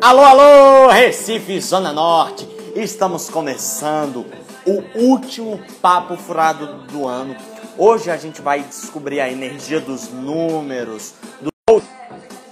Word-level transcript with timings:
Alô, 0.00 0.22
alô, 0.22 0.88
Recife, 0.90 1.60
Zona 1.60 1.92
Norte. 1.92 2.46
Estamos 2.74 3.30
começando 3.30 4.26
o 4.66 4.82
último 4.98 5.60
papo 5.80 6.16
furado 6.16 6.82
do 6.88 7.06
ano. 7.06 7.36
Hoje 7.78 8.10
a 8.10 8.16
gente 8.16 8.42
vai 8.42 8.62
descobrir 8.62 9.20
a 9.20 9.30
energia 9.30 9.80
dos 9.80 10.10
números. 10.10 11.14
Do... 11.40 11.82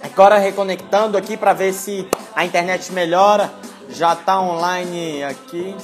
Agora 0.01 0.37
reconectando 0.37 1.17
aqui 1.17 1.37
para 1.37 1.53
ver 1.53 1.73
se 1.73 2.07
a 2.33 2.45
internet 2.45 2.91
melhora. 2.91 3.53
Já 3.89 4.15
tá 4.15 4.39
online 4.41 5.23
aqui. 5.23 5.75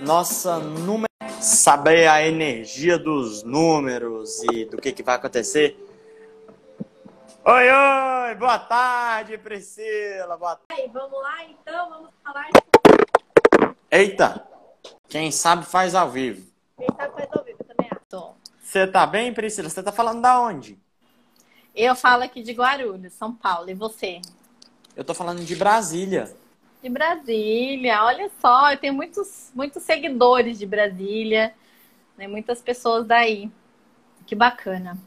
Nossa 0.00 0.58
número 0.58 1.10
saber 1.40 2.06
a 2.08 2.26
energia 2.26 2.98
dos 2.98 3.42
números 3.42 4.42
e 4.52 4.66
do 4.66 4.76
que, 4.76 4.92
que 4.92 5.02
vai 5.02 5.14
acontecer. 5.14 5.76
Oi, 7.42 7.70
oi, 7.72 8.34
boa 8.34 8.58
tarde, 8.58 9.38
Priscila. 9.38 10.36
Boa 10.36 10.56
tarde. 10.56 10.90
Vamos 10.92 11.22
lá, 11.22 11.44
então, 11.44 11.88
vamos 11.88 12.10
falar. 12.22 12.50
Eita, 13.90 14.46
quem 15.08 15.32
sabe 15.32 15.64
faz 15.64 15.94
ao 15.94 16.10
vivo. 16.10 16.46
Quem 16.76 16.86
sabe 16.94 17.14
faz 17.14 17.28
ao 17.32 17.42
vivo, 17.42 17.56
eu 17.60 17.66
também 17.66 17.90
acho. 17.90 18.34
Você 18.62 18.86
tá 18.86 19.06
bem, 19.06 19.32
Priscila? 19.32 19.70
Você 19.70 19.82
tá 19.82 19.90
falando 19.90 20.20
da 20.20 20.38
onde? 20.38 20.78
Eu 21.74 21.96
falo 21.96 22.24
aqui 22.24 22.42
de 22.42 22.52
Guarulhos, 22.52 23.14
São 23.14 23.34
Paulo. 23.34 23.70
E 23.70 23.74
você? 23.74 24.20
Eu 24.94 25.02
tô 25.02 25.14
falando 25.14 25.42
de 25.42 25.56
Brasília. 25.56 26.30
De 26.82 26.90
Brasília, 26.90 28.04
olha 28.04 28.30
só, 28.38 28.70
eu 28.70 28.76
tenho 28.76 28.92
muitos, 28.92 29.50
muitos 29.54 29.82
seguidores 29.82 30.58
de 30.58 30.66
Brasília, 30.66 31.54
né? 32.18 32.28
muitas 32.28 32.60
pessoas 32.60 33.06
daí. 33.06 33.50
Que 34.26 34.34
bacana. 34.34 34.98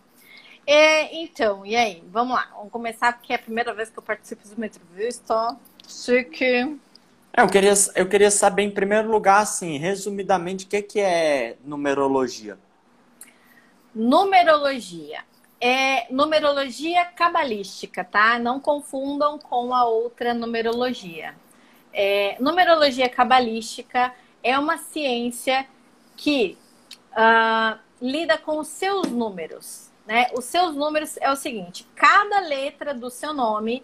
É, 0.66 1.16
então, 1.22 1.66
e 1.66 1.76
aí? 1.76 2.04
Vamos 2.08 2.36
lá, 2.36 2.50
vamos 2.56 2.72
começar 2.72 3.14
porque 3.14 3.34
é 3.34 3.36
a 3.36 3.40
primeira 3.40 3.74
vez 3.74 3.90
que 3.90 4.00
eu 4.00 4.04
participo 4.04 4.48
de 4.48 4.56
uma 4.56 4.66
entrevista. 4.66 5.58
Chique. 5.88 6.80
É, 7.34 7.42
eu 7.42 7.48
queria, 7.48 7.74
eu 7.96 8.08
queria 8.08 8.32
saber, 8.32 8.64
em 8.64 8.72
primeiro 8.72 9.10
lugar, 9.12 9.42
assim, 9.42 9.78
resumidamente, 9.78 10.66
o 10.66 10.68
que, 10.68 10.82
que 10.82 11.00
é 11.00 11.58
numerologia? 11.66 12.58
Numerologia. 13.94 15.24
É 15.60 16.12
numerologia 16.12 17.06
cabalística, 17.06 18.04
tá? 18.04 18.38
Não 18.38 18.60
confundam 18.60 19.40
com 19.40 19.74
a 19.74 19.86
outra 19.86 20.34
numerologia. 20.34 21.36
É, 21.94 22.36
numerologia 22.40 23.08
cabalística 23.08 24.14
é 24.42 24.58
uma 24.60 24.78
ciência 24.78 25.66
que 26.18 26.58
uh, 27.12 27.80
lida 28.02 28.38
com 28.38 28.60
os 28.60 28.68
seus 28.68 29.08
números. 29.08 29.93
Né? 30.06 30.28
Os 30.34 30.46
seus 30.46 30.76
números 30.76 31.18
é 31.18 31.32
o 31.32 31.36
seguinte: 31.36 31.88
cada 31.96 32.40
letra 32.40 32.94
do 32.94 33.10
seu 33.10 33.34
nome 33.34 33.84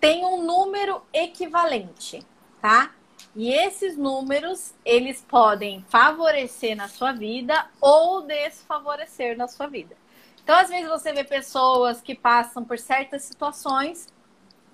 tem 0.00 0.24
um 0.24 0.44
número 0.44 1.02
equivalente, 1.12 2.24
tá? 2.60 2.92
E 3.34 3.52
esses 3.52 3.96
números, 3.96 4.74
eles 4.84 5.20
podem 5.20 5.84
favorecer 5.88 6.76
na 6.76 6.88
sua 6.88 7.12
vida 7.12 7.66
ou 7.80 8.22
desfavorecer 8.22 9.36
na 9.36 9.48
sua 9.48 9.66
vida. 9.66 9.96
Então, 10.42 10.56
às 10.56 10.68
vezes 10.68 10.88
você 10.88 11.12
vê 11.12 11.24
pessoas 11.24 12.00
que 12.00 12.14
passam 12.14 12.64
por 12.64 12.78
certas 12.78 13.22
situações, 13.22 14.08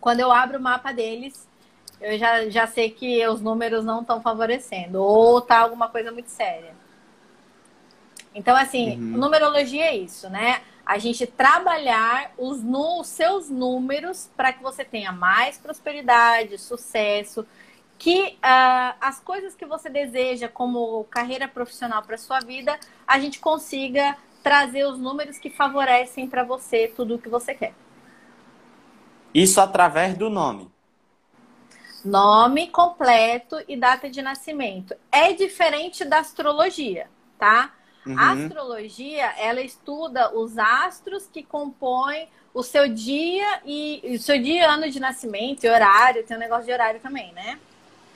quando 0.01 0.21
eu 0.21 0.31
abro 0.31 0.59
o 0.59 0.63
mapa 0.63 0.93
deles, 0.93 1.49
eu 2.01 2.19
já, 2.19 2.49
já 2.49 2.67
sei 2.67 2.91
que 2.91 3.27
os 3.27 3.41
números 3.41 3.85
não 3.85 4.03
estão 4.03 4.21
favorecendo, 4.21 5.03
ou 5.03 5.41
tá 5.41 5.59
alguma 5.59 5.89
coisa 5.89 6.13
muito 6.13 6.29
séria. 6.29 6.75
Então, 8.35 8.57
assim, 8.57 8.97
uhum. 8.97 9.19
numerologia 9.19 9.85
é 9.85 9.97
isso, 9.97 10.29
né? 10.29 10.63
A 10.85 10.99
gente 10.99 11.27
trabalhar 11.27 12.33
os, 12.37 12.61
os 12.63 13.07
seus 13.07 13.49
números 13.49 14.29
para 14.37 14.53
que 14.53 14.63
você 14.63 14.85
tenha 14.85 15.13
mais 15.13 15.57
prosperidade, 15.57 16.59
sucesso, 16.59 17.47
que 17.99 18.37
uh, 18.39 18.97
as 19.01 19.21
coisas 19.21 19.55
que 19.55 19.65
você 19.65 19.89
deseja 19.89 20.49
como 20.49 21.05
carreira 21.05 21.49
profissional 21.49 22.03
para 22.03 22.19
sua 22.19 22.41
vida, 22.41 22.79
a 23.07 23.19
gente 23.19 23.39
consiga 23.39 24.17
trazer 24.43 24.85
os 24.85 24.99
números 24.99 25.39
que 25.39 25.49
favorecem 25.49 26.29
para 26.29 26.45
você 26.45 26.93
tudo 26.95 27.15
o 27.15 27.19
que 27.19 27.29
você 27.29 27.55
quer. 27.55 27.73
Isso 29.33 29.61
através 29.61 30.17
do 30.17 30.29
nome. 30.29 30.71
Nome 32.05 32.67
completo 32.69 33.57
e 33.67 33.77
data 33.77 34.11
de 34.11 34.21
nascimento. 34.21 34.95
É 35.11 35.33
diferente 35.33 36.05
da 36.05 36.19
astrologia, 36.19 37.09
tá? 37.39 37.73
Uhum. 38.07 38.19
A 38.19 38.33
astrologia, 38.33 39.33
ela 39.39 39.61
estuda 39.63 40.35
os 40.37 40.59
astros 40.59 41.29
que 41.33 41.43
compõem 41.43 42.29
o 42.53 42.63
seu 42.63 42.89
dia 42.89 43.61
e 43.65 44.01
o 44.05 44.19
seu 44.19 44.41
dia 44.41 44.61
e 44.61 44.65
ano 44.65 44.91
de 44.91 45.01
nascimento 45.01 45.65
e 45.65 45.69
horário, 45.69 46.25
tem 46.25 46.37
um 46.37 46.41
negócio 46.41 46.67
de 46.67 46.73
horário 46.73 47.01
também, 47.01 47.33
né? 47.33 47.59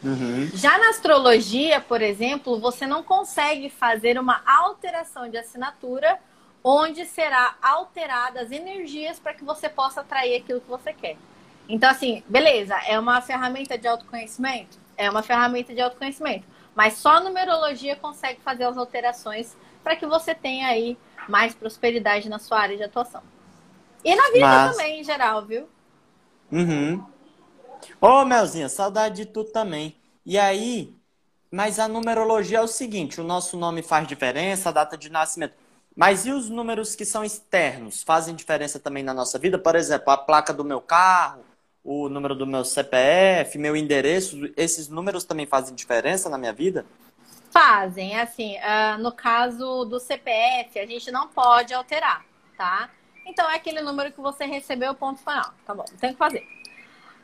Uhum. 0.03 0.49
Já 0.54 0.78
na 0.78 0.91
astrologia, 0.91 1.81
por 1.81 2.00
exemplo, 2.00 2.60
você 2.60 2.87
não 2.87 3.03
consegue 3.03 3.69
fazer 3.69 4.19
uma 4.19 4.41
alteração 4.47 5.28
de 5.28 5.37
assinatura 5.37 6.19
onde 6.62 7.05
será 7.05 7.56
alterada 7.60 8.41
as 8.41 8.50
energias 8.53 9.19
para 9.19 9.34
que 9.34 9.44
você 9.44 9.69
possa 9.69 10.03
atrair 10.03 10.37
aquilo 10.37 10.60
que 10.60 10.69
você 10.69 10.93
quer. 10.93 11.16
Então, 11.69 11.91
assim, 11.91 12.22
beleza, 12.28 12.76
é 12.87 12.99
uma 12.99 13.20
ferramenta 13.20 13.76
de 13.76 13.88
autoconhecimento? 13.88 14.78
É 14.97 15.10
uma 15.10 15.22
ferramenta 15.22 15.75
de 15.75 15.81
autoconhecimento. 15.81 16.47
Mas 16.75 16.94
só 16.94 17.16
a 17.16 17.20
numerologia 17.20 17.97
consegue 17.97 18.41
fazer 18.41 18.65
as 18.65 18.76
alterações 18.76 19.56
para 19.83 19.97
que 19.97 20.06
você 20.06 20.34
tenha 20.34 20.69
aí 20.69 20.99
mais 21.28 21.55
prosperidade 21.55 22.28
na 22.28 22.39
sua 22.39 22.61
área 22.61 22.77
de 22.77 22.83
atuação. 22.83 23.22
E 24.05 24.15
na 24.15 24.31
vida 24.31 24.47
Mas... 24.47 24.77
também, 24.77 25.00
em 25.00 25.05
geral, 25.05 25.44
viu? 25.44 25.69
Uhum. 26.50 27.05
Ô, 28.00 28.25
Melzinha, 28.25 28.69
saudade 28.69 29.17
de 29.17 29.27
tu 29.27 29.44
também. 29.44 29.97
E 30.25 30.38
aí, 30.38 30.94
mas 31.50 31.78
a 31.78 31.88
numerologia 31.88 32.59
é 32.59 32.62
o 32.62 32.69
seguinte: 32.69 33.21
o 33.21 33.25
nosso 33.25 33.56
nome 33.56 33.83
faz 33.83 34.06
diferença, 34.06 34.69
a 34.69 34.72
data 34.72 34.97
de 34.97 35.11
nascimento. 35.11 35.55
Mas 35.94 36.27
e 36.27 36.31
os 36.31 36.49
números 36.49 36.94
que 36.94 37.05
são 37.05 37.25
externos? 37.25 38.03
Fazem 38.03 38.34
diferença 38.34 38.78
também 38.78 39.03
na 39.03 39.12
nossa 39.12 39.38
vida? 39.38 39.59
Por 39.59 39.75
exemplo, 39.75 40.11
a 40.12 40.17
placa 40.17 40.53
do 40.55 40.65
meu 40.65 40.81
carro, 40.81 41.43
o 41.83 42.09
número 42.09 42.37
do 42.37 42.47
meu 42.47 42.65
CPF, 42.65 43.59
meu 43.59 43.75
endereço, 43.75 44.49
esses 44.56 44.88
números 44.88 45.25
também 45.25 45.44
fazem 45.47 45.75
diferença 45.75 46.28
na 46.28 46.38
minha 46.38 46.53
vida? 46.53 46.87
Fazem, 47.60 48.16
assim, 48.20 48.56
uh, 48.58 49.02
no 49.02 49.10
caso 49.10 49.84
do 49.84 49.98
CPF, 49.98 50.78
a 50.78 50.86
gente 50.86 51.10
não 51.10 51.26
pode 51.26 51.74
alterar, 51.74 52.24
tá? 52.56 52.88
Então 53.26 53.50
é 53.50 53.56
aquele 53.56 53.80
número 53.80 54.12
que 54.12 54.20
você 54.20 54.44
recebeu, 54.44 54.94
ponto 54.94 55.19
final. 55.19 55.52
Tá 55.66 55.74
bom, 55.74 55.84
tem 55.98 56.12
que 56.12 56.16
fazer. 56.16 56.46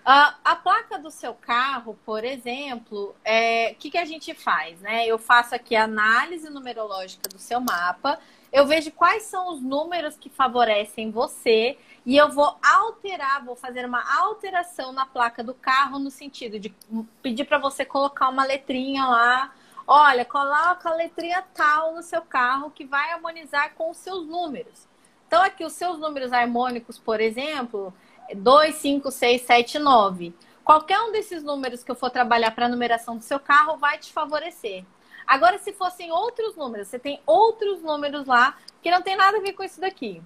Uh, 0.05 0.35
a 0.45 0.57
placa 0.57 0.99
do 0.99 1.09
seu 1.09 1.35
carro, 1.35 1.97
por 2.05 2.25
exemplo, 2.25 3.11
o 3.11 3.15
é, 3.25 3.75
que, 3.75 3.93
que 3.93 3.97
a 3.97 4.05
gente 4.05 4.35
faz, 4.35 4.81
né? 4.81 5.07
Eu 5.07 5.21
faço 5.21 5.55
aqui 5.55 5.77
a 5.77 5.85
análise 5.85 6.51
numerológica 6.51 7.29
do 7.29 7.39
seu 7.39 7.61
mapa, 7.61 8.19
eu 8.53 8.67
vejo 8.67 8.91
quais 8.91 9.23
são 9.23 9.55
os 9.55 9.63
números 9.63 10.17
que 10.17 10.29
favorecem 10.29 11.13
você 11.13 11.79
e 12.05 12.17
eu 12.17 12.29
vou 12.33 12.59
alterar, 12.61 13.45
vou 13.45 13.55
fazer 13.55 13.87
uma 13.87 14.03
alteração 14.19 14.91
na 14.91 15.07
placa 15.07 15.45
do 15.45 15.55
carro 15.55 16.01
no 16.01 16.11
sentido 16.11 16.59
de 16.59 16.75
pedir 17.23 17.45
para 17.45 17.59
você 17.59 17.85
colocar 17.85 18.29
uma 18.29 18.45
letrinha 18.45 19.07
lá. 19.07 19.55
Olha, 19.87 20.25
coloca 20.25 20.89
a 20.89 20.95
letrinha 20.95 21.45
tal 21.55 21.95
no 21.95 22.03
seu 22.03 22.23
carro 22.23 22.71
que 22.71 22.85
vai 22.85 23.13
harmonizar 23.13 23.75
com 23.75 23.91
os 23.91 23.99
seus 23.99 24.27
números. 24.27 24.89
Então, 25.27 25.43
aqui 25.43 25.65
os 25.65 25.73
seus 25.73 25.99
números 25.99 26.33
harmônicos, 26.33 26.99
por 26.99 27.21
exemplo, 27.21 27.93
2, 28.35 28.75
5, 28.75 29.11
6, 29.11 29.43
7, 29.43 29.79
9. 29.79 30.35
Qualquer 30.65 31.01
um 31.01 31.13
desses 31.13 31.43
números 31.43 31.83
que 31.83 31.91
eu 31.91 31.97
for 31.97 32.11
trabalhar 32.11 32.53
para 32.53 32.67
a 32.67 32.69
numeração 32.69 33.17
do 33.17 33.23
seu 33.23 33.39
carro 33.39 33.77
vai 33.77 33.99
te 33.99 34.13
favorecer. 34.13 34.85
Agora, 35.27 35.59
se 35.59 35.73
fossem 35.73 36.13
outros 36.13 36.57
números, 36.57 36.89
você 36.89 36.99
tem 36.99 37.21
outros 37.27 37.83
números 37.83 38.27
lá 38.27 38.57
que 38.83 38.91
não 38.91 39.03
tem 39.03 39.17
nada 39.17 39.39
a 39.39 39.41
ver 39.41 39.53
com 39.53 39.63
isso 39.65 39.81
daqui 39.81 40.23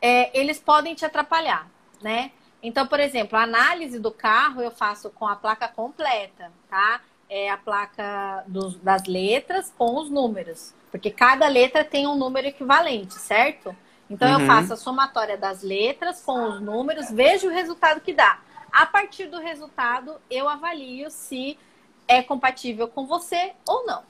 é, 0.00 0.36
eles 0.38 0.60
podem 0.60 0.94
te 0.94 1.04
atrapalhar, 1.04 1.68
né? 2.00 2.32
Então, 2.62 2.86
por 2.86 2.98
exemplo, 2.98 3.38
a 3.38 3.42
análise 3.42 3.98
do 3.98 4.10
carro 4.10 4.60
eu 4.60 4.70
faço 4.70 5.10
com 5.10 5.26
a 5.26 5.36
placa 5.36 5.68
completa, 5.68 6.52
tá? 6.68 7.00
É 7.28 7.50
a 7.50 7.56
placa 7.56 8.44
dos, 8.46 8.76
das 8.76 9.04
letras 9.04 9.72
com 9.76 9.96
os 9.98 10.10
números. 10.10 10.74
Porque 10.90 11.10
cada 11.10 11.46
letra 11.48 11.84
tem 11.84 12.06
um 12.06 12.16
número 12.16 12.46
equivalente, 12.46 13.14
certo? 13.14 13.76
Então, 14.08 14.32
uhum. 14.34 14.40
eu 14.40 14.46
faço 14.46 14.72
a 14.72 14.76
somatória 14.76 15.36
das 15.36 15.62
letras 15.62 16.22
com 16.22 16.48
os 16.48 16.60
números, 16.60 17.10
vejo 17.10 17.48
o 17.48 17.50
resultado 17.50 18.00
que 18.00 18.14
dá. 18.14 18.38
A 18.72 18.86
partir 18.86 19.26
do 19.26 19.38
resultado, 19.38 20.16
eu 20.30 20.48
avalio 20.48 21.10
se 21.10 21.58
é 22.06 22.22
compatível 22.22 22.88
com 22.88 23.06
você 23.06 23.52
ou 23.68 23.86
não. 23.86 24.02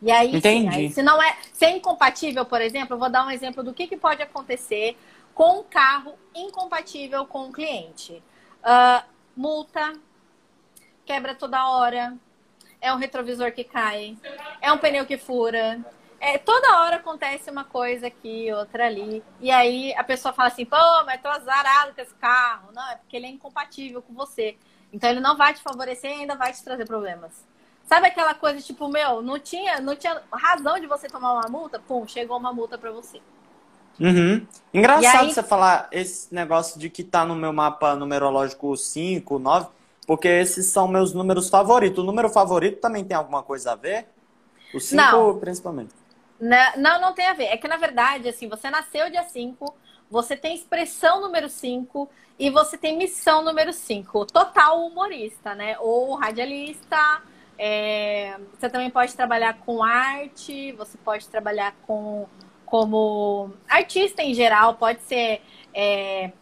E 0.00 0.10
aí, 0.10 0.36
Entendi. 0.36 0.70
Sim, 0.70 0.78
aí, 0.78 0.92
se 0.92 1.02
não 1.02 1.22
é, 1.22 1.36
se 1.52 1.64
é 1.64 1.76
incompatível, 1.76 2.44
por 2.44 2.60
exemplo, 2.60 2.94
eu 2.94 2.98
vou 2.98 3.10
dar 3.10 3.26
um 3.26 3.30
exemplo 3.30 3.62
do 3.62 3.72
que, 3.72 3.86
que 3.86 3.96
pode 3.96 4.22
acontecer 4.22 4.96
com 5.34 5.60
um 5.60 5.62
carro 5.62 6.14
incompatível 6.34 7.26
com 7.26 7.48
o 7.48 7.52
cliente. 7.52 8.22
Uh, 8.62 9.04
multa, 9.36 9.94
quebra 11.04 11.34
toda 11.34 11.68
hora, 11.68 12.14
é 12.80 12.92
um 12.92 12.96
retrovisor 12.96 13.52
que 13.52 13.64
cai, 13.64 14.16
é 14.60 14.72
um 14.72 14.78
pneu 14.78 15.06
que 15.06 15.16
fura, 15.16 15.80
É, 16.20 16.38
toda 16.38 16.80
hora 16.80 16.96
acontece 16.96 17.50
uma 17.50 17.64
coisa 17.64 18.06
aqui, 18.06 18.50
outra 18.50 18.86
ali. 18.86 19.22
E 19.40 19.50
aí 19.50 19.94
a 19.94 20.02
pessoa 20.02 20.32
fala 20.32 20.48
assim, 20.48 20.64
pô, 20.64 20.76
mas 21.04 21.20
tô 21.20 21.28
azarado 21.28 21.94
com 21.94 22.00
esse 22.00 22.14
carro. 22.14 22.70
Não, 22.72 22.90
é 22.92 22.96
porque 22.96 23.14
ele 23.14 23.26
é 23.26 23.28
incompatível 23.28 24.00
com 24.00 24.14
você. 24.14 24.56
Então 24.90 25.10
ele 25.10 25.20
não 25.20 25.36
vai 25.36 25.52
te 25.52 25.60
favorecer 25.60 26.10
e 26.10 26.20
ainda 26.20 26.34
vai 26.34 26.50
te 26.50 26.64
trazer 26.64 26.86
problemas. 26.86 27.44
Sabe 27.84 28.06
aquela 28.06 28.32
coisa 28.32 28.58
tipo, 28.62 28.88
meu, 28.88 29.20
não 29.20 29.38
tinha, 29.38 29.80
não 29.80 29.94
tinha 29.94 30.22
razão 30.32 30.80
de 30.80 30.86
você 30.86 31.08
tomar 31.08 31.34
uma 31.34 31.48
multa? 31.50 31.78
Pum, 31.78 32.06
chegou 32.08 32.38
uma 32.38 32.54
multa 32.54 32.78
para 32.78 32.90
você. 32.90 33.20
Uhum. 34.00 34.46
Engraçado 34.72 35.24
aí... 35.24 35.32
você 35.34 35.42
falar 35.42 35.88
esse 35.92 36.34
negócio 36.34 36.80
de 36.80 36.88
que 36.88 37.04
tá 37.04 37.26
no 37.26 37.34
meu 37.34 37.52
mapa 37.52 37.94
numerológico 37.94 38.74
5, 38.74 39.38
9, 39.38 39.66
porque 40.06 40.28
esses 40.28 40.66
são 40.66 40.86
meus 40.86 41.12
números 41.12 41.48
favoritos. 41.48 42.02
O 42.02 42.06
número 42.06 42.28
favorito 42.28 42.80
também 42.80 43.04
tem 43.04 43.16
alguma 43.16 43.42
coisa 43.42 43.72
a 43.72 43.74
ver? 43.74 44.06
O 44.72 44.80
5, 44.80 45.38
principalmente. 45.40 45.92
Não, 46.40 47.00
não 47.00 47.12
tem 47.14 47.26
a 47.26 47.32
ver. 47.32 47.44
É 47.44 47.56
que, 47.56 47.68
na 47.68 47.76
verdade, 47.76 48.28
assim, 48.28 48.48
você 48.48 48.70
nasceu 48.70 49.10
dia 49.10 49.22
5, 49.22 49.74
você 50.10 50.36
tem 50.36 50.54
expressão 50.54 51.20
número 51.20 51.48
5 51.48 52.08
e 52.38 52.50
você 52.50 52.76
tem 52.76 52.96
missão 52.96 53.42
número 53.42 53.72
5. 53.72 54.26
Total 54.26 54.84
humorista, 54.84 55.54
né? 55.54 55.76
Ou 55.78 56.14
radialista. 56.14 57.22
É... 57.58 58.36
Você 58.58 58.68
também 58.68 58.90
pode 58.90 59.14
trabalhar 59.14 59.58
com 59.60 59.82
arte, 59.82 60.72
você 60.72 60.98
pode 60.98 61.28
trabalhar 61.28 61.74
com 61.86 62.26
como 62.66 63.52
artista 63.68 64.22
em 64.22 64.34
geral, 64.34 64.74
pode 64.74 65.00
ser 65.02 65.40
é, 65.72 66.32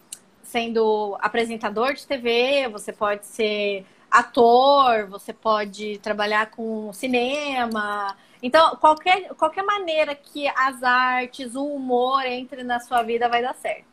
sendo 0.53 1.17
apresentador 1.19 1.95
de 1.95 2.07
TV, 2.07 2.69
você 2.71 2.93
pode 2.93 3.27
ser 3.27 3.87
ator, 4.11 5.07
você 5.09 5.33
pode 5.33 5.99
trabalhar 5.99 6.51
com 6.51 6.93
cinema. 6.93 8.15
Então, 8.43 8.77
qualquer, 8.77 9.31
qualquer 9.31 9.65
maneira 9.65 10.15
que 10.15 10.47
as 10.49 10.83
artes, 10.83 11.55
o 11.55 11.65
humor 11.65 12.23
entre 12.27 12.63
na 12.63 12.79
sua 12.81 13.03
vida 13.03 13.31
vai 13.31 13.41
dar 13.41 13.55
certo. 13.55 13.87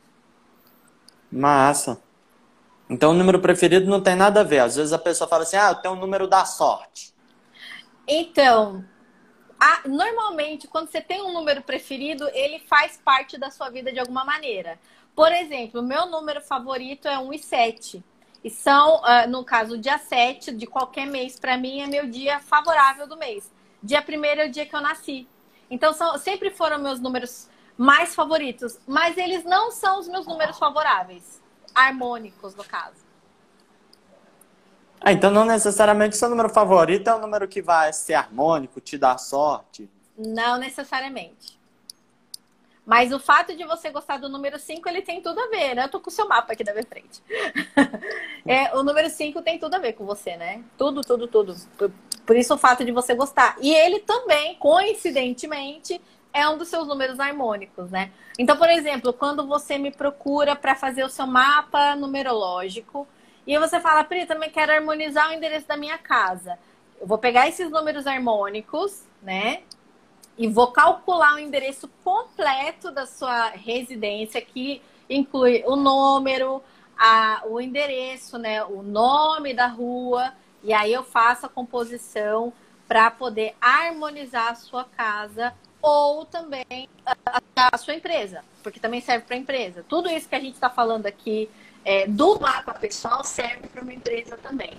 Massa. 1.31 2.01
Então, 2.89 3.11
o 3.11 3.13
número 3.13 3.39
preferido 3.39 3.89
não 3.89 4.01
tem 4.01 4.15
nada 4.15 4.41
a 4.41 4.43
ver. 4.43 4.59
Às 4.59 4.75
vezes 4.75 4.91
a 4.91 4.99
pessoa 4.99 5.29
fala 5.29 5.43
assim: 5.43 5.55
ah, 5.55 5.69
eu 5.69 5.75
tenho 5.75 5.93
o 5.93 5.97
um 5.97 5.99
número 5.99 6.27
da 6.27 6.43
sorte. 6.43 7.13
Então, 8.05 8.83
a, 9.59 9.87
normalmente, 9.87 10.67
quando 10.67 10.89
você 10.89 10.99
tem 10.99 11.21
um 11.21 11.31
número 11.31 11.61
preferido, 11.61 12.27
ele 12.33 12.59
faz 12.59 12.99
parte 13.03 13.37
da 13.37 13.49
sua 13.49 13.69
vida 13.69 13.93
de 13.93 13.99
alguma 13.99 14.25
maneira. 14.25 14.77
Por 15.19 15.33
exemplo, 15.33 15.81
o 15.81 15.83
meu 15.83 16.05
número 16.05 16.39
favorito 16.39 17.05
é 17.05 17.19
1 17.19 17.33
e 17.33 17.39
7. 17.39 18.05
E 18.41 18.49
são, 18.49 19.01
uh, 19.01 19.29
no 19.29 19.43
caso, 19.43 19.73
o 19.73 19.77
dia 19.77 19.97
7 19.97 20.49
de 20.53 20.65
qualquer 20.65 21.05
mês, 21.05 21.37
para 21.37 21.57
mim, 21.57 21.81
é 21.81 21.87
meu 21.87 22.09
dia 22.09 22.39
favorável 22.39 23.05
do 23.05 23.17
mês. 23.17 23.51
Dia 23.83 24.01
1 24.01 24.23
é 24.23 24.45
o 24.45 24.49
dia 24.49 24.65
que 24.65 24.73
eu 24.73 24.79
nasci. 24.79 25.27
Então, 25.69 25.91
são, 25.91 26.17
sempre 26.17 26.51
foram 26.51 26.79
meus 26.79 27.01
números 27.01 27.49
mais 27.77 28.15
favoritos. 28.15 28.79
Mas 28.87 29.17
eles 29.17 29.43
não 29.43 29.71
são 29.71 29.99
os 29.99 30.07
meus 30.07 30.25
números 30.25 30.57
favoráveis. 30.57 31.41
Harmônicos, 31.75 32.55
no 32.55 32.63
caso. 32.63 33.05
Ah, 35.01 35.11
então 35.11 35.29
não 35.29 35.43
necessariamente 35.43 36.15
seu 36.15 36.29
número 36.29 36.47
favorito 36.47 37.09
é 37.09 37.15
o 37.15 37.19
número 37.19 37.45
que 37.45 37.61
vai 37.61 37.91
ser 37.91 38.13
harmônico, 38.13 38.79
te 38.79 38.97
dar 38.97 39.17
sorte. 39.17 39.89
Não 40.17 40.57
necessariamente. 40.57 41.58
Mas 42.89 43.13
o 43.13 43.19
fato 43.19 43.55
de 43.55 43.63
você 43.65 43.91
gostar 43.91 44.17
do 44.17 44.27
número 44.27 44.57
5, 44.57 44.89
ele 44.89 45.03
tem 45.03 45.21
tudo 45.21 45.39
a 45.39 45.45
ver, 45.45 45.75
né? 45.75 45.83
Eu 45.83 45.89
tô 45.89 45.99
com 45.99 46.09
o 46.09 46.11
seu 46.11 46.27
mapa 46.27 46.53
aqui 46.53 46.63
da 46.63 46.73
minha 46.73 46.83
frente. 46.83 47.21
é, 48.43 48.75
o 48.75 48.81
número 48.81 49.07
5 49.07 49.43
tem 49.43 49.59
tudo 49.59 49.75
a 49.75 49.77
ver 49.77 49.93
com 49.93 50.07
você, 50.07 50.35
né? 50.35 50.63
Tudo, 50.75 51.01
tudo, 51.01 51.27
tudo. 51.27 51.55
Por, 51.77 51.91
por 52.25 52.35
isso 52.35 52.51
o 52.55 52.57
fato 52.57 52.83
de 52.83 52.91
você 52.91 53.13
gostar. 53.13 53.55
E 53.61 53.71
ele 53.71 53.99
também, 53.99 54.55
coincidentemente, 54.55 56.01
é 56.33 56.49
um 56.49 56.57
dos 56.57 56.67
seus 56.67 56.87
números 56.87 57.19
harmônicos, 57.19 57.91
né? 57.91 58.11
Então, 58.39 58.57
por 58.57 58.71
exemplo, 58.71 59.13
quando 59.13 59.45
você 59.45 59.77
me 59.77 59.91
procura 59.91 60.55
para 60.55 60.73
fazer 60.73 61.03
o 61.03 61.09
seu 61.09 61.27
mapa 61.27 61.95
numerológico, 61.95 63.07
e 63.45 63.55
você 63.59 63.79
fala, 63.79 64.03
Pri, 64.03 64.25
também 64.25 64.49
quero 64.49 64.71
harmonizar 64.71 65.29
o 65.29 65.33
endereço 65.33 65.67
da 65.67 65.77
minha 65.77 65.99
casa. 65.99 66.57
Eu 66.99 67.05
vou 67.05 67.19
pegar 67.19 67.47
esses 67.47 67.69
números 67.69 68.07
harmônicos, 68.07 69.03
né? 69.21 69.61
E 70.39 70.47
vou 70.47 70.67
calcular 70.67 71.35
o 71.35 71.37
endereço 71.37 71.89
completo 72.01 72.91
da 72.91 73.05
sua 73.05 73.49
residência, 73.49 74.39
que 74.39 74.81
inclui 75.09 75.65
o 75.67 75.75
número, 75.75 76.63
a, 76.97 77.43
o 77.45 77.59
endereço, 77.59 78.37
né? 78.37 78.63
O 78.63 78.81
nome 78.81 79.53
da 79.53 79.67
rua. 79.67 80.31
E 80.63 80.71
aí 80.71 80.93
eu 80.93 81.03
faço 81.03 81.45
a 81.45 81.49
composição 81.49 82.53
para 82.87 83.11
poder 83.11 83.53
harmonizar 83.59 84.53
a 84.53 84.55
sua 84.55 84.85
casa 84.85 85.53
ou 85.81 86.25
também 86.25 86.87
a, 87.05 87.69
a 87.73 87.77
sua 87.77 87.95
empresa, 87.95 88.41
porque 88.63 88.79
também 88.79 89.01
serve 89.01 89.25
para 89.25 89.35
empresa. 89.35 89.85
Tudo 89.89 90.09
isso 90.09 90.29
que 90.29 90.35
a 90.35 90.39
gente 90.39 90.55
está 90.55 90.69
falando 90.69 91.05
aqui 91.05 91.49
é, 91.83 92.07
do 92.07 92.39
mapa 92.39 92.73
pessoal 92.73 93.25
serve 93.25 93.67
para 93.67 93.81
uma 93.81 93.93
empresa 93.93 94.37
também. 94.37 94.71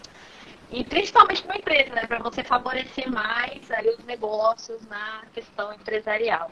E 0.71 0.85
principalmente 0.85 1.43
para 1.43 1.57
empresa, 1.57 1.95
né? 1.95 2.07
Para 2.07 2.21
você 2.21 2.45
favorecer 2.45 3.11
mais 3.11 3.71
aí 3.71 3.89
os 3.89 4.05
negócios 4.05 4.87
na 4.87 5.23
questão 5.33 5.73
empresarial. 5.73 6.51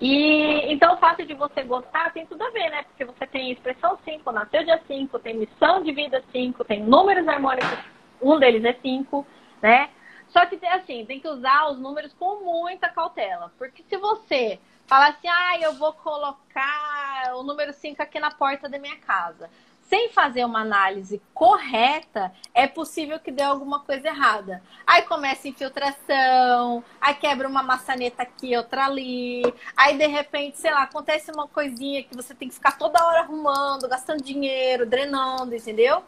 E 0.00 0.72
então 0.72 0.94
o 0.94 0.98
fato 0.98 1.24
de 1.24 1.34
você 1.34 1.62
gostar 1.62 2.12
tem 2.12 2.26
tudo 2.26 2.42
a 2.42 2.50
ver, 2.50 2.68
né? 2.70 2.82
Porque 2.82 3.04
você 3.04 3.26
tem 3.26 3.52
expressão 3.52 3.96
5, 4.04 4.32
nasceu 4.32 4.64
dia 4.64 4.80
5, 4.86 5.18
tem 5.20 5.38
missão 5.38 5.82
de 5.82 5.92
vida 5.92 6.22
5, 6.32 6.64
tem 6.64 6.82
números 6.82 7.28
harmônicos, 7.28 7.78
um 8.20 8.38
deles 8.38 8.64
é 8.64 8.72
5, 8.72 9.24
né? 9.62 9.88
Só 10.28 10.44
que 10.46 10.58
assim, 10.66 11.06
tem 11.06 11.20
que 11.20 11.28
usar 11.28 11.70
os 11.70 11.78
números 11.78 12.12
com 12.14 12.44
muita 12.44 12.88
cautela. 12.88 13.52
Porque 13.56 13.84
se 13.88 13.96
você 13.96 14.58
falar 14.84 15.10
assim, 15.10 15.28
ah, 15.28 15.60
eu 15.60 15.74
vou 15.74 15.92
colocar 15.92 17.32
o 17.36 17.44
número 17.44 17.72
5 17.72 18.02
aqui 18.02 18.18
na 18.18 18.32
porta 18.32 18.68
da 18.68 18.80
minha 18.80 18.96
casa 18.96 19.48
sem 19.94 20.10
fazer 20.10 20.44
uma 20.44 20.62
análise 20.62 21.22
correta, 21.32 22.32
é 22.52 22.66
possível 22.66 23.20
que 23.20 23.30
dê 23.30 23.44
alguma 23.44 23.78
coisa 23.78 24.08
errada. 24.08 24.60
Aí 24.84 25.02
começa 25.02 25.46
infiltração, 25.46 26.82
aí 27.00 27.14
quebra 27.14 27.46
uma 27.46 27.62
maçaneta 27.62 28.24
aqui, 28.24 28.56
outra 28.56 28.86
ali, 28.86 29.44
aí 29.76 29.96
de 29.96 30.08
repente, 30.08 30.58
sei 30.58 30.72
lá, 30.72 30.82
acontece 30.82 31.30
uma 31.30 31.46
coisinha 31.46 32.02
que 32.02 32.12
você 32.12 32.34
tem 32.34 32.48
que 32.48 32.54
ficar 32.54 32.72
toda 32.72 33.06
hora 33.06 33.20
arrumando, 33.20 33.88
gastando 33.88 34.20
dinheiro, 34.20 34.84
drenando, 34.84 35.54
entendeu? 35.54 36.02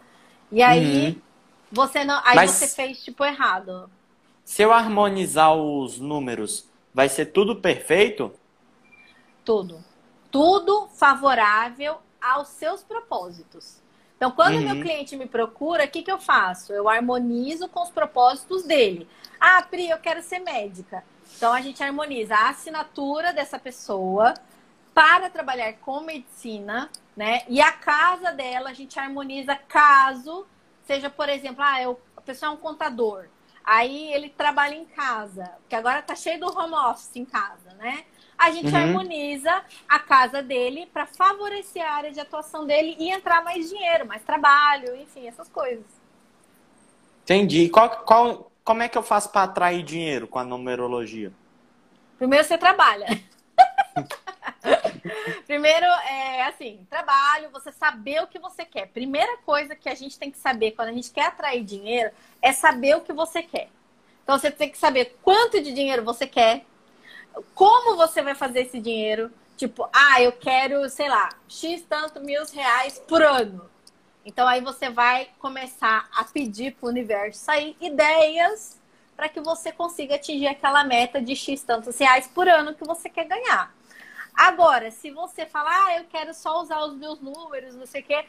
E 0.51 0.65
aí 0.65 1.11
uhum. 1.11 1.23
você 1.71 2.05
não, 2.05 2.21
aí 2.25 2.35
Mas 2.35 2.51
você 2.51 2.67
fez 2.67 3.05
tipo 3.05 3.25
errado. 3.25 3.89
Se 4.45 4.63
eu 4.63 4.73
harmonizar 4.73 5.55
os 5.55 6.01
números, 6.01 6.69
vai 6.93 7.09
ser 7.09 7.27
tudo 7.27 7.55
perfeito? 7.55 8.33
Tudo. 9.45 9.79
Tudo 10.29 10.89
favorável 10.89 12.05
aos 12.33 12.49
seus 12.49 12.83
propósitos. 12.83 13.81
Então, 14.17 14.31
quando 14.31 14.57
uhum. 14.57 14.63
meu 14.63 14.83
cliente 14.83 15.17
me 15.17 15.27
procura, 15.27 15.85
o 15.85 15.89
que, 15.89 16.03
que 16.03 16.11
eu 16.11 16.19
faço? 16.19 16.73
Eu 16.73 16.89
harmonizo 16.89 17.69
com 17.69 17.83
os 17.83 17.91
propósitos 17.91 18.63
dele. 18.63 19.09
Ah, 19.39 19.63
Pri, 19.63 19.91
eu 19.91 19.99
quero 19.99 20.23
ser 20.23 20.39
médica. 20.39 21.05
Então, 21.37 21.53
a 21.53 21.61
gente 21.61 21.83
harmoniza 21.83 22.35
a 22.35 22.49
assinatura 22.49 23.33
dessa 23.33 23.59
pessoa 23.59 24.33
para 24.95 25.29
trabalhar 25.29 25.75
com 25.75 26.01
medicina, 26.01 26.89
né? 27.15 27.43
E 27.49 27.61
a 27.61 27.73
casa 27.73 28.33
dela, 28.33 28.71
a 28.71 28.73
gente 28.73 28.99
harmoniza 28.99 29.55
caso 29.55 30.47
seja, 30.87 31.11
por 31.11 31.29
exemplo, 31.29 31.63
ah, 31.63 31.83
eu, 31.83 32.01
a 32.17 32.21
pessoa 32.21 32.51
é 32.51 32.55
um 32.55 32.59
contador. 32.59 33.27
Aí 33.65 34.13
ele 34.13 34.31
trabalha 34.31 34.75
em 34.75 34.85
casa, 34.85 35.45
porque 35.61 35.75
agora 35.75 36.01
tá 36.01 36.15
cheio 36.15 36.39
do 36.39 36.47
home 36.47 36.75
office 36.75 37.17
em 37.17 37.25
casa, 37.25 37.75
né? 37.75 38.05
A 38.39 38.51
gente 38.51 38.69
uhum. 38.69 38.77
harmoniza 38.77 39.63
a 39.89 39.99
casa 39.99 40.43
dele 40.43 40.87
para 40.93 41.07
favorecer 41.07 41.85
a 41.85 41.93
área 41.93 42.13
de 42.13 42.21
atuação 42.21 42.67
dele 42.67 42.97
e 42.99 43.11
entrar 43.11 43.43
mais 43.43 43.69
dinheiro, 43.69 44.07
mais 44.07 44.23
trabalho, 44.23 44.95
enfim, 44.97 45.27
essas 45.27 45.49
coisas. 45.49 45.85
Entendi. 47.23 47.69
Qual, 47.69 47.91
qual, 48.05 48.53
como 48.63 48.83
é 48.83 48.89
que 48.89 48.97
eu 48.97 49.03
faço 49.03 49.31
para 49.31 49.45
atrair 49.45 49.83
dinheiro 49.83 50.29
com 50.29 50.39
a 50.39 50.45
numerologia? 50.45 51.33
Primeiro 52.19 52.45
você 52.45 52.57
trabalha. 52.57 53.07
Primeiro, 55.47 55.87
é 55.87 56.45
assim, 56.45 56.87
trabalho, 56.91 57.51
você 57.51 57.73
saber 57.73 58.23
o 58.23 58.27
que 58.27 58.39
você 58.39 58.65
quer. 58.65 58.89
Primeira 58.89 59.39
coisa 59.39 59.75
que 59.75 59.89
a 59.89 59.95
gente 59.95 60.19
tem 60.19 60.31
que 60.31 60.39
saber 60.39 60.73
quando 60.73 60.89
a 60.89 60.93
gente 60.93 61.11
quer 61.11 61.27
atrair 61.27 61.65
dinheiro 61.65 62.11
é 62.43 62.53
saber 62.53 62.97
o 62.97 63.01
que 63.01 63.13
você 63.13 63.43
quer. 63.43 63.69
Então, 64.23 64.39
você 64.39 64.51
tem 64.51 64.69
que 64.69 64.79
saber 64.79 65.17
quanto 65.23 65.63
de 65.63 65.73
dinheiro 65.73 66.05
você 66.05 66.27
quer, 66.27 66.65
como 67.55 67.97
você 67.97 68.23
vai 68.23 68.35
fazer 68.35 68.61
esse 68.63 68.81
dinheiro? 68.81 69.31
Tipo, 69.57 69.89
ah, 69.93 70.21
eu 70.21 70.33
quero, 70.33 70.89
sei 70.89 71.09
lá, 71.09 71.31
X 71.49 71.83
tanto 71.89 72.21
mil 72.21 72.45
reais 72.47 72.99
por 72.99 73.23
ano. 73.23 73.69
Então 74.25 74.47
aí 74.47 74.61
você 74.61 74.91
vai 74.91 75.31
começar 75.39 76.09
a 76.15 76.25
pedir 76.25 76.75
para 76.75 76.87
o 76.87 76.91
universo 76.91 77.39
sair 77.39 77.77
ideias 77.81 78.79
para 79.17 79.29
que 79.29 79.41
você 79.41 79.73
consiga 79.73 80.17
atingir 80.17 80.49
aquela 80.49 80.85
meta 80.85 81.23
de 81.23 81.35
X 81.35 81.63
tantos 81.63 81.99
reais 81.99 82.27
por 82.27 82.49
ano 82.49 82.75
que 82.75 82.85
você 82.85 83.09
quer 83.09 83.25
ganhar. 83.25 83.75
Agora, 84.35 84.91
se 84.91 85.11
você 85.11 85.47
falar, 85.47 85.87
ah, 85.87 85.97
eu 85.97 86.05
quero 86.05 86.35
só 86.35 86.61
usar 86.61 86.85
os 86.85 86.95
meus 86.95 87.21
números, 87.21 87.75
não 87.75 87.87
sei 87.87 88.03
o 88.03 88.05
quê, 88.05 88.27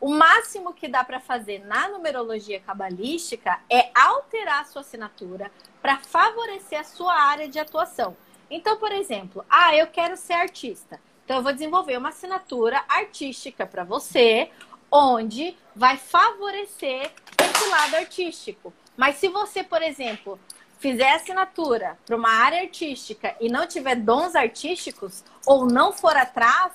o 0.00 0.08
máximo 0.08 0.72
que 0.72 0.88
dá 0.88 1.04
para 1.04 1.20
fazer 1.20 1.58
na 1.66 1.88
numerologia 1.88 2.58
cabalística 2.58 3.60
é 3.68 3.90
alterar 3.94 4.62
a 4.62 4.64
sua 4.64 4.80
assinatura 4.80 5.50
para 5.82 5.98
favorecer 5.98 6.80
a 6.80 6.84
sua 6.84 7.12
área 7.12 7.46
de 7.46 7.58
atuação. 7.58 8.16
Então, 8.50 8.76
por 8.78 8.90
exemplo, 8.92 9.44
ah, 9.48 9.74
eu 9.76 9.86
quero 9.86 10.16
ser 10.16 10.32
artista. 10.34 11.00
Então, 11.24 11.36
eu 11.36 11.42
vou 11.42 11.52
desenvolver 11.52 11.96
uma 11.96 12.08
assinatura 12.08 12.82
artística 12.88 13.64
para 13.64 13.84
você, 13.84 14.50
onde 14.90 15.56
vai 15.74 15.96
favorecer 15.96 17.12
esse 17.38 17.68
lado 17.70 17.94
artístico. 17.96 18.72
Mas 18.96 19.16
se 19.16 19.28
você, 19.28 19.62
por 19.62 19.80
exemplo, 19.80 20.38
fizer 20.80 21.12
assinatura 21.12 21.96
para 22.04 22.16
uma 22.16 22.30
área 22.30 22.62
artística 22.62 23.36
e 23.40 23.48
não 23.48 23.66
tiver 23.66 23.94
dons 23.94 24.34
artísticos 24.34 25.22
ou 25.46 25.66
não 25.66 25.92
for 25.92 26.16
atrás, 26.16 26.72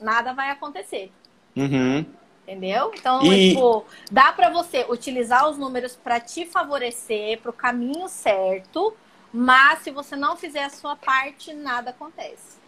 nada 0.00 0.32
vai 0.32 0.50
acontecer. 0.50 1.12
Uhum. 1.54 2.04
Entendeu? 2.42 2.90
Então, 2.94 3.22
E- 3.32 3.50
tipo, 3.50 3.84
dá 4.10 4.32
para 4.32 4.48
você 4.50 4.86
utilizar 4.88 5.48
os 5.48 5.56
números 5.58 5.94
para 5.94 6.18
te 6.18 6.46
favorecer 6.46 7.38
para 7.40 7.50
o 7.50 7.54
caminho 7.54 8.08
certo, 8.08 8.96
mas 9.32 9.80
se 9.80 9.90
você 9.90 10.16
não 10.16 10.36
fizer 10.36 10.64
a 10.64 10.70
sua 10.70 10.96
parte, 10.96 11.52
nada 11.52 11.90
acontece. 11.90 12.58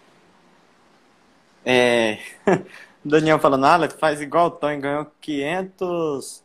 É... 1.65 2.19
Daniel 3.05 3.39
falando, 3.39 3.65
ah, 3.65 3.89
faz 3.99 4.21
igual 4.21 4.49
o 4.49 4.51
Tony, 4.51 4.79
ganhou 4.79 5.07
500 5.21 6.43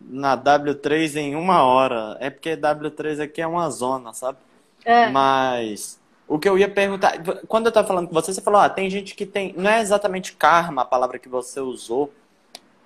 na 0.00 0.36
W3 0.36 1.16
em 1.16 1.34
uma 1.34 1.64
hora. 1.64 2.16
É 2.20 2.30
porque 2.30 2.56
W3 2.56 3.22
aqui 3.22 3.42
é 3.42 3.46
uma 3.46 3.68
zona, 3.70 4.12
sabe? 4.12 4.38
É. 4.84 5.08
Mas 5.08 6.00
o 6.28 6.38
que 6.38 6.48
eu 6.48 6.56
ia 6.56 6.68
perguntar, 6.68 7.14
quando 7.48 7.66
eu 7.66 7.72
tava 7.72 7.88
falando 7.88 8.06
com 8.06 8.14
você, 8.14 8.32
você 8.32 8.40
falou, 8.40 8.60
ah, 8.60 8.68
tem 8.68 8.88
gente 8.88 9.14
que 9.14 9.26
tem, 9.26 9.52
não 9.56 9.68
é 9.68 9.80
exatamente 9.80 10.34
karma 10.34 10.82
a 10.82 10.86
palavra 10.86 11.18
que 11.18 11.28
você 11.28 11.58
usou, 11.58 12.12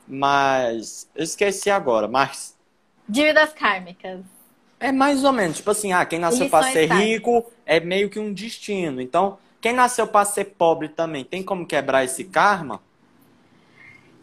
mas 0.07 1.09
eu 1.15 1.25
esqueci 1.25 1.71
agora, 1.71 2.09
mas 2.09 2.57
Dívidas 3.09 3.55
kármicas. 3.55 4.21
É 4.81 4.93
mais 4.93 5.25
ou 5.25 5.33
menos, 5.33 5.57
tipo 5.57 5.71
assim, 5.71 5.93
ah, 5.93 6.05
quem 6.05 6.19
nasceu 6.19 6.49
para 6.49 6.71
ser 6.71 6.87
rico 6.93 7.45
é 7.67 7.81
meio 7.81 8.09
que 8.09 8.19
um 8.19 8.33
destino. 8.33 9.01
Então, 9.01 9.39
quem 9.61 9.73
nasceu 9.73 10.07
para 10.07 10.25
ser 10.25 10.45
pobre 10.45 10.89
também, 10.89 11.25
tem 11.25 11.43
como 11.43 11.67
quebrar 11.67 12.05
esse 12.05 12.25
karma? 12.25 12.81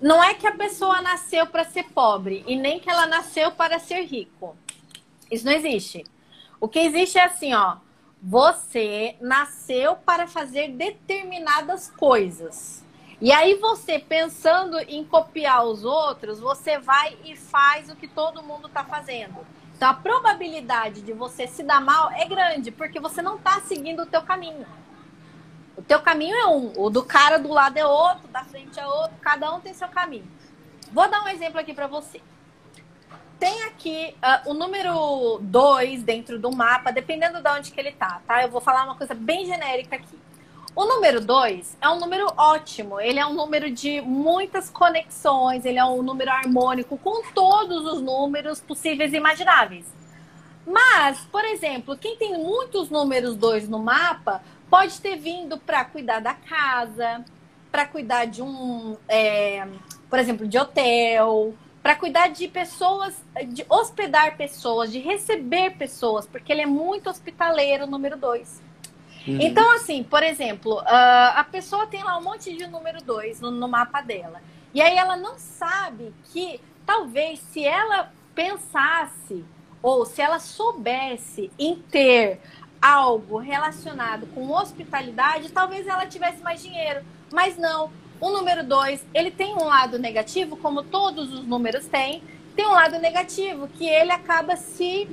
Não 0.01 0.23
é 0.23 0.33
que 0.33 0.47
a 0.47 0.53
pessoa 0.53 1.01
nasceu 1.01 1.47
para 1.47 1.63
ser 1.65 1.83
pobre 1.85 2.43
e 2.47 2.55
nem 2.55 2.79
que 2.79 2.89
ela 2.89 3.05
nasceu 3.05 3.51
para 3.51 3.79
ser 3.79 4.03
rico. 4.03 4.55
Isso 5.31 5.45
não 5.45 5.53
existe. 5.53 6.03
O 6.59 6.67
que 6.67 6.79
existe 6.79 7.17
é 7.17 7.25
assim, 7.25 7.53
ó. 7.53 7.77
Você 8.21 9.15
nasceu 9.21 9.95
para 9.95 10.27
fazer 10.27 10.69
determinadas 10.69 11.91
coisas. 11.91 12.83
E 13.21 13.31
aí 13.31 13.55
você, 13.55 13.99
pensando 13.99 14.77
em 14.79 15.03
copiar 15.03 15.65
os 15.65 15.85
outros, 15.85 16.39
você 16.39 16.77
vai 16.77 17.17
e 17.23 17.35
faz 17.35 17.89
o 17.89 17.95
que 17.95 18.07
todo 18.07 18.43
mundo 18.43 18.67
está 18.67 18.83
fazendo. 18.83 19.45
Então 19.75 19.89
a 19.89 19.93
probabilidade 19.93 21.01
de 21.01 21.11
você 21.11 21.47
se 21.47 21.61
dar 21.61 21.81
mal 21.81 22.09
é 22.11 22.25
grande, 22.25 22.71
porque 22.71 22.99
você 22.99 23.21
não 23.21 23.35
está 23.35 23.59
seguindo 23.61 24.03
o 24.03 24.05
teu 24.05 24.21
caminho. 24.21 24.65
O 25.75 25.81
teu 25.81 25.99
caminho 25.99 26.35
é 26.35 26.47
um, 26.47 26.71
o 26.77 26.89
do 26.89 27.03
cara 27.03 27.37
do 27.37 27.49
lado 27.49 27.77
é 27.77 27.85
outro, 27.85 28.27
da 28.29 28.43
frente 28.45 28.79
é 28.79 28.87
outro, 28.87 29.17
cada 29.21 29.53
um 29.53 29.59
tem 29.59 29.73
seu 29.73 29.89
caminho. 29.89 30.25
Vou 30.93 31.09
dar 31.09 31.23
um 31.23 31.27
exemplo 31.27 31.59
aqui 31.59 31.73
para 31.73 31.87
você. 31.87 32.21
Tem 33.37 33.63
aqui 33.63 34.15
ah, 34.21 34.43
o 34.45 34.53
número 34.53 35.39
2 35.41 36.03
dentro 36.03 36.39
do 36.39 36.49
mapa, 36.55 36.91
dependendo 36.91 37.41
de 37.41 37.49
onde 37.49 37.71
que 37.71 37.79
ele 37.79 37.91
tá, 37.91 38.21
tá? 38.25 38.43
Eu 38.43 38.49
vou 38.49 38.61
falar 38.61 38.85
uma 38.85 38.95
coisa 38.95 39.13
bem 39.13 39.45
genérica 39.45 39.97
aqui. 39.97 40.17
O 40.75 40.83
número 40.83 41.21
2 41.21 41.77
é 41.79 41.87
um 41.87 41.97
número 41.97 42.27
ótimo, 42.35 42.99
ele 42.99 43.17
é 43.17 43.25
um 43.25 43.33
número 43.33 43.71
de 43.71 44.01
muitas 44.01 44.69
conexões, 44.69 45.63
ele 45.63 45.79
é 45.79 45.85
um 45.85 46.03
número 46.03 46.29
harmônico 46.29 46.97
com 46.97 47.23
todos 47.31 47.85
os 47.85 48.01
números 48.01 48.59
possíveis 48.59 49.13
e 49.13 49.15
imagináveis. 49.15 49.85
Mas, 50.67 51.19
por 51.31 51.45
exemplo, 51.45 51.95
quem 51.97 52.17
tem 52.17 52.37
muitos 52.37 52.89
números 52.89 53.37
2 53.37 53.69
no 53.69 53.79
mapa 53.79 54.43
pode 54.69 54.99
ter 54.99 55.15
vindo 55.15 55.57
para 55.57 55.85
cuidar 55.85 56.19
da 56.19 56.33
casa, 56.33 57.23
para 57.71 57.85
cuidar 57.85 58.25
de 58.25 58.41
um, 58.41 58.97
é, 59.07 59.65
por 60.09 60.19
exemplo, 60.19 60.45
de 60.45 60.57
hotel, 60.57 61.53
para 61.81 61.95
cuidar 61.95 62.27
de 62.27 62.49
pessoas, 62.49 63.15
de 63.47 63.65
hospedar 63.69 64.35
pessoas, 64.35 64.91
de 64.91 64.99
receber 64.99 65.77
pessoas, 65.77 66.27
porque 66.27 66.51
ele 66.51 66.63
é 66.63 66.65
muito 66.65 67.09
hospitaleiro, 67.09 67.87
número 67.87 68.17
2. 68.17 68.64
Uhum. 69.27 69.39
Então, 69.41 69.71
assim, 69.73 70.03
por 70.03 70.23
exemplo, 70.23 70.79
ah, 70.85 71.33
a 71.37 71.43
pessoa 71.43 71.87
tem 71.87 72.03
lá 72.03 72.17
um 72.17 72.23
monte 72.23 72.55
de 72.55 72.67
número 72.67 73.03
2 73.03 73.41
no, 73.41 73.51
no 73.51 73.67
mapa 73.67 74.01
dela. 74.01 74.41
E 74.73 74.81
aí 74.81 74.95
ela 74.97 75.15
não 75.15 75.37
sabe 75.37 76.13
que 76.31 76.59
talvez 76.85 77.39
se 77.39 77.65
ela 77.65 78.11
pensasse 78.35 79.43
ou 79.81 80.05
se 80.05 80.21
ela 80.21 80.39
soubesse 80.39 81.51
em 81.57 81.75
ter 81.75 82.39
algo 82.81 83.37
relacionado 83.37 84.27
com 84.27 84.51
hospitalidade, 84.51 85.51
talvez 85.51 85.87
ela 85.87 86.05
tivesse 86.05 86.43
mais 86.43 86.61
dinheiro. 86.61 87.01
Mas 87.31 87.57
não. 87.57 87.91
O 88.19 88.29
número 88.31 88.63
2, 88.63 89.05
ele 89.13 89.31
tem 89.31 89.53
um 89.55 89.65
lado 89.65 89.99
negativo, 89.99 90.55
como 90.55 90.83
todos 90.83 91.33
os 91.33 91.45
números 91.45 91.85
têm, 91.85 92.23
tem 92.55 92.65
um 92.65 92.71
lado 92.71 92.97
negativo, 92.99 93.67
que 93.67 93.85
ele 93.87 94.11
acaba 94.11 94.55
se 94.55 95.07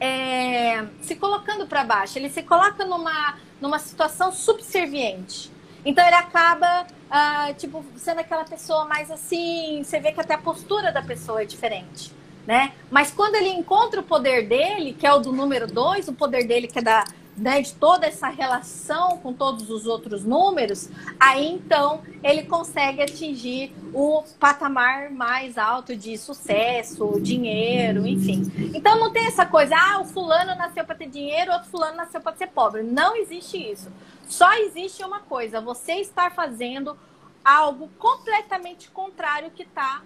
é, 0.00 0.84
se 1.02 1.16
colocando 1.16 1.66
para 1.66 1.84
baixo, 1.84 2.18
ele 2.18 2.28
se 2.28 2.42
coloca 2.42 2.84
numa, 2.84 3.36
numa 3.60 3.78
situação 3.78 4.32
subserviente. 4.32 5.50
Então 5.84 6.04
ele 6.06 6.16
acaba, 6.16 6.86
ah, 7.10 7.52
tipo, 7.56 7.84
sendo 7.96 8.20
aquela 8.20 8.44
pessoa 8.44 8.84
mais 8.84 9.10
assim, 9.10 9.82
você 9.82 9.98
vê 10.00 10.12
que 10.12 10.20
até 10.20 10.34
a 10.34 10.38
postura 10.38 10.92
da 10.92 11.02
pessoa 11.02 11.42
é 11.42 11.44
diferente, 11.44 12.12
né? 12.46 12.72
Mas 12.90 13.10
quando 13.10 13.36
ele 13.36 13.48
encontra 13.50 14.00
o 14.00 14.02
poder 14.02 14.48
dele, 14.48 14.92
que 14.92 15.06
é 15.06 15.12
o 15.12 15.18
do 15.18 15.32
número 15.32 15.66
dois, 15.66 16.08
o 16.08 16.12
poder 16.12 16.46
dele 16.46 16.66
que 16.66 16.78
é 16.78 16.82
da, 16.82 17.04
né, 17.38 17.62
de 17.62 17.72
toda 17.74 18.06
essa 18.06 18.28
relação 18.28 19.18
com 19.18 19.32
todos 19.32 19.70
os 19.70 19.86
outros 19.86 20.24
números, 20.24 20.88
aí 21.18 21.46
então 21.46 22.02
ele 22.22 22.42
consegue 22.42 23.02
atingir 23.02 23.72
o 23.92 24.22
patamar 24.38 25.10
mais 25.10 25.56
alto 25.56 25.96
de 25.96 26.16
sucesso, 26.18 27.20
dinheiro, 27.20 28.06
enfim. 28.06 28.42
Então 28.74 28.98
não 28.98 29.10
tem 29.10 29.26
essa 29.26 29.46
coisa, 29.46 29.74
ah, 29.76 30.00
o 30.00 30.04
fulano 30.04 30.54
nasceu 30.54 30.84
para 30.84 30.94
ter 30.94 31.08
dinheiro, 31.08 31.52
outro 31.52 31.68
fulano 31.70 31.96
nasceu 31.96 32.20
para 32.20 32.36
ser 32.36 32.48
pobre. 32.48 32.82
Não 32.82 33.16
existe 33.16 33.56
isso. 33.56 33.90
Só 34.28 34.52
existe 34.54 35.02
uma 35.02 35.20
coisa, 35.20 35.60
você 35.60 35.94
estar 35.94 36.30
fazendo 36.32 36.96
algo 37.44 37.88
completamente 37.98 38.90
contrário 38.90 39.50
que 39.50 39.62
está 39.62 40.02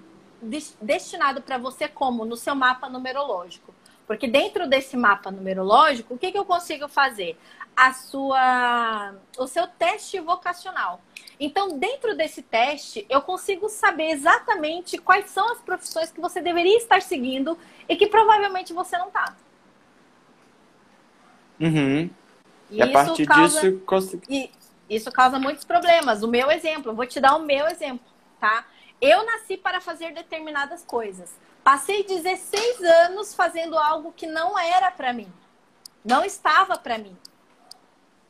destinado 0.81 1.41
para 1.41 1.59
você 1.59 1.89
como 1.89 2.25
no 2.25 2.37
seu 2.37 2.55
mapa 2.55 2.89
numerológico. 2.89 3.75
Porque 4.07 4.27
dentro 4.27 4.69
desse 4.69 4.97
mapa 4.97 5.31
numerológico, 5.31 6.15
o 6.15 6.19
que, 6.19 6.33
que 6.33 6.39
eu 6.39 6.45
consigo 6.45 6.89
fazer? 6.89 7.39
A 7.75 7.93
sua, 7.95 9.15
o 9.39 9.47
seu 9.47 9.67
teste 9.67 10.21
vocacional. 10.21 11.01
Então, 11.41 11.79
dentro 11.79 12.17
desse 12.17 12.43
teste, 12.43 13.07
eu 13.09 13.23
consigo 13.23 13.69
saber 13.69 14.11
exatamente 14.11 14.99
quais 14.99 15.31
são 15.31 15.51
as 15.53 15.59
profissões 15.61 16.13
que 16.13 16.21
você 16.21 16.41
deveria 16.41 16.77
estar 16.77 17.01
seguindo 17.01 17.59
e 17.89 17.97
que 17.97 18.07
provavelmente 18.07 18.73
você 18.73 18.99
não 18.99 19.09
está. 19.09 19.35
Uhum. 21.59 22.11
E 22.71 22.77
E 22.77 22.83
a 22.83 22.91
partir 22.91 23.27
causa... 23.27 23.61
disso, 23.61 23.81
consegui... 23.87 24.27
E 24.29 24.51
isso 24.97 25.11
causa 25.11 25.39
muitos 25.39 25.65
problemas. 25.65 26.23
O 26.23 26.29
meu 26.29 26.51
exemplo, 26.51 26.93
eu 26.93 26.95
vou 26.95 27.07
te 27.07 27.19
dar 27.19 27.37
o 27.37 27.41
meu 27.41 27.67
exemplo, 27.67 28.05
tá? 28.39 28.67
Eu 29.01 29.25
nasci 29.25 29.57
para 29.57 29.81
fazer 29.81 30.13
determinadas 30.13 30.85
coisas. 30.85 31.31
Passei 31.65 32.05
16 32.05 32.83
anos 32.83 33.35
fazendo 33.35 33.79
algo 33.79 34.13
que 34.13 34.27
não 34.27 34.59
era 34.59 34.91
para 34.91 35.13
mim. 35.13 35.33
Não 36.05 36.25
estava 36.25 36.77
para 36.77 36.99
mim. 36.99 37.17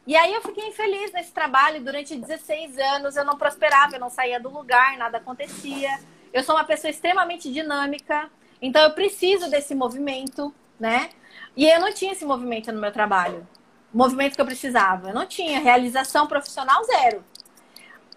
E 0.07 0.17
aí 0.17 0.35
eu 0.35 0.43
fiquei 0.43 0.67
infeliz 0.69 1.13
nesse 1.13 1.33
trabalho 1.33 1.83
durante 1.83 2.17
16 2.17 2.77
anos, 2.77 3.17
eu 3.17 3.25
não 3.25 3.39
prosperava, 3.39 3.95
eu 3.95 4.01
não 4.01 4.11
saía 4.11 4.41
do 4.41 4.51
lugar, 4.51 4.99
nada 4.99 5.19
acontecia. 5.19 5.91
Eu 6.33 6.43
sou 6.43 6.57
uma 6.57 6.65
pessoa 6.65 6.91
extremamente 6.91 7.53
dinâmica, 7.53 8.29
então 8.61 8.83
eu 8.83 8.91
preciso 8.93 9.49
desse 9.49 9.75
movimento, 9.75 10.53
né? 10.79 11.11
E 11.57 11.69
eu 11.69 11.81
não 11.81 11.93
tinha 11.93 12.13
esse 12.13 12.25
movimento 12.25 12.73
no 12.73 12.81
meu 12.81 12.91
trabalho. 12.91 13.47
O 13.95 13.99
movimento 13.99 14.35
que 14.35 14.41
eu 14.41 14.47
precisava. 14.47 15.11
Eu 15.11 15.15
não 15.15 15.27
tinha 15.27 15.61
realização 15.61 16.27
profissional 16.27 16.83
zero. 16.85 17.25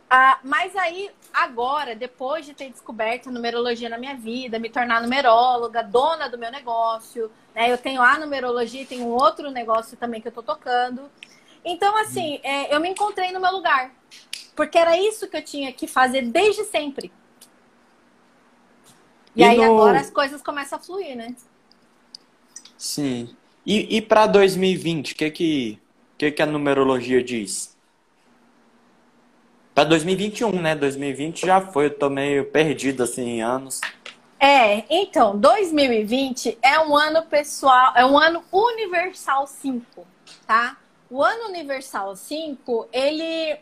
Ah, 0.10 0.39
mas 0.43 0.75
aí, 0.75 1.12
agora, 1.36 1.96
depois 1.96 2.46
de 2.46 2.54
ter 2.54 2.70
descoberto 2.70 3.30
a 3.30 3.32
numerologia 3.32 3.89
na 3.89 3.98
minha 3.98 4.15
vida, 4.15 4.60
me 4.60 4.70
tornar 4.70 5.01
numeróloga, 5.01 5.84
dona 5.84 6.30
do 6.30 6.38
meu 6.38 6.51
negócio, 6.51 7.32
né? 7.54 7.72
Eu 7.72 7.77
tenho 7.77 8.01
a 8.01 8.18
numerologia 8.20 8.82
e 8.82 8.86
tenho 8.86 9.06
um 9.06 9.12
outro 9.12 9.51
negócio 9.51 9.98
também 9.98 10.22
que 10.22 10.27
eu 10.27 10.32
tô 10.32 10.44
tocando. 10.44 11.12
Então, 11.63 11.98
assim, 11.98 12.39
é, 12.44 12.74
eu 12.74 12.80
me 12.80 12.89
encontrei 12.89 13.32
no 13.32 13.39
meu 13.42 13.51
lugar. 13.51 13.92
Porque 14.56 14.77
era 14.77 14.98
isso 14.98 15.27
que 15.30 15.38
eu 15.38 15.44
tinha 15.44 15.74
que 15.74 15.88
fazer 15.88 16.24
desde 16.24 16.63
sempre. 16.65 17.12
E, 19.36 19.42
E 19.42 19.44
aí 19.44 19.62
no- 19.62 19.63
agora 19.63 20.00
as 20.00 20.10
coisas 20.10 20.42
começam 20.42 20.80
a 20.80 20.82
fluir, 20.82 21.15
né? 21.15 21.36
Sim. 22.77 23.38
E, 23.65 23.98
e 23.98 24.01
para 24.01 24.27
2020, 24.27 25.13
o 25.13 25.15
que 25.18 25.32
que, 25.32 25.84
que 26.18 26.32
que 26.32 26.42
a 26.42 26.46
numerologia 26.46 27.24
diz? 27.24 27.75
Para 29.75 29.84
2021, 29.84 30.62
né? 30.62 30.74
2020 30.74 31.46
já 31.46 31.62
foi, 31.62 31.86
eu 31.86 31.94
tô 31.96 32.10
meio 32.10 32.46
perdido 32.46 33.03
assim 33.03 33.24
em 33.24 33.44
anos. 33.44 33.82
É, 34.39 34.84
então, 34.89 35.38
2020 35.38 36.58
é 36.62 36.79
um 36.79 36.96
ano 36.96 37.24
pessoal, 37.24 37.94
é 37.96 38.05
um 38.05 38.17
ano 38.17 38.44
universal 38.51 39.46
5, 39.46 40.08
tá? 40.48 40.77
o 41.10 41.24
ano 41.24 41.46
universal 41.46 42.15
5, 42.15 42.89
ele. 42.91 43.58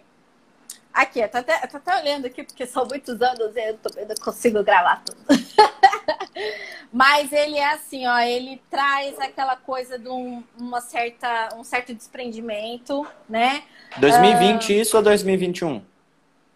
Aqui, 0.93 1.19
eu 1.19 1.29
tô 1.29 1.39
até, 1.39 1.57
tô 1.67 1.77
até 1.77 2.01
olhando 2.01 2.25
aqui, 2.25 2.43
porque 2.43 2.67
são 2.67 2.85
muitos 2.85 3.19
anos 3.21 3.55
e 3.55 3.69
eu 3.69 3.77
tô, 3.77 3.89
eu 3.99 4.07
consigo 4.23 4.63
gravar 4.63 5.03
tudo. 5.03 5.17
Mas 6.93 7.31
ele 7.31 7.57
é 7.57 7.73
assim, 7.73 8.05
ó, 8.05 8.19
ele 8.19 8.61
traz 8.69 9.17
aquela 9.19 9.55
coisa 9.55 9.97
de 9.97 10.07
um, 10.07 10.43
uma 10.55 10.81
certa, 10.81 11.49
um 11.57 11.63
certo 11.63 11.93
desprendimento, 11.95 13.07
né? 13.27 13.63
2020 13.97 14.69
uh, 14.69 14.81
isso 14.81 14.97
ou 14.97 15.01
2021? 15.01 15.81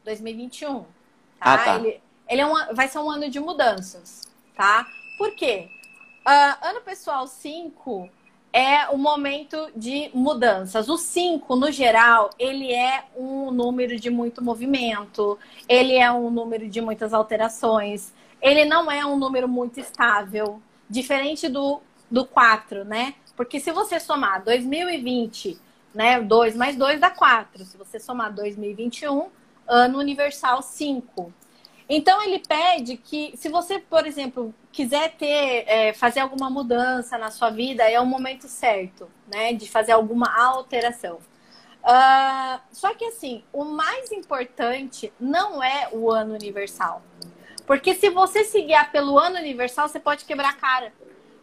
2021. 0.07 0.79
Tá? 0.79 0.85
Ah, 1.41 1.57
tá. 1.57 1.75
Ele, 1.75 2.01
ele 2.29 2.41
é 2.41 2.45
um, 2.45 2.73
vai 2.73 2.87
ser 2.87 2.99
um 2.99 3.09
ano 3.09 3.29
de 3.29 3.39
mudanças, 3.39 4.21
tá? 4.55 4.87
Por 5.17 5.35
quê? 5.35 5.69
Uh, 6.25 6.65
ano 6.67 6.81
pessoal 6.81 7.27
5 7.27 8.09
é 8.53 8.87
o 8.87 8.97
momento 8.97 9.69
de 9.75 10.09
mudanças. 10.13 10.89
O 10.89 10.97
5, 10.97 11.55
no 11.55 11.71
geral, 11.71 12.29
ele 12.39 12.71
é 12.73 13.03
um 13.15 13.51
número 13.51 13.99
de 13.99 14.09
muito 14.09 14.43
movimento, 14.43 15.37
ele 15.67 15.95
é 15.95 16.11
um 16.11 16.31
número 16.31 16.67
de 16.67 16.81
muitas 16.81 17.13
alterações, 17.13 18.13
ele 18.41 18.65
não 18.65 18.89
é 18.89 19.05
um 19.05 19.17
número 19.17 19.47
muito 19.47 19.79
estável, 19.79 20.61
diferente 20.89 21.49
do, 21.49 21.81
do 22.09 22.25
4, 22.25 22.85
né? 22.85 23.13
Porque 23.35 23.59
se 23.59 23.71
você 23.71 23.99
somar 23.99 24.43
2020, 24.43 25.59
né, 25.93 26.21
2 26.21 26.55
mais 26.55 26.75
2 26.75 26.99
dá 26.99 27.09
4. 27.09 27.65
Se 27.65 27.77
você 27.77 27.99
somar 27.99 28.33
2021, 28.33 29.29
ano 29.67 29.99
universal 29.99 30.61
5. 30.61 31.33
Então 31.89 32.21
ele 32.21 32.39
pede 32.39 32.97
que, 32.97 33.33
se 33.37 33.47
você, 33.49 33.79
por 33.79 34.05
exemplo, 34.05 34.53
quiser 34.71 35.15
ter, 35.15 35.63
é, 35.67 35.93
fazer 35.93 36.19
alguma 36.19 36.49
mudança 36.49 37.17
na 37.17 37.31
sua 37.31 37.49
vida, 37.49 37.83
é 37.83 37.99
o 37.99 38.05
momento 38.05 38.47
certo, 38.47 39.09
né? 39.27 39.53
De 39.53 39.69
fazer 39.69 39.93
alguma 39.93 40.27
alteração. 40.37 41.19
Uh, 41.83 42.59
só 42.71 42.93
que 42.93 43.05
assim, 43.05 43.43
o 43.53 43.63
mais 43.63 44.11
importante 44.11 45.13
não 45.17 45.63
é 45.63 45.87
o 45.93 46.11
ano 46.11 46.33
universal. 46.33 47.01
Porque 47.65 47.93
se 47.93 48.09
você 48.09 48.43
se 48.43 48.61
guiar 48.61 48.91
pelo 48.91 49.17
ano 49.17 49.37
universal, 49.37 49.87
você 49.87 49.99
pode 49.99 50.25
quebrar 50.25 50.49
a 50.49 50.53
cara. 50.53 50.93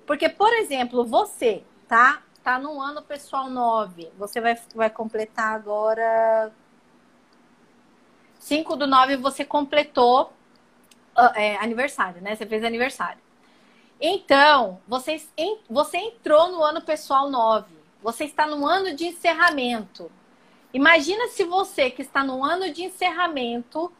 Porque, 0.06 0.28
por 0.28 0.52
exemplo, 0.52 1.04
você, 1.04 1.62
tá? 1.88 2.22
Tá 2.42 2.58
no 2.58 2.80
ano 2.80 3.00
pessoal 3.00 3.48
9. 3.48 4.10
Você 4.18 4.40
vai, 4.40 4.58
vai 4.74 4.90
completar 4.90 5.54
agora 5.54 6.52
5 8.44 8.76
do 8.76 8.86
9 8.86 9.16
você 9.16 9.42
completou 9.42 10.30
uh, 11.16 11.32
é, 11.34 11.56
aniversário, 11.56 12.20
né? 12.20 12.36
Você 12.36 12.44
fez 12.44 12.62
aniversário. 12.62 13.18
Então, 13.98 14.82
você, 14.86 15.16
você 15.68 15.96
entrou 15.96 16.52
no 16.52 16.62
ano 16.62 16.82
pessoal 16.82 17.30
9. 17.30 17.74
Você 18.02 18.24
está 18.24 18.46
no 18.46 18.66
ano 18.66 18.94
de 18.94 19.06
encerramento. 19.06 20.12
Imagina 20.74 21.28
se 21.28 21.42
você 21.44 21.88
que 21.88 22.02
está 22.02 22.22
no 22.22 22.44
ano 22.44 22.70
de 22.70 22.84
encerramento 22.84 23.90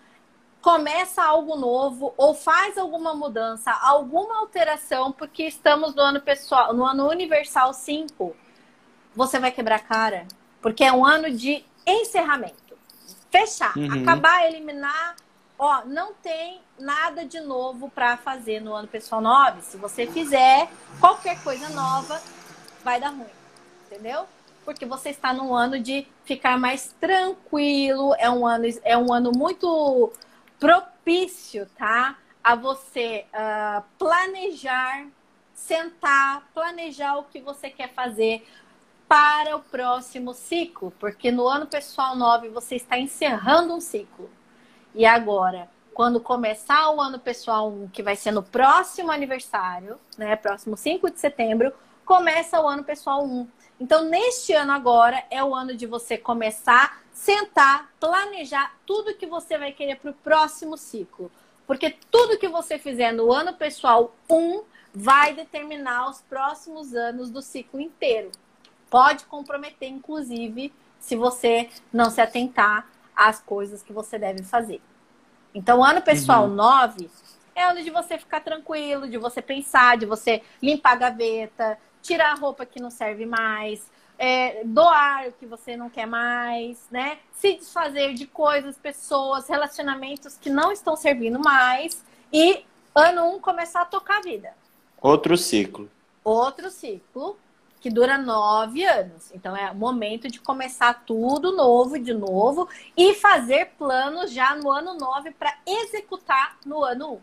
começa 0.61 1.25
algo 1.25 1.57
novo 1.57 2.13
ou 2.15 2.35
faz 2.35 2.77
alguma 2.77 3.15
mudança, 3.15 3.71
alguma 3.71 4.41
alteração, 4.41 5.11
porque 5.11 5.45
estamos 5.45 5.95
no 5.95 6.03
ano 6.03 6.21
pessoal, 6.21 6.75
no 6.75 6.85
ano 6.85 7.09
universal 7.09 7.73
5. 7.73 8.37
Você 9.17 9.39
vai 9.39 9.51
quebrar 9.51 9.79
cara, 9.79 10.27
porque 10.61 10.85
é 10.85 10.93
um 10.93 11.03
ano 11.03 11.31
de 11.31 11.65
encerramento 11.87 12.64
fechar, 13.35 13.77
uhum. 13.77 14.03
acabar, 14.03 14.47
eliminar. 14.47 15.17
Ó, 15.59 15.85
não 15.87 16.15
tem 16.15 16.61
nada 16.79 17.25
de 17.25 17.41
novo 17.41 17.91
para 17.91 18.17
fazer 18.17 18.61
no 18.61 18.73
ano 18.73 18.87
pessoal 18.87 19.21
9. 19.21 19.63
Se 19.63 19.77
você 19.77 20.07
fizer 20.07 20.69
qualquer 21.01 21.43
coisa 21.43 21.69
nova, 21.71 22.21
vai 22.85 23.01
dar 23.01 23.11
ruim. 23.11 23.27
Entendeu? 23.87 24.27
Porque 24.65 24.87
você 24.87 25.11
está 25.11 25.33
num 25.33 25.53
ano 25.53 25.81
de 25.81 26.07
ficar 26.25 26.59
mais 26.59 26.95
tranquilo, 27.01 28.15
é 28.19 28.31
um 28.31 28.47
ano, 28.47 28.67
é 28.85 28.97
um 28.97 29.13
ano 29.13 29.33
muito 29.35 30.13
propício, 30.59 31.67
tá? 31.77 32.17
A 32.43 32.55
você 32.55 33.27
uh, 33.33 33.83
planejar, 33.99 35.07
sentar, 35.55 36.49
planejar 36.55 37.17
o 37.17 37.25
que 37.25 37.41
você 37.41 37.69
quer 37.69 37.93
fazer, 37.93 38.47
para 39.09 39.57
o 39.57 39.61
próximo 39.61 40.35
ciclo, 40.35 40.93
porque 40.99 41.31
no 41.31 41.47
ano 41.47 41.67
pessoal 41.67 42.17
9 42.17 42.49
você 42.49 42.77
está 42.77 42.99
encerrando 42.99 43.75
um 43.75 43.81
ciclo. 43.81 44.31
E 44.95 45.05
agora, 45.05 45.69
quando 45.93 46.21
começar 46.21 46.91
o 46.91 47.01
ano 47.01 47.19
pessoal 47.19 47.69
1, 47.71 47.89
que 47.89 48.03
vai 48.03 48.17
ser 48.17 48.31
no 48.31 48.43
próximo 48.43 49.11
aniversário, 49.11 49.99
né, 50.17 50.37
próximo 50.37 50.77
5 50.77 51.11
de 51.11 51.21
setembro, 51.21 51.73
começa 52.05 52.61
o 52.61 52.67
ano 52.67 52.85
pessoal 52.85 53.25
1. 53.25 53.49
Então, 53.81 54.05
neste 54.05 54.53
ano 54.53 54.73
agora 54.73 55.23
é 55.31 55.43
o 55.43 55.55
ano 55.55 55.77
de 55.77 55.87
você 55.87 56.17
começar, 56.17 57.03
sentar, 57.13 57.91
planejar 57.99 58.75
tudo 58.87 59.15
que 59.15 59.27
você 59.27 59.59
vai 59.59 59.73
querer 59.73 59.97
para 59.97 60.11
o 60.11 60.15
próximo 60.15 60.77
ciclo. 60.77 61.31
Porque 61.67 61.97
tudo 62.11 62.39
que 62.39 62.49
você 62.49 62.79
fizer 62.79 63.13
no 63.13 63.33
ano 63.33 63.55
pessoal 63.55 64.15
1 64.31 64.63
vai 64.95 65.35
determinar 65.35 66.09
os 66.09 66.21
próximos 66.23 66.95
anos 66.95 67.31
do 67.31 67.43
ciclo 67.43 67.81
inteiro 67.81 68.31
pode 68.95 69.25
comprometer, 69.25 69.89
inclusive, 69.89 70.73
se 71.01 71.17
você 71.17 71.69
não 71.93 72.11
se 72.11 72.21
atentar 72.21 72.87
às 73.17 73.41
coisas 73.41 73.83
que 73.83 73.93
você 73.93 74.17
deve 74.17 74.45
fazer. 74.45 74.81
Então, 75.53 75.83
ano 75.83 76.01
pessoal 76.01 76.45
uhum. 76.45 76.55
9 76.55 77.11
é 77.57 77.65
ano 77.65 77.83
de 77.83 77.91
você 77.91 78.17
ficar 78.17 78.39
tranquilo, 78.39 79.09
de 79.09 79.19
você 79.19 79.43
pensar, 79.43 79.97
de 79.97 80.07
você 80.07 80.45
limpar 80.63 80.93
a 80.93 80.95
gaveta, 81.11 81.77
tirar 82.01 82.35
a 82.35 82.35
roupa 82.37 82.65
que 82.65 82.81
não 82.81 82.89
serve 82.89 83.27
mais, 83.27 83.85
é, 84.17 84.63
doar 84.65 85.27
o 85.27 85.33
que 85.33 85.45
você 85.45 85.77
não 85.77 85.91
quer 85.91 86.07
mais, 86.07 86.87
né? 86.89 87.19
Se 87.33 87.55
desfazer 87.55 88.15
de 88.15 88.29
coisas, 88.29 88.79
pessoas, 88.79 89.49
relacionamentos 89.49 90.39
que 90.39 90.51
não 90.51 90.71
estão 90.71 90.95
servindo 90.95 91.41
mais. 91.41 92.01
E 92.33 92.65
ano 92.95 93.25
1 93.25 93.35
um, 93.35 93.41
começar 93.41 93.83
a 93.83 93.87
tocar 93.87 94.19
a 94.19 94.23
vida. 94.23 94.55
Outro 95.03 95.37
ciclo. 95.37 95.91
Outro 96.23 96.71
ciclo 96.71 97.37
que 97.85 97.91
dura 97.91 98.17
nove 98.17 98.83
anos. 98.83 99.31
Então 99.35 99.55
é 99.55 99.71
momento 99.75 100.27
de 100.31 100.41
começar 100.41 101.05
tudo 101.05 101.55
novo 101.55 101.99
de 101.99 102.15
novo 102.15 102.67
e 102.97 103.13
fazer 103.13 103.73
planos 103.79 104.33
já 104.33 104.55
no 104.55 104.71
ano 104.71 104.95
nove 104.95 105.33
para 105.33 105.55
executar 105.67 106.57
no 106.65 106.83
ano 106.83 107.21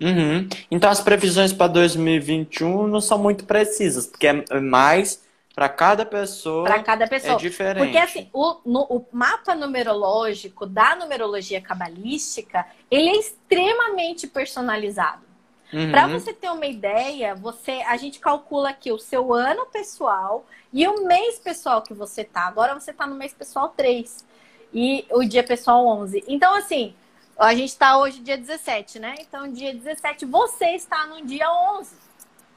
um. 0.00 0.06
Uhum. 0.06 0.48
Então 0.70 0.88
as 0.88 1.00
previsões 1.00 1.52
para 1.52 1.66
2021 1.66 2.86
não 2.86 3.00
são 3.00 3.18
muito 3.18 3.44
precisas, 3.46 4.06
porque 4.06 4.28
é 4.28 4.60
mais 4.60 5.24
para 5.56 5.68
cada 5.68 6.06
pessoa. 6.06 6.62
Para 6.62 6.84
cada 6.84 7.08
pessoa. 7.08 7.34
É 7.34 7.36
diferente. 7.38 7.82
Porque 7.82 7.98
assim, 7.98 8.28
o, 8.32 8.58
no, 8.64 8.82
o 8.84 9.04
mapa 9.10 9.56
numerológico 9.56 10.66
da 10.66 10.94
numerologia 10.94 11.60
cabalística, 11.60 12.64
ele 12.88 13.08
é 13.08 13.16
extremamente 13.16 14.28
personalizado. 14.28 15.29
Uhum. 15.72 15.90
Para 15.90 16.06
você 16.08 16.32
ter 16.32 16.50
uma 16.50 16.66
ideia, 16.66 17.34
você 17.34 17.82
a 17.86 17.96
gente 17.96 18.18
calcula 18.18 18.70
aqui 18.70 18.90
o 18.90 18.98
seu 18.98 19.32
ano 19.32 19.66
pessoal 19.66 20.44
e 20.72 20.86
o 20.86 21.06
mês 21.06 21.38
pessoal 21.38 21.82
que 21.82 21.94
você 21.94 22.24
tá. 22.24 22.42
Agora 22.42 22.78
você 22.78 22.92
tá 22.92 23.06
no 23.06 23.14
mês 23.14 23.32
pessoal 23.32 23.68
3 23.76 24.24
e 24.74 25.06
o 25.10 25.24
dia 25.24 25.42
pessoal 25.42 25.86
11. 25.86 26.24
Então, 26.26 26.54
assim, 26.54 26.94
a 27.38 27.54
gente 27.54 27.76
tá 27.76 27.98
hoje 27.98 28.20
dia 28.20 28.36
17, 28.36 28.98
né? 28.98 29.14
Então, 29.20 29.50
dia 29.50 29.74
17, 29.74 30.26
você 30.26 30.74
está 30.74 31.06
no 31.06 31.24
dia 31.24 31.50
11. 31.78 31.96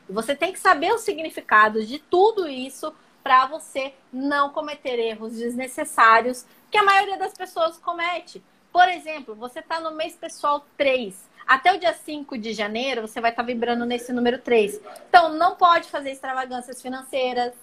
Você 0.10 0.36
tem 0.36 0.52
que 0.52 0.60
saber 0.60 0.94
os 0.94 1.02
significados 1.02 1.88
de 1.88 2.00
tudo 2.00 2.48
isso 2.48 2.94
para 3.24 3.46
você 3.46 3.94
não 4.12 4.50
cometer 4.50 5.00
erros 5.00 5.34
desnecessários 5.34 6.46
que 6.70 6.78
a 6.78 6.84
maioria 6.84 7.18
das 7.18 7.34
pessoas 7.34 7.78
comete. 7.78 8.44
Por 8.72 8.88
exemplo, 8.90 9.34
você 9.36 9.60
está 9.60 9.80
no 9.80 9.92
mês 9.92 10.16
pessoal 10.16 10.66
3. 10.76 11.16
Até 11.48 11.74
o 11.74 11.80
dia 11.80 11.94
5 11.94 12.38
de 12.38 12.54
janeiro, 12.54 13.02
você 13.02 13.20
vai 13.20 13.32
estar 13.32 13.44
tá 13.44 13.48
vibrando 13.48 13.86
nesse 13.86 14.12
número 14.14 14.40
3. 14.40 14.80
Então, 15.10 15.34
não 15.34 15.56
pode 15.56 15.90
fazer 15.90 16.12
extravagâncias 16.12 16.82
financeiras. 16.82 17.54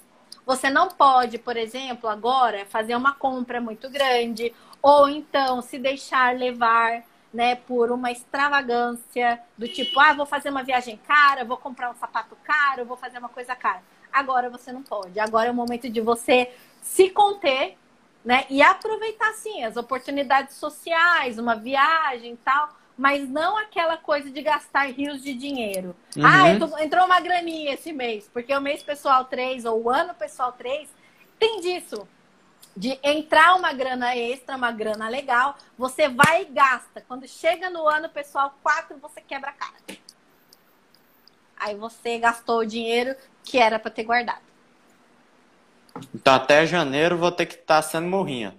Você 0.46 0.70
não 0.70 0.88
pode, 0.88 1.38
por 1.38 1.56
exemplo, 1.56 2.08
agora 2.08 2.66
fazer 2.66 2.96
uma 2.96 3.14
compra 3.14 3.60
muito 3.60 3.88
grande. 3.90 4.54
Ou 4.82 5.08
então 5.08 5.60
se 5.60 5.78
deixar 5.78 6.34
levar 6.36 7.04
né, 7.32 7.54
por 7.54 7.90
uma 7.90 8.10
extravagância 8.10 9.40
do 9.56 9.68
tipo, 9.68 10.00
ah, 10.00 10.12
vou 10.12 10.26
fazer 10.26 10.50
uma 10.50 10.62
viagem 10.62 10.98
cara, 11.06 11.44
vou 11.44 11.56
comprar 11.56 11.90
um 11.90 11.94
sapato 11.94 12.36
caro, 12.42 12.84
vou 12.84 12.96
fazer 12.96 13.18
uma 13.18 13.28
coisa 13.28 13.54
cara. 13.54 13.82
Agora 14.12 14.50
você 14.50 14.72
não 14.72 14.82
pode. 14.82 15.18
Agora 15.20 15.48
é 15.48 15.50
o 15.50 15.54
momento 15.54 15.88
de 15.88 16.00
você 16.00 16.52
se 16.82 17.10
conter, 17.10 17.76
né, 18.24 18.44
e 18.50 18.60
aproveitar 18.60 19.32
sim 19.34 19.64
as 19.64 19.76
oportunidades 19.76 20.56
sociais, 20.56 21.38
uma 21.38 21.54
viagem 21.54 22.36
tal, 22.44 22.68
mas 23.00 23.26
não 23.26 23.56
aquela 23.56 23.96
coisa 23.96 24.30
de 24.30 24.42
gastar 24.42 24.92
rios 24.92 25.22
de 25.22 25.32
dinheiro. 25.32 25.96
Uhum. 26.14 26.22
Ah, 26.22 26.82
entrou 26.84 27.06
uma 27.06 27.18
graninha 27.18 27.72
esse 27.72 27.94
mês, 27.94 28.28
porque 28.30 28.54
o 28.54 28.60
mês 28.60 28.82
pessoal 28.82 29.24
3 29.24 29.64
ou 29.64 29.84
o 29.84 29.88
ano 29.88 30.12
pessoal 30.12 30.52
3 30.52 30.86
tem 31.38 31.62
disso. 31.62 32.06
De 32.76 32.98
entrar 33.02 33.54
uma 33.56 33.72
grana 33.72 34.14
extra, 34.14 34.54
uma 34.54 34.70
grana 34.70 35.08
legal, 35.08 35.56
você 35.78 36.10
vai 36.10 36.42
e 36.42 36.44
gasta. 36.44 37.02
Quando 37.08 37.26
chega 37.26 37.70
no 37.70 37.88
ano 37.88 38.10
pessoal 38.10 38.54
4, 38.62 38.98
você 38.98 39.22
quebra 39.22 39.48
a 39.48 39.54
cara. 39.54 39.98
Aí 41.56 41.74
você 41.74 42.18
gastou 42.18 42.58
o 42.58 42.66
dinheiro 42.66 43.16
que 43.42 43.56
era 43.56 43.78
para 43.78 43.90
ter 43.90 44.04
guardado. 44.04 44.42
Então 46.14 46.34
até 46.34 46.66
janeiro 46.66 47.16
vou 47.16 47.32
ter 47.32 47.46
que 47.46 47.54
estar 47.54 47.76
tá 47.76 47.82
sendo 47.82 48.08
morrinha. 48.08 48.54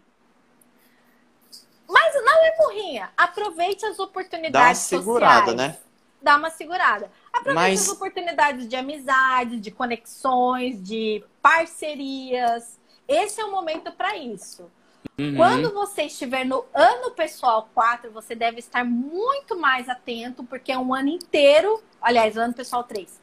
É 2.41 2.57
morrinha. 2.57 3.09
Aproveite 3.15 3.85
as 3.85 3.99
oportunidades 3.99 4.51
Dá 4.89 4.97
uma 4.97 5.03
segurada, 5.03 5.51
sociais. 5.51 5.57
né? 5.57 5.77
Dá 6.21 6.35
uma 6.35 6.49
segurada. 6.49 7.11
Aproveite 7.33 7.69
Mas... 7.71 7.81
as 7.81 7.89
oportunidades 7.89 8.67
de 8.67 8.75
amizade, 8.75 9.59
de 9.59 9.71
conexões, 9.71 10.81
de 10.81 11.23
parcerias. 11.41 12.79
Esse 13.07 13.41
é 13.41 13.45
o 13.45 13.51
momento 13.51 13.91
para 13.91 14.15
isso. 14.17 14.69
Uhum. 15.17 15.35
Quando 15.35 15.73
você 15.73 16.03
estiver 16.03 16.45
no 16.45 16.65
ano 16.73 17.11
pessoal 17.11 17.69
4, 17.73 18.11
você 18.11 18.35
deve 18.35 18.59
estar 18.59 18.83
muito 18.83 19.57
mais 19.57 19.89
atento, 19.89 20.43
porque 20.43 20.71
é 20.71 20.77
um 20.77 20.93
ano 20.93 21.09
inteiro. 21.09 21.81
Aliás, 22.01 22.37
ano 22.37 22.53
pessoal 22.53 22.83
3. 22.83 23.19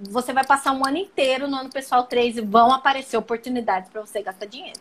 Você 0.00 0.32
vai 0.32 0.44
passar 0.44 0.72
um 0.72 0.84
ano 0.84 0.98
inteiro 0.98 1.48
no 1.48 1.56
ano 1.56 1.70
pessoal 1.70 2.04
3 2.04 2.38
e 2.38 2.40
vão 2.40 2.72
aparecer 2.72 3.16
oportunidades 3.16 3.90
para 3.90 4.00
você 4.00 4.22
gastar 4.22 4.46
dinheiro. 4.46 4.80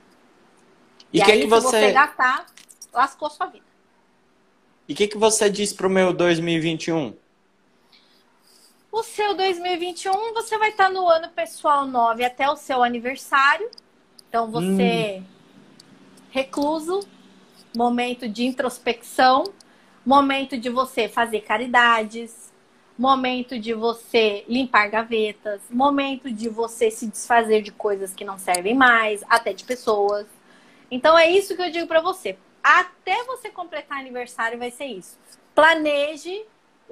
E, 1.11 1.19
e 1.19 1.23
que 1.23 1.31
aí, 1.31 1.41
que 1.41 1.47
você... 1.47 1.67
se 1.67 1.85
você 1.85 1.91
gastar, 1.91 2.45
lascou 2.93 3.29
sua 3.29 3.47
vida. 3.47 3.70
E 4.91 4.93
o 4.93 4.95
que, 4.97 5.07
que 5.07 5.17
você 5.17 5.49
disse 5.49 5.73
pro 5.73 5.89
meu 5.89 6.11
2021? 6.11 7.13
O 8.91 9.03
seu 9.03 9.33
2021, 9.37 10.33
você 10.33 10.57
vai 10.57 10.71
estar 10.71 10.89
no 10.89 11.07
ano 11.07 11.29
pessoal 11.29 11.87
9 11.87 12.25
até 12.25 12.49
o 12.49 12.57
seu 12.57 12.83
aniversário. 12.83 13.69
Então 14.27 14.51
você 14.51 15.21
hum. 15.21 15.23
recluso, 16.29 17.07
momento 17.73 18.27
de 18.27 18.43
introspecção, 18.43 19.45
momento 20.05 20.57
de 20.57 20.69
você 20.69 21.07
fazer 21.07 21.39
caridades, 21.39 22.51
momento 22.99 23.57
de 23.57 23.73
você 23.73 24.43
limpar 24.45 24.89
gavetas, 24.89 25.61
momento 25.69 26.29
de 26.29 26.49
você 26.49 26.91
se 26.91 27.07
desfazer 27.07 27.61
de 27.61 27.71
coisas 27.71 28.13
que 28.13 28.25
não 28.25 28.37
servem 28.37 28.75
mais, 28.75 29.23
até 29.29 29.53
de 29.53 29.63
pessoas. 29.63 30.27
Então 30.91 31.17
é 31.17 31.31
isso 31.31 31.55
que 31.55 31.61
eu 31.61 31.71
digo 31.71 31.87
para 31.87 32.01
você 32.01 32.37
até 32.63 33.23
você 33.23 33.49
completar 33.49 33.99
aniversário 33.99 34.57
vai 34.57 34.71
ser 34.71 34.85
isso. 34.85 35.17
Planeje 35.55 36.45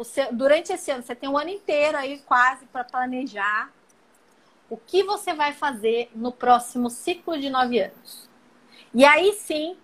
seu, 0.03 0.33
durante 0.33 0.71
esse 0.71 0.91
ano, 0.91 1.03
você 1.03 1.15
tem 1.15 1.29
um 1.29 1.37
ano 1.37 1.49
inteiro 1.49 1.97
aí 1.97 2.19
quase 2.19 2.65
para 2.67 2.83
planejar 2.83 3.71
o 4.69 4.77
que 4.77 5.03
você 5.03 5.33
vai 5.33 5.53
fazer 5.53 6.09
no 6.13 6.31
próximo 6.31 6.89
ciclo 6.89 7.39
de 7.39 7.49
nove 7.49 7.79
anos. 7.79 8.29
E 8.93 9.03
aí 9.03 9.33
sim, 9.33 9.77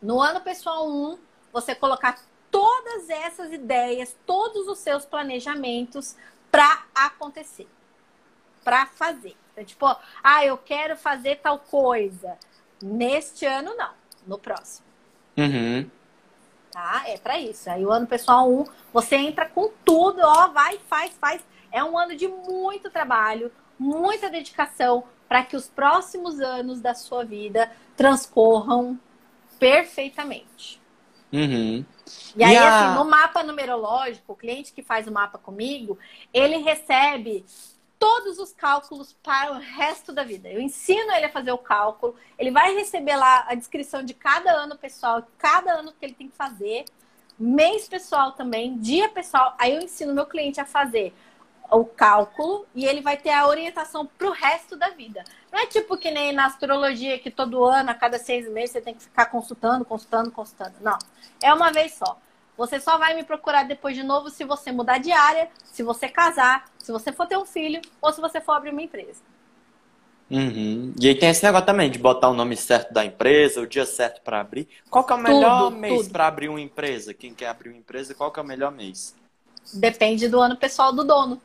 no 0.00 0.20
ano 0.20 0.40
pessoal 0.40 0.88
1, 0.88 1.18
você 1.52 1.74
colocar 1.74 2.20
todas 2.50 3.08
essas 3.08 3.52
ideias, 3.52 4.16
todos 4.26 4.68
os 4.68 4.78
seus 4.78 5.04
planejamentos 5.04 6.16
para 6.50 6.84
acontecer, 6.94 7.68
para 8.62 8.86
fazer. 8.86 9.36
Então, 9.52 9.64
tipo, 9.64 9.86
ah, 10.22 10.44
eu 10.44 10.56
quero 10.56 10.96
fazer 10.96 11.36
tal 11.36 11.58
coisa. 11.58 12.38
Neste 12.82 13.44
ano, 13.44 13.74
não. 13.74 13.92
No 14.26 14.38
próximo. 14.38 14.91
Uhum. 15.36 15.90
Tá? 16.70 17.04
É 17.06 17.18
para 17.18 17.38
isso. 17.38 17.70
Aí 17.70 17.84
o 17.84 17.90
ano 17.90 18.06
pessoal 18.06 18.50
1, 18.50 18.64
você 18.92 19.16
entra 19.16 19.46
com 19.46 19.70
tudo, 19.84 20.20
ó, 20.22 20.48
vai, 20.48 20.78
faz, 20.88 21.12
faz. 21.20 21.42
É 21.70 21.82
um 21.82 21.98
ano 21.98 22.14
de 22.14 22.28
muito 22.28 22.90
trabalho, 22.90 23.50
muita 23.78 24.30
dedicação 24.30 25.04
para 25.28 25.42
que 25.42 25.56
os 25.56 25.68
próximos 25.68 26.40
anos 26.40 26.80
da 26.80 26.94
sua 26.94 27.24
vida 27.24 27.70
transcorram 27.96 28.98
perfeitamente. 29.58 30.80
Uhum. 31.32 31.84
E 32.36 32.44
aí, 32.44 32.56
assim, 32.56 32.98
no 32.98 33.04
mapa 33.06 33.42
numerológico, 33.42 34.32
o 34.34 34.36
cliente 34.36 34.72
que 34.72 34.82
faz 34.82 35.06
o 35.06 35.12
mapa 35.12 35.38
comigo, 35.38 35.98
ele 36.34 36.58
recebe 36.58 37.44
todos 38.02 38.40
os 38.40 38.52
cálculos 38.52 39.12
para 39.22 39.52
o 39.52 39.60
resto 39.60 40.12
da 40.12 40.24
vida. 40.24 40.48
Eu 40.48 40.60
ensino 40.60 41.12
ele 41.12 41.26
a 41.26 41.30
fazer 41.30 41.52
o 41.52 41.58
cálculo, 41.58 42.16
ele 42.36 42.50
vai 42.50 42.74
receber 42.74 43.14
lá 43.14 43.44
a 43.46 43.54
descrição 43.54 44.02
de 44.02 44.12
cada 44.12 44.50
ano 44.50 44.76
pessoal, 44.76 45.22
cada 45.38 45.74
ano 45.74 45.92
que 45.92 46.04
ele 46.04 46.12
tem 46.12 46.28
que 46.28 46.36
fazer, 46.36 46.84
mês 47.38 47.88
pessoal 47.88 48.32
também, 48.32 48.76
dia 48.76 49.08
pessoal. 49.08 49.54
Aí 49.56 49.76
eu 49.76 49.82
ensino 49.82 50.12
meu 50.12 50.26
cliente 50.26 50.60
a 50.60 50.64
fazer 50.64 51.14
o 51.70 51.84
cálculo 51.84 52.66
e 52.74 52.84
ele 52.84 53.00
vai 53.00 53.16
ter 53.16 53.30
a 53.30 53.46
orientação 53.46 54.04
para 54.04 54.26
o 54.26 54.32
resto 54.32 54.74
da 54.74 54.90
vida. 54.90 55.22
Não 55.52 55.60
é 55.60 55.66
tipo 55.66 55.96
que 55.96 56.10
nem 56.10 56.32
na 56.32 56.46
astrologia 56.46 57.20
que 57.20 57.30
todo 57.30 57.64
ano, 57.64 57.92
a 57.92 57.94
cada 57.94 58.18
seis 58.18 58.50
meses, 58.50 58.72
você 58.72 58.80
tem 58.80 58.94
que 58.94 59.04
ficar 59.04 59.26
consultando, 59.26 59.84
consultando, 59.84 60.32
consultando. 60.32 60.74
Não. 60.80 60.98
É 61.40 61.54
uma 61.54 61.70
vez 61.70 61.94
só. 61.94 62.18
Você 62.62 62.78
só 62.78 62.96
vai 62.96 63.12
me 63.12 63.24
procurar 63.24 63.64
depois 63.64 63.96
de 63.96 64.04
novo 64.04 64.30
se 64.30 64.44
você 64.44 64.70
mudar 64.70 64.98
de 64.98 65.10
área, 65.10 65.50
se 65.64 65.82
você 65.82 66.08
casar, 66.08 66.70
se 66.78 66.92
você 66.92 67.10
for 67.10 67.26
ter 67.26 67.36
um 67.36 67.44
filho 67.44 67.82
ou 68.00 68.12
se 68.12 68.20
você 68.20 68.40
for 68.40 68.52
abrir 68.52 68.70
uma 68.70 68.82
empresa. 68.82 69.20
Uhum. 70.30 70.94
E 70.96 71.08
aí 71.08 71.18
tem 71.18 71.28
esse 71.28 71.42
negócio 71.42 71.66
também 71.66 71.90
de 71.90 71.98
botar 71.98 72.28
o 72.28 72.34
nome 72.34 72.56
certo 72.56 72.94
da 72.94 73.04
empresa, 73.04 73.60
o 73.60 73.66
dia 73.66 73.84
certo 73.84 74.22
para 74.22 74.38
abrir. 74.38 74.68
Qual 74.88 75.02
que 75.02 75.12
é 75.12 75.16
o 75.16 75.18
melhor 75.18 75.70
tudo, 75.70 75.76
mês 75.76 76.06
para 76.06 76.28
abrir 76.28 76.48
uma 76.48 76.60
empresa? 76.60 77.12
Quem 77.12 77.34
quer 77.34 77.48
abrir 77.48 77.70
uma 77.70 77.78
empresa, 77.78 78.14
qual 78.14 78.30
que 78.30 78.38
é 78.38 78.42
o 78.44 78.46
melhor 78.46 78.70
mês? 78.70 79.12
Depende 79.74 80.28
do 80.28 80.40
ano 80.40 80.56
pessoal 80.56 80.92
do 80.92 81.02
dono. 81.02 81.42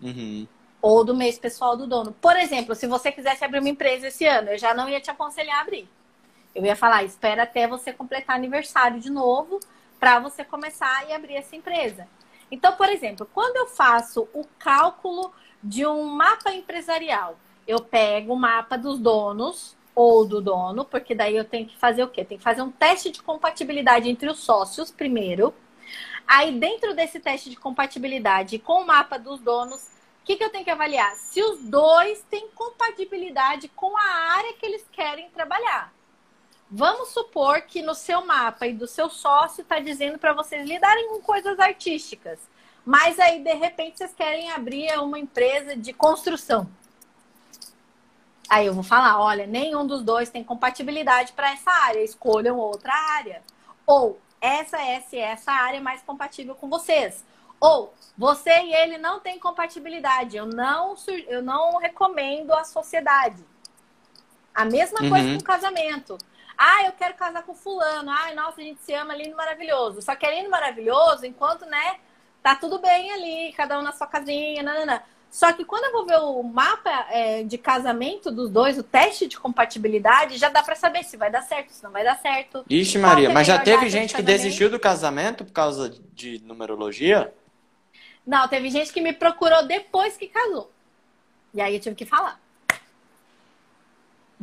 Uhum. 0.00 0.48
Ou 0.80 1.04
do 1.04 1.14
mês 1.14 1.38
pessoal 1.38 1.76
do 1.76 1.86
dono. 1.86 2.16
Por 2.18 2.34
exemplo, 2.34 2.74
se 2.74 2.86
você 2.86 3.12
quisesse 3.12 3.44
abrir 3.44 3.58
uma 3.58 3.68
empresa 3.68 4.06
esse 4.06 4.24
ano, 4.24 4.48
eu 4.52 4.58
já 4.58 4.72
não 4.72 4.88
ia 4.88 5.02
te 5.02 5.10
aconselhar 5.10 5.58
a 5.58 5.60
abrir. 5.60 5.86
Eu 6.54 6.64
ia 6.64 6.76
falar, 6.76 7.02
espera 7.02 7.42
até 7.42 7.66
você 7.66 7.92
completar 7.92 8.36
aniversário 8.36 9.00
de 9.00 9.10
novo 9.10 9.58
para 9.98 10.20
você 10.20 10.44
começar 10.44 11.08
e 11.08 11.12
abrir 11.12 11.34
essa 11.34 11.56
empresa. 11.56 12.06
Então, 12.50 12.72
por 12.72 12.88
exemplo, 12.88 13.28
quando 13.32 13.56
eu 13.56 13.66
faço 13.66 14.28
o 14.32 14.44
cálculo 14.58 15.32
de 15.62 15.84
um 15.84 16.04
mapa 16.04 16.52
empresarial, 16.52 17.38
eu 17.66 17.80
pego 17.80 18.34
o 18.34 18.38
mapa 18.38 18.76
dos 18.76 18.98
donos 18.98 19.76
ou 19.94 20.26
do 20.26 20.40
dono, 20.40 20.84
porque 20.84 21.14
daí 21.14 21.36
eu 21.36 21.44
tenho 21.44 21.66
que 21.66 21.76
fazer 21.78 22.02
o 22.02 22.08
quê? 22.08 22.24
Tem 22.24 22.38
que 22.38 22.44
fazer 22.44 22.62
um 22.62 22.70
teste 22.70 23.10
de 23.10 23.22
compatibilidade 23.22 24.08
entre 24.08 24.28
os 24.28 24.38
sócios 24.38 24.90
primeiro. 24.90 25.54
Aí, 26.26 26.58
dentro 26.58 26.94
desse 26.94 27.20
teste 27.20 27.50
de 27.50 27.56
compatibilidade 27.56 28.58
com 28.58 28.82
o 28.82 28.86
mapa 28.86 29.18
dos 29.18 29.40
donos, 29.40 29.82
o 30.22 30.24
que, 30.24 30.36
que 30.36 30.44
eu 30.44 30.50
tenho 30.50 30.64
que 30.64 30.70
avaliar? 30.70 31.14
Se 31.16 31.42
os 31.42 31.60
dois 31.60 32.22
têm 32.30 32.48
compatibilidade 32.54 33.68
com 33.68 33.96
a 33.96 34.34
área 34.36 34.54
que 34.54 34.64
eles 34.64 34.86
querem 34.92 35.28
trabalhar. 35.30 35.92
Vamos 36.76 37.10
supor 37.10 37.62
que 37.62 37.82
no 37.82 37.94
seu 37.94 38.26
mapa 38.26 38.66
e 38.66 38.72
do 38.72 38.88
seu 38.88 39.08
sócio 39.08 39.62
está 39.62 39.78
dizendo 39.78 40.18
para 40.18 40.32
vocês 40.32 40.68
lidarem 40.68 41.06
com 41.08 41.20
coisas 41.20 41.56
artísticas, 41.60 42.40
mas 42.84 43.16
aí 43.20 43.44
de 43.44 43.54
repente 43.54 43.98
vocês 43.98 44.12
querem 44.12 44.50
abrir 44.50 44.92
uma 44.98 45.16
empresa 45.16 45.76
de 45.76 45.92
construção. 45.92 46.68
Aí 48.50 48.66
eu 48.66 48.74
vou 48.74 48.82
falar, 48.82 49.20
olha, 49.20 49.46
nenhum 49.46 49.86
dos 49.86 50.02
dois 50.02 50.30
tem 50.30 50.42
compatibilidade 50.42 51.32
para 51.34 51.52
essa 51.52 51.70
área, 51.70 52.02
escolham 52.02 52.58
outra 52.58 52.92
área. 52.92 53.40
Ou 53.86 54.18
essa, 54.40 54.76
essa 54.82 55.16
essa 55.16 55.52
área 55.52 55.76
é 55.76 55.80
mais 55.80 56.02
compatível 56.02 56.56
com 56.56 56.68
vocês. 56.68 57.24
Ou 57.60 57.94
você 58.18 58.50
e 58.50 58.74
ele 58.74 58.98
não 58.98 59.20
têm 59.20 59.38
compatibilidade, 59.38 60.36
eu 60.36 60.46
não, 60.46 60.96
eu 61.28 61.40
não 61.40 61.78
recomendo 61.78 62.52
a 62.52 62.64
sociedade. 62.64 63.44
A 64.52 64.64
mesma 64.64 65.02
uhum. 65.02 65.10
coisa 65.10 65.34
com 65.34 65.44
casamento. 65.44 66.18
Ah, 66.56 66.84
eu 66.84 66.92
quero 66.92 67.14
casar 67.14 67.42
com 67.42 67.54
fulano. 67.54 68.10
Ai, 68.10 68.34
nossa, 68.34 68.60
a 68.60 68.64
gente 68.64 68.80
se 68.82 68.92
ama 68.94 69.14
lindo, 69.14 69.36
maravilhoso. 69.36 70.00
Só 70.02 70.14
que 70.14 70.24
é 70.26 70.36
lindo, 70.36 70.50
maravilhoso, 70.50 71.26
enquanto, 71.26 71.66
né, 71.66 71.96
tá 72.42 72.54
tudo 72.54 72.78
bem 72.78 73.10
ali, 73.12 73.52
cada 73.56 73.78
um 73.78 73.82
na 73.82 73.92
sua 73.92 74.06
casinha, 74.06 74.62
nanana. 74.62 75.02
Só 75.30 75.52
que 75.52 75.64
quando 75.64 75.86
eu 75.86 75.92
vou 75.92 76.06
ver 76.06 76.18
o 76.20 76.44
mapa 76.44 77.08
é, 77.10 77.42
de 77.42 77.58
casamento 77.58 78.30
dos 78.30 78.48
dois, 78.48 78.78
o 78.78 78.84
teste 78.84 79.26
de 79.26 79.36
compatibilidade, 79.36 80.38
já 80.38 80.48
dá 80.48 80.62
para 80.62 80.76
saber 80.76 81.02
se 81.02 81.16
vai 81.16 81.28
dar 81.28 81.42
certo, 81.42 81.70
se 81.70 81.82
não 81.82 81.90
vai 81.90 82.04
dar 82.04 82.16
certo. 82.18 82.64
Ixi, 82.70 82.98
Maria, 82.98 83.30
mas 83.30 83.48
já 83.48 83.58
teve 83.58 83.88
gente 83.88 84.14
que 84.14 84.22
desistiu 84.22 84.70
do 84.70 84.78
casamento 84.78 85.44
por 85.44 85.52
causa 85.52 85.92
de 86.12 86.40
numerologia? 86.44 87.34
Não, 88.24 88.46
teve 88.46 88.70
gente 88.70 88.92
que 88.92 89.00
me 89.00 89.12
procurou 89.12 89.66
depois 89.66 90.16
que 90.16 90.28
casou. 90.28 90.70
E 91.52 91.60
aí 91.60 91.74
eu 91.74 91.80
tive 91.80 91.96
que 91.96 92.06
falar. 92.06 92.40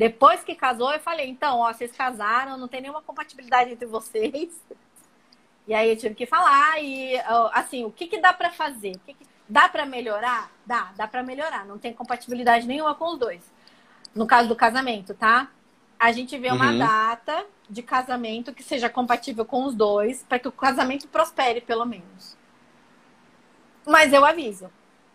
Depois 0.02 0.44
que 0.44 0.56
casou, 0.56 0.92
eu 0.92 1.00
falei, 1.00 1.30
então, 1.30 1.60
ó, 1.60 1.72
vocês 1.72 1.92
casaram, 1.92 2.58
não 2.58 2.68
tem 2.68 2.82
nenhuma 2.82 3.04
compatibilidade 3.04 3.74
entre 3.74 3.86
vocês. 3.86 4.50
E 5.68 5.76
aí 5.76 5.92
eu 5.92 5.96
tive 5.96 6.16
que 6.16 6.26
falar 6.26 6.82
e 6.82 7.16
assim, 7.54 7.86
o 7.86 7.92
que, 7.92 8.08
que 8.08 8.20
dá 8.20 8.34
para 8.34 8.50
fazer? 8.50 8.98
Que 9.06 9.14
que... 9.14 9.28
Dá 9.48 9.70
para 9.70 9.86
melhorar? 9.86 10.52
Dá, 10.66 10.92
dá 10.98 11.08
para 11.08 11.22
melhorar. 11.22 11.66
Não 11.68 11.78
tem 11.78 11.94
compatibilidade 11.94 12.66
nenhuma 12.66 12.96
com 12.96 13.14
os 13.14 13.20
dois. 13.20 13.42
No 14.14 14.26
caso 14.26 14.50
do 14.50 14.56
casamento, 14.56 15.14
tá? 15.14 15.50
A 16.00 16.12
gente 16.12 16.36
vê 16.36 16.52
uma 16.52 16.72
uhum. 16.72 16.80
data 16.80 17.46
de 17.70 17.84
casamento 17.84 18.52
que 18.52 18.64
seja 18.64 18.90
compatível 18.90 19.46
com 19.46 19.64
os 19.66 19.76
dois, 19.76 20.24
para 20.24 20.40
que 20.40 20.48
o 20.48 20.52
casamento 20.52 21.08
prospere, 21.08 21.62
pelo 21.62 21.86
menos. 21.86 22.36
Mas 23.86 24.12
eu 24.12 24.26
aviso. 24.26 24.70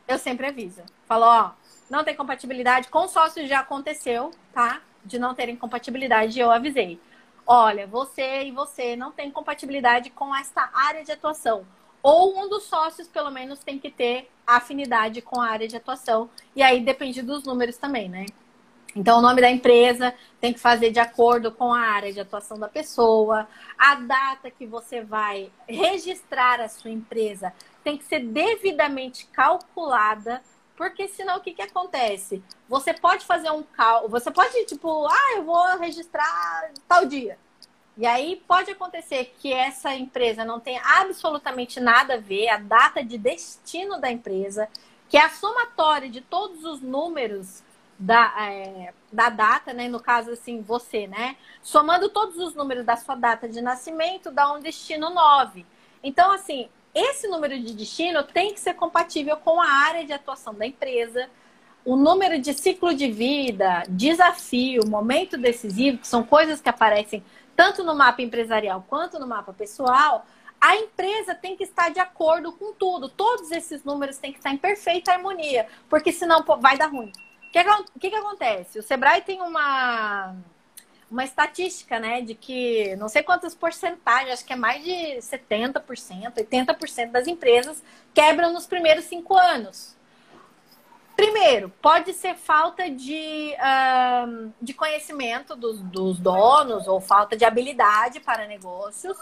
Eu 0.07 0.17
sempre 0.17 0.47
aviso. 0.47 0.83
Falo, 1.07 1.27
ó, 1.27 1.51
não 1.89 2.05
tem 2.05 2.15
compatibilidade. 2.15 2.89
Com 2.89 3.09
sócios 3.09 3.49
já 3.49 3.61
aconteceu, 3.61 4.31
tá? 4.53 4.81
De 5.05 5.19
não 5.19 5.35
terem 5.35 5.57
compatibilidade, 5.57 6.39
eu 6.39 6.51
avisei. 6.51 7.01
Olha, 7.47 7.87
você 7.87 8.45
e 8.45 8.51
você 8.51 8.97
não 8.97 9.13
tem 9.13 9.31
compatibilidade 9.31 10.11
com 10.11 10.35
esta 10.35 10.69
área 10.75 11.05
de 11.05 11.13
atuação. 11.13 11.65
Ou 12.03 12.39
um 12.39 12.49
dos 12.49 12.65
sócios, 12.65 13.09
pelo 13.09 13.31
menos, 13.31 13.61
tem 13.61 13.79
que 13.79 13.91
ter 13.91 14.31
afinidade 14.47 15.23
com 15.23 15.41
a 15.41 15.49
área 15.49 15.67
de 15.67 15.77
atuação. 15.77 16.31
E 16.55 16.63
aí 16.63 16.81
depende 16.81 17.23
dos 17.23 17.45
números 17.45 17.77
também, 17.77 18.09
né? 18.09 18.27
Então, 18.95 19.19
o 19.19 19.23
nome 19.23 19.43
da 19.43 19.51
empresa 19.51 20.15
tem 20.41 20.55
que 20.55 20.59
fazer 20.59 20.91
de 20.91 20.99
acordo 20.99 21.53
com 21.53 21.73
a 21.73 21.81
área 21.81 22.13
de 22.13 22.19
atuação 22.19 22.59
da 22.59 22.67
pessoa, 22.67 23.47
a 23.77 23.95
data 23.97 24.51
que 24.51 24.67
você 24.67 25.03
vai 25.03 25.51
registrar 25.69 26.61
a 26.61 26.69
sua 26.69 26.91
empresa 26.91 27.53
tem 27.85 27.99
que 27.99 28.05
ser 28.05 28.21
devidamente 28.21 29.27
calculada, 29.27 30.43
porque 30.77 31.09
senão 31.09 31.39
o 31.39 31.41
que, 31.41 31.53
que 31.53 31.63
acontece? 31.63 32.43
Você 32.69 32.93
pode 32.93 33.25
fazer 33.25 33.51
um 33.51 33.63
cálculo, 33.63 34.11
você 34.11 34.31
pode, 34.31 34.65
tipo, 34.67 35.07
ah, 35.07 35.33
eu 35.37 35.45
vou 35.45 35.79
registrar 35.79 36.71
tal 36.87 37.07
dia. 37.07 37.39
E 37.97 38.05
aí 38.07 38.37
pode 38.47 38.71
acontecer 38.71 39.35
que 39.39 39.53
essa 39.53 39.95
empresa 39.95 40.45
não 40.45 40.61
tenha 40.61 40.83
absolutamente 41.01 41.81
nada 41.81 42.15
a 42.15 42.19
ver, 42.19 42.49
a 42.49 42.59
data 42.59 43.03
de 43.03 43.17
destino 43.17 43.99
da 43.99 44.11
empresa, 44.11 44.69
que 45.09 45.17
é 45.17 45.25
a 45.25 45.31
somatória 45.31 46.11
de 46.11 46.21
todos 46.21 46.63
os 46.65 46.83
números 46.83 47.63
da, 47.99 48.35
é, 48.39 48.93
da 49.11 49.31
data, 49.31 49.73
né? 49.73 49.89
No 49.89 49.99
caso, 49.99 50.31
assim, 50.33 50.61
você, 50.61 51.07
né? 51.07 51.37
Somando 51.63 52.11
todos 52.11 52.37
os 52.37 52.55
números 52.55 52.85
da 52.85 52.97
sua 52.97 53.15
data 53.15 53.49
de 53.49 53.63
nascimento, 53.63 54.31
dá 54.31 54.53
um 54.53 54.61
destino 54.61 55.09
9. 55.09 55.65
Então, 56.03 56.31
assim, 56.31 56.69
esse 56.97 57.29
número 57.29 57.61
de 57.61 57.75
destino 57.75 58.23
tem 58.23 58.55
que 58.55 58.59
ser 58.59 58.73
compatível 58.73 59.37
com 59.37 59.61
a 59.61 59.69
área 59.69 60.03
de 60.03 60.15
atuação 60.15 60.55
da 60.55 60.67
empresa, 60.67 61.29
o 61.85 61.95
número 61.95 62.41
de 62.41 62.55
ciclo 62.55 62.95
de 62.95 63.11
vida, 63.13 63.85
desafio, 63.87 64.81
momento 64.89 65.37
decisivo, 65.37 65.99
que 65.99 66.09
são 66.09 66.25
coisas 66.25 66.59
que 66.59 66.71
aparecem 66.71 67.23
tanto 67.55 67.85
no 67.85 67.95
mapa 67.95 68.23
empresarial 68.23 68.85
quanto 68.89 69.19
no 69.19 69.27
mapa 69.27 69.53
pessoal, 69.53 70.25
a 70.59 70.75
empresa 70.75 71.35
tem 71.35 71.55
que 71.55 71.65
estar 71.65 71.91
de 71.91 72.01
acordo 72.01 72.51
com 72.53 72.73
tudo. 72.73 73.11
Todos 73.11 73.51
esses 73.51 73.85
números 73.85 74.17
têm 74.17 74.33
que 74.33 74.39
estar 74.39 74.51
em 74.51 74.57
perfeita 74.57 75.13
harmonia, 75.13 75.67
porque 75.91 76.11
senão 76.11 76.43
vai 76.61 76.79
dar 76.79 76.91
ruim. 76.91 77.13
O 77.49 77.53
que, 77.53 77.63
que, 78.01 78.11
que 78.11 78.17
acontece? 78.17 78.79
O 78.79 78.83
Sebrae 78.83 79.21
tem 79.21 79.43
uma, 79.43 80.35
uma 81.11 81.25
estatística, 81.25 82.01
né, 82.01 82.21
de 82.21 82.35
que 82.35 82.97
não 82.97 83.09
sei 83.09 83.23
quantas 83.23 83.55
porcentagens, 83.55 84.33
acho 84.33 84.45
que 84.45 84.53
é 84.53 84.57
mais 84.57 84.83
de 84.83 85.19
70%, 85.19 86.33
80% 86.35 87.11
das 87.11 87.27
empresas 87.29 87.83
quebram 88.13 88.53
nos 88.53 88.67
primeiros 88.67 89.05
cinco 89.05 89.37
anos. 89.37 89.97
Primeiro, 91.17 91.71
pode 91.81 92.13
ser 92.13 92.35
falta 92.35 92.91
de, 92.91 93.55
de 94.61 94.75
conhecimento 94.75 95.57
dos, 95.57 95.81
dos 95.81 96.19
donos 96.19 96.87
ou 96.87 97.01
falta 97.01 97.35
de 97.35 97.45
habilidade 97.45 98.21
para 98.21 98.47
negócios. 98.47 99.17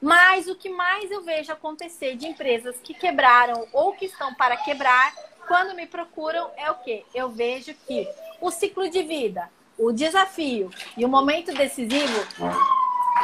Mas 0.00 0.48
o 0.48 0.54
que 0.54 0.70
mais 0.70 1.10
eu 1.10 1.22
vejo 1.22 1.52
acontecer 1.52 2.16
de 2.16 2.26
empresas 2.26 2.76
que 2.82 2.94
quebraram 2.94 3.66
ou 3.72 3.92
que 3.92 4.06
estão 4.06 4.34
para 4.34 4.56
quebrar, 4.56 5.14
quando 5.46 5.74
me 5.74 5.86
procuram, 5.86 6.50
é 6.56 6.70
o 6.70 6.76
quê? 6.76 7.04
Eu 7.14 7.30
vejo 7.30 7.74
que 7.86 8.08
o 8.40 8.50
ciclo 8.50 8.88
de 8.88 9.02
vida, 9.02 9.50
o 9.78 9.92
desafio 9.92 10.70
e 10.96 11.04
o 11.04 11.08
momento 11.08 11.52
decisivo 11.52 12.26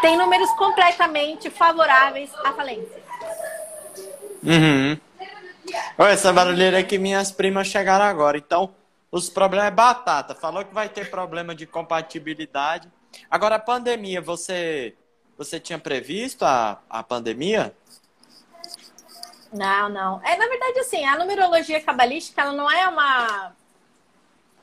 tem 0.00 0.16
números 0.16 0.50
completamente 0.52 1.50
favoráveis 1.50 2.30
à 2.44 2.52
falência. 2.52 3.02
Uhum. 4.42 4.98
Olha, 5.98 6.12
essa 6.12 6.32
barulheira 6.32 6.80
é 6.80 6.82
que 6.82 6.98
minhas 6.98 7.30
primas 7.30 7.66
chegaram 7.66 8.04
agora. 8.04 8.38
Então, 8.38 8.74
os 9.10 9.28
problemas 9.28 9.68
é 9.68 9.70
batata. 9.70 10.34
Falou 10.34 10.64
que 10.64 10.74
vai 10.74 10.88
ter 10.88 11.10
problema 11.10 11.54
de 11.54 11.66
compatibilidade. 11.66 12.88
Agora, 13.30 13.56
a 13.56 13.60
pandemia, 13.60 14.20
você, 14.20 14.94
você 15.36 15.60
tinha 15.60 15.78
previsto 15.78 16.44
a, 16.44 16.78
a 16.88 17.02
pandemia? 17.02 17.74
Não, 19.52 19.88
não. 19.88 20.20
É, 20.24 20.36
na 20.36 20.46
verdade, 20.48 20.78
assim, 20.80 21.04
a 21.04 21.18
numerologia 21.18 21.80
cabalística, 21.82 22.40
ela 22.40 22.52
não 22.52 22.70
é 22.70 22.88
uma, 22.88 23.52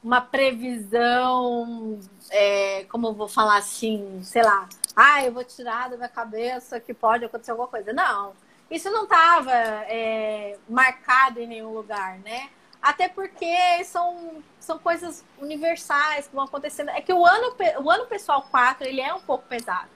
uma 0.04 0.22
previsão, 0.22 2.00
é, 2.30 2.86
como 2.90 3.08
eu 3.08 3.14
vou 3.14 3.28
falar 3.28 3.58
assim, 3.58 4.22
sei 4.24 4.44
lá, 4.44 4.68
ah, 4.96 5.24
eu 5.24 5.32
vou 5.32 5.44
tirar 5.44 5.90
da 5.90 5.98
minha 5.98 6.10
cabeça 6.10 6.80
que 6.80 6.94
pode 6.94 7.26
acontecer 7.26 7.52
alguma 7.52 7.68
coisa. 7.68 7.94
Não 7.94 8.34
isso 8.70 8.92
não 8.92 9.04
estava 9.04 9.52
é, 9.54 10.58
marcado 10.68 11.40
em 11.40 11.48
nenhum 11.48 11.74
lugar, 11.74 12.20
né? 12.20 12.50
Até 12.82 13.08
porque 13.08 13.84
são, 13.86 14.44
são 14.60 14.78
coisas 14.78 15.24
universais 15.40 16.28
que 16.28 16.36
vão 16.36 16.46
acontecendo. 16.46 16.90
É 16.90 17.02
que 17.02 17.14
o 17.14 17.26
ano, 17.26 17.56
o 17.82 17.90
ano 17.90 18.06
pessoal 18.06 18.42
4, 18.44 18.88
ele 18.88 19.02
é 19.02 19.14
um 19.14 19.22
pouco 19.22 19.46
pesado. 19.48 19.90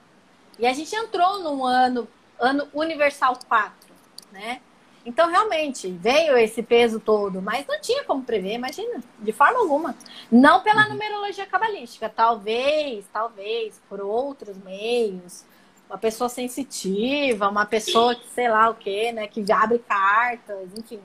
E 0.57 0.65
a 0.65 0.73
gente 0.73 0.95
entrou 0.95 1.39
num 1.39 1.65
ano, 1.65 2.07
ano 2.39 2.67
universal 2.73 3.37
4, 3.47 3.93
né? 4.31 4.61
Então, 5.05 5.29
realmente, 5.29 5.89
veio 5.89 6.37
esse 6.37 6.61
peso 6.61 6.99
todo, 6.99 7.41
mas 7.41 7.65
não 7.67 7.79
tinha 7.81 8.03
como 8.03 8.23
prever, 8.23 8.53
imagina, 8.53 9.03
de 9.19 9.31
forma 9.31 9.59
alguma. 9.59 9.95
Não 10.31 10.61
pela 10.61 10.83
uhum. 10.83 10.89
numerologia 10.89 11.45
cabalística, 11.45 12.07
talvez, 12.07 13.05
talvez, 13.11 13.81
por 13.89 13.99
outros 13.99 14.57
meios, 14.57 15.43
uma 15.89 15.97
pessoa 15.97 16.29
sensitiva, 16.29 17.49
uma 17.49 17.65
pessoa 17.65 18.15
que 18.15 18.27
sei 18.29 18.47
lá 18.47 18.69
o 18.69 18.75
que, 18.75 19.11
né, 19.11 19.27
que 19.27 19.43
abre 19.51 19.79
cartas, 19.79 20.69
enfim. 20.77 20.99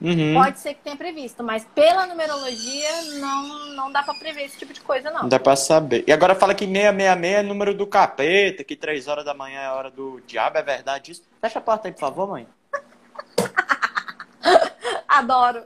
Uhum. 0.00 0.34
Pode 0.34 0.60
ser 0.60 0.74
que 0.74 0.82
tenha 0.82 0.96
previsto, 0.96 1.42
mas 1.42 1.64
pela 1.74 2.06
numerologia 2.06 3.02
não, 3.14 3.74
não 3.74 3.92
dá 3.92 4.02
para 4.02 4.14
prever 4.14 4.44
esse 4.44 4.58
tipo 4.58 4.72
de 4.72 4.80
coisa, 4.80 5.10
não. 5.10 5.22
Não 5.22 5.28
dá 5.28 5.38
para 5.38 5.56
saber. 5.56 6.04
E 6.06 6.12
agora 6.12 6.34
fala 6.34 6.54
que 6.54 6.66
666 6.66 7.34
é 7.34 7.42
número 7.42 7.74
do 7.74 7.86
capeta, 7.86 8.62
que 8.62 8.76
3 8.76 9.08
horas 9.08 9.24
da 9.24 9.32
manhã 9.32 9.60
é 9.60 9.66
a 9.66 9.74
hora 9.74 9.90
do 9.90 10.20
diabo, 10.26 10.58
é 10.58 10.62
verdade 10.62 11.12
isso? 11.12 11.22
Fecha 11.40 11.58
a 11.58 11.62
porta 11.62 11.88
aí, 11.88 11.92
por 11.92 12.00
favor, 12.00 12.28
mãe. 12.28 12.46
Adoro. 15.08 15.64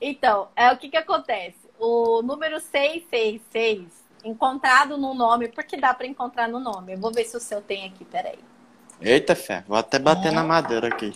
Então, 0.00 0.48
é 0.54 0.70
o 0.72 0.76
que 0.76 0.88
que 0.88 0.96
acontece? 0.96 1.56
O 1.78 2.22
número 2.22 2.60
666 2.60 4.02
encontrado 4.24 4.96
no 4.96 5.14
nome, 5.14 5.48
porque 5.48 5.76
dá 5.76 5.92
para 5.92 6.06
encontrar 6.06 6.48
no 6.48 6.60
nome. 6.60 6.92
Eu 6.94 6.98
vou 6.98 7.12
ver 7.12 7.24
se 7.24 7.36
o 7.36 7.40
seu 7.40 7.60
tem 7.60 7.86
aqui, 7.86 8.04
peraí. 8.04 8.38
Eita 9.00 9.34
fé, 9.34 9.64
vou 9.66 9.76
até 9.76 9.98
bater 9.98 10.28
é. 10.28 10.30
na 10.30 10.44
madeira 10.44 10.88
aqui. 10.88 11.12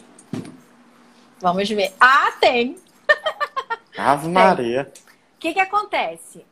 Vamos 1.41 1.69
ver. 1.69 1.95
Ah, 2.01 2.33
tem! 2.41 2.77
Ave 3.97 4.29
Maria. 4.29 4.93
O 5.37 5.39
que, 5.39 5.53
que 5.53 5.61
acontece? 5.61 6.45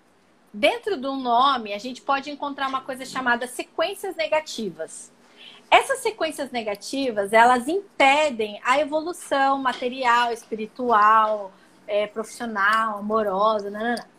Dentro 0.53 0.97
do 0.97 1.15
nome, 1.17 1.73
a 1.73 1.79
gente 1.79 2.01
pode 2.01 2.31
encontrar 2.31 2.69
uma 2.69 2.81
coisa 2.81 3.05
chamada 3.05 3.47
sequências 3.47 4.15
negativas. 4.15 5.11
Essas 5.71 6.01
sequências 6.01 6.51
negativas, 6.51 7.33
elas 7.33 7.67
impedem 7.69 8.61
a 8.65 8.79
evolução 8.79 9.59
material, 9.59 10.33
espiritual, 10.33 11.53
é, 11.87 12.07
profissional, 12.07 12.99
amorosa, 12.99 13.71
não, 13.71 13.81
não, 13.81 13.97
não. 13.97 14.15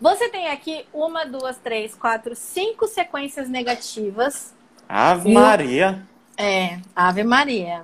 Você 0.00 0.28
tem 0.28 0.48
aqui 0.48 0.86
uma, 0.92 1.24
duas, 1.24 1.56
três, 1.58 1.94
quatro, 1.94 2.36
cinco 2.36 2.86
sequências 2.86 3.48
negativas. 3.48 4.54
Ave 4.88 5.32
Maria. 5.32 6.06
É, 6.36 6.78
Ave 6.94 7.24
Maria. 7.24 7.82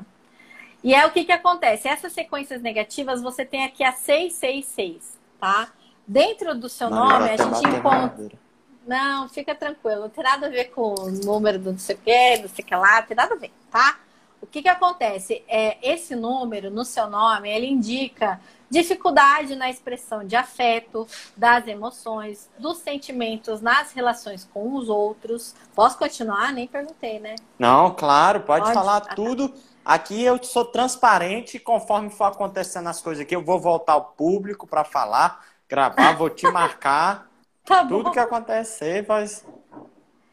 E 0.83 0.95
é 0.95 1.05
o 1.07 1.11
que, 1.11 1.25
que 1.25 1.33
acontece? 1.33 1.89
Essas 1.89 2.13
sequências 2.13 2.63
negativas, 2.63 3.21
você 3.21 3.45
tem 3.45 3.65
aqui 3.65 3.83
a 3.83 3.93
666, 3.93 5.19
tá? 5.41 5.69
Dentro 6.07 6.55
do 6.55 6.69
seu 6.69 6.91
nome, 6.91 7.31
a 7.31 7.37
gente 7.37 7.67
encontra. 7.67 8.44
Não, 8.87 9.29
fica 9.29 9.55
tranquilo. 9.55 10.03
Não 10.03 10.11
tem 10.11 10.25
nada 10.25 10.47
a 10.47 10.51
ver 10.51 10.67
com 10.67 10.95
o 10.95 11.11
número 11.11 11.59
do 11.59 11.73
não 11.73 11.79
sei 11.79 11.97
o 11.97 11.99
que, 11.99 12.39
do 12.39 12.49
sei 12.49 12.65
que 12.65 12.75
lá, 12.75 13.03
tem 13.03 13.17
nada 13.17 13.35
a 13.35 13.39
ver, 13.39 13.53
tá? 13.71 13.99
O 14.43 14.47
que, 14.47 14.61
que 14.61 14.69
acontece? 14.69 15.43
É, 15.49 15.79
esse 15.83 16.15
número 16.15 16.71
no 16.71 16.85
seu 16.85 17.09
nome, 17.09 17.49
ele 17.49 17.67
indica 17.67 18.39
dificuldade 18.69 19.57
na 19.57 19.71
expressão 19.71 20.25
de 20.25 20.37
afeto, 20.37 21.07
das 21.37 21.67
emoções, 21.67 22.51
dos 22.59 22.79
sentimentos 22.79 23.61
nas 23.61 23.93
relações 23.93 24.47
com 24.53 24.75
os 24.75 24.89
outros. 24.89 25.55
Posso 25.75 25.97
continuar? 25.97 26.53
Nem 26.53 26.67
perguntei, 26.67 27.21
né? 27.21 27.37
Não, 27.59 27.95
claro, 27.95 28.41
pode, 28.41 28.65
pode? 28.65 28.75
falar 28.75 29.01
tudo. 29.01 29.55
Aqui 29.85 30.23
eu 30.23 30.43
sou 30.43 30.65
transparente, 30.65 31.59
conforme 31.59 32.11
for 32.11 32.25
acontecendo 32.25 32.89
as 32.89 33.01
coisas 33.01 33.23
aqui, 33.23 33.37
eu 33.37 33.45
vou 33.45 33.61
voltar 33.61 33.93
ao 33.95 34.05
público 34.05 34.67
para 34.67 34.83
falar, 34.83 35.45
gravar, 35.69 36.17
vou 36.17 36.29
te 36.29 36.51
marcar. 36.51 37.31
Tá 37.65 37.85
tudo 37.87 38.11
que 38.11 38.19
acontecer, 38.19 39.05
mas 39.09 39.45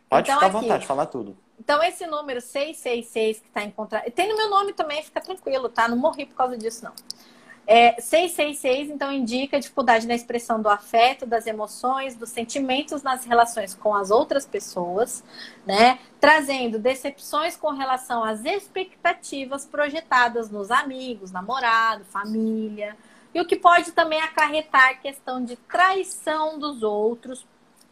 pode 0.09 0.29
então, 0.29 0.39
ficar 0.39 0.45
à 0.45 0.49
vontade, 0.49 0.85
falar 0.85 1.05
tudo. 1.05 1.37
Então, 1.59 1.81
esse 1.83 2.07
número 2.07 2.41
666 2.41 3.39
que 3.39 3.47
está 3.47 3.63
encontrado. 3.63 4.09
Tem 4.11 4.27
no 4.27 4.35
meu 4.35 4.49
nome 4.49 4.73
também, 4.73 5.03
fica 5.03 5.21
tranquilo, 5.21 5.69
tá? 5.69 5.87
Não 5.87 5.95
morri 5.95 6.25
por 6.25 6.35
causa 6.35 6.57
disso, 6.57 6.83
não. 6.83 6.93
É, 7.67 8.01
666, 8.01 8.89
então, 8.89 9.13
indica 9.13 9.59
dificuldade 9.59 10.07
na 10.07 10.15
expressão 10.15 10.61
do 10.61 10.67
afeto, 10.67 11.25
das 11.25 11.45
emoções, 11.45 12.15
dos 12.15 12.29
sentimentos 12.29 13.03
nas 13.03 13.23
relações 13.23 13.75
com 13.75 13.93
as 13.93 14.09
outras 14.09 14.45
pessoas, 14.45 15.23
né? 15.65 15.99
Trazendo 16.19 16.79
decepções 16.79 17.55
com 17.55 17.69
relação 17.69 18.23
às 18.23 18.43
expectativas 18.43 19.65
projetadas 19.65 20.49
nos 20.49 20.71
amigos, 20.71 21.31
namorado, 21.31 22.03
família. 22.05 22.97
E 23.33 23.39
o 23.39 23.45
que 23.45 23.55
pode 23.55 23.91
também 23.91 24.21
acarretar 24.21 25.01
questão 25.01 25.43
de 25.43 25.55
traição 25.55 26.59
dos 26.59 26.83
outros 26.83 27.45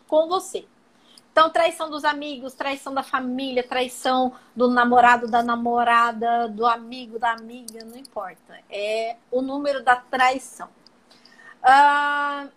com 0.08 0.28
você. 0.28 0.66
Então, 1.32 1.50
traição 1.50 1.90
dos 1.90 2.04
amigos, 2.04 2.54
traição 2.54 2.94
da 2.94 3.04
família, 3.04 3.64
traição 3.64 4.34
do 4.56 4.68
namorado, 4.68 5.30
da 5.30 5.42
namorada, 5.42 6.50
do 6.50 6.66
amigo, 6.66 7.18
da 7.18 7.32
amiga, 7.32 7.86
não 7.86 7.96
importa. 7.96 8.60
É 8.70 9.16
o 9.32 9.42
número 9.42 9.84
da 9.84 9.96
traição. 9.96 10.68
Uh, 11.64 12.50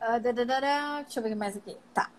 Uh, 0.00 0.18
deixa 0.18 1.20
eu 1.20 1.22
ver 1.22 1.34
mais 1.34 1.54
aqui. 1.54 1.76
Tá. 1.92 2.10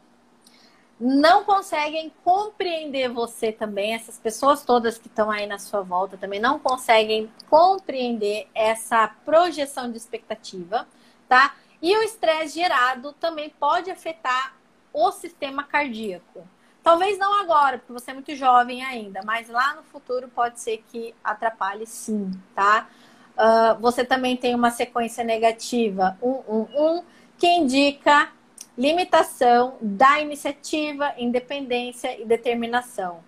Não 1.04 1.44
conseguem 1.44 2.14
compreender 2.24 3.10
você 3.10 3.52
também, 3.52 3.96
essas 3.96 4.20
pessoas 4.20 4.64
todas 4.64 5.00
que 5.00 5.08
estão 5.08 5.32
aí 5.32 5.48
na 5.48 5.58
sua 5.58 5.82
volta 5.82 6.16
também 6.16 6.40
não 6.40 6.60
conseguem 6.60 7.28
compreender 7.50 8.48
essa 8.54 9.08
projeção 9.26 9.90
de 9.90 9.98
expectativa, 9.98 10.88
tá? 11.28 11.56
E 11.82 11.98
o 11.98 12.04
estresse 12.04 12.54
gerado 12.54 13.14
também 13.14 13.50
pode 13.50 13.90
afetar 13.90 14.54
o 14.94 15.12
sistema 15.12 15.64
cardíaco. 15.64 16.48
Talvez 16.84 17.18
não 17.18 17.42
agora, 17.42 17.80
porque 17.80 17.94
você 17.94 18.12
é 18.12 18.14
muito 18.14 18.36
jovem 18.36 18.86
ainda, 18.86 19.22
mas 19.26 19.50
lá 19.50 19.74
no 19.74 19.82
futuro 19.82 20.28
pode 20.28 20.60
ser 20.60 20.84
que 20.92 21.16
atrapalhe 21.24 21.88
sim, 21.88 22.32
tá? 22.54 22.88
Uh, 23.32 23.80
você 23.80 24.06
também 24.06 24.38
tem 24.38 24.54
uma 24.54 24.70
sequência 24.70 25.24
negativa 25.24 26.16
1, 26.22 26.30
1, 26.30 26.68
1, 27.00 27.04
que 27.40 27.48
indica 27.48 28.32
limitação 28.78 29.76
da 29.82 30.20
iniciativa, 30.20 31.14
independência 31.18 32.20
e 32.20 32.26
determinação. 32.26 33.20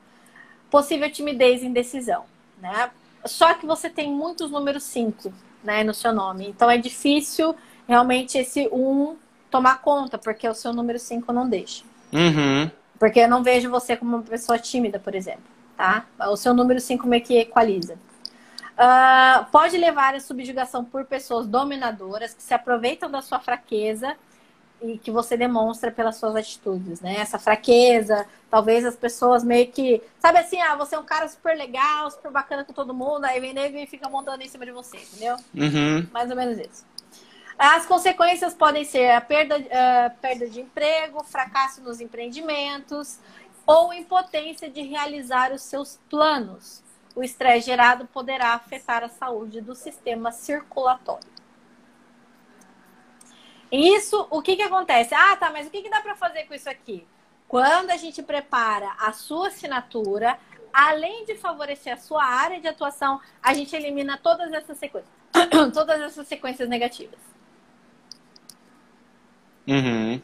Possível 0.70 1.12
timidez 1.12 1.62
e 1.62 1.68
indecisão, 1.68 2.26
né? 2.60 2.90
Só 3.26 3.54
que 3.54 3.66
você 3.66 3.90
tem 3.90 4.12
muitos 4.12 4.52
números 4.52 4.84
5, 4.84 5.34
né, 5.64 5.84
no 5.84 5.94
seu 5.94 6.14
nome. 6.14 6.48
Então 6.48 6.70
é 6.70 6.78
difícil 6.78 7.56
realmente 7.88 8.38
esse 8.38 8.68
1 8.72 9.16
tomar 9.50 9.82
conta, 9.82 10.18
porque 10.18 10.48
o 10.48 10.54
seu 10.54 10.74
número 10.74 11.00
5 11.00 11.32
não 11.32 11.48
deixa. 11.48 11.84
Uhum. 12.12 12.70
Porque 13.00 13.20
eu 13.20 13.30
não 13.30 13.44
vejo 13.44 13.70
você 13.70 13.96
como 13.96 14.18
uma 14.18 14.24
pessoa 14.24 14.58
tímida, 14.58 15.00
por 15.00 15.14
exemplo, 15.16 15.44
tá? 15.78 16.06
O 16.30 16.36
seu 16.36 16.54
número 16.54 16.80
5 16.80 17.08
meio 17.08 17.24
que 17.24 17.38
equaliza. 17.38 17.98
Uh, 18.74 19.46
pode 19.52 19.78
levar 19.78 20.16
a 20.16 20.20
subjugação 20.20 20.84
por 20.84 21.06
pessoas 21.06 21.48
dominadoras 21.48 22.34
que 22.34 22.42
se 22.42 22.54
aproveitam 22.54 23.10
da 23.10 23.22
sua 23.22 23.40
fraqueza 23.40 24.16
e 24.84 24.98
que 24.98 25.10
você 25.10 25.38
demonstra 25.38 25.90
pelas 25.90 26.18
suas 26.18 26.36
atitudes, 26.36 27.00
né? 27.00 27.16
Essa 27.18 27.40
fraqueza, 27.40 28.28
talvez 28.52 28.84
as 28.84 28.96
pessoas 28.96 29.44
meio 29.44 29.72
que, 29.72 30.04
sabe 30.20 30.40
assim, 30.40 30.60
ah, 30.60 30.76
você 30.76 30.96
é 30.96 31.00
um 31.00 31.06
cara 31.06 31.28
super 31.30 31.58
legal, 31.58 32.12
super 32.12 32.30
bacana 32.30 32.66
com 32.66 32.74
todo 32.74 32.94
mundo, 32.94 33.24
aí 33.24 33.40
vem 33.40 33.54
nego 33.54 33.78
e 33.78 33.88
fica 33.88 34.10
montando 34.10 34.44
em 34.44 34.50
cima 34.50 34.66
de 34.66 34.72
você, 34.72 34.98
entendeu? 34.98 35.38
Uhum. 35.56 36.06
Mais 36.12 36.30
ou 36.30 36.36
menos 36.36 36.60
isso. 36.60 36.86
As 37.58 37.86
consequências 37.86 38.54
podem 38.54 38.84
ser 38.84 39.12
a 39.12 39.22
perda, 39.22 39.58
uh, 39.58 40.18
perda 40.20 40.50
de 40.50 40.60
emprego, 40.60 41.24
fracasso 41.24 41.82
nos 41.82 42.02
empreendimentos 42.02 43.20
ou 43.66 43.94
impotência 43.94 44.70
de 44.70 44.82
realizar 44.82 45.54
os 45.54 45.62
seus 45.62 45.98
planos. 46.10 46.84
O 47.16 47.24
estresse 47.24 47.68
gerado 47.68 48.06
poderá 48.08 48.54
afetar 48.54 49.04
a 49.04 49.08
saúde 49.08 49.62
do 49.62 49.76
sistema 49.76 50.32
circulatório. 50.32 51.33
Isso, 53.72 54.28
o 54.30 54.42
que, 54.42 54.56
que 54.56 54.62
acontece? 54.62 55.16
Ah, 55.16 55.36
tá, 55.36 55.50
mas 55.52 55.68
o 55.68 55.70
que, 55.70 55.82
que 55.82 55.90
dá 55.90 56.02
para 56.02 56.16
fazer 56.16 56.44
com 56.44 56.54
isso 56.54 56.70
aqui? 56.70 57.06
Quando 57.48 57.90
a 57.92 57.98
gente 57.98 58.22
prepara 58.22 58.94
a 59.00 59.12
sua 59.12 59.48
assinatura, 59.48 60.38
além 60.72 61.26
de 61.26 61.36
favorecer 61.36 61.94
a 61.94 61.98
sua 61.98 62.24
área 62.24 62.60
de 62.60 62.68
atuação, 62.68 63.22
a 63.42 63.54
gente 63.54 63.76
elimina 63.76 64.18
todas 64.18 64.52
essas 64.52 64.78
sequências, 64.78 65.12
todas 65.74 66.02
essas 66.02 66.28
sequências 66.28 66.68
negativas. 66.68 67.20
Uhum. 69.68 70.22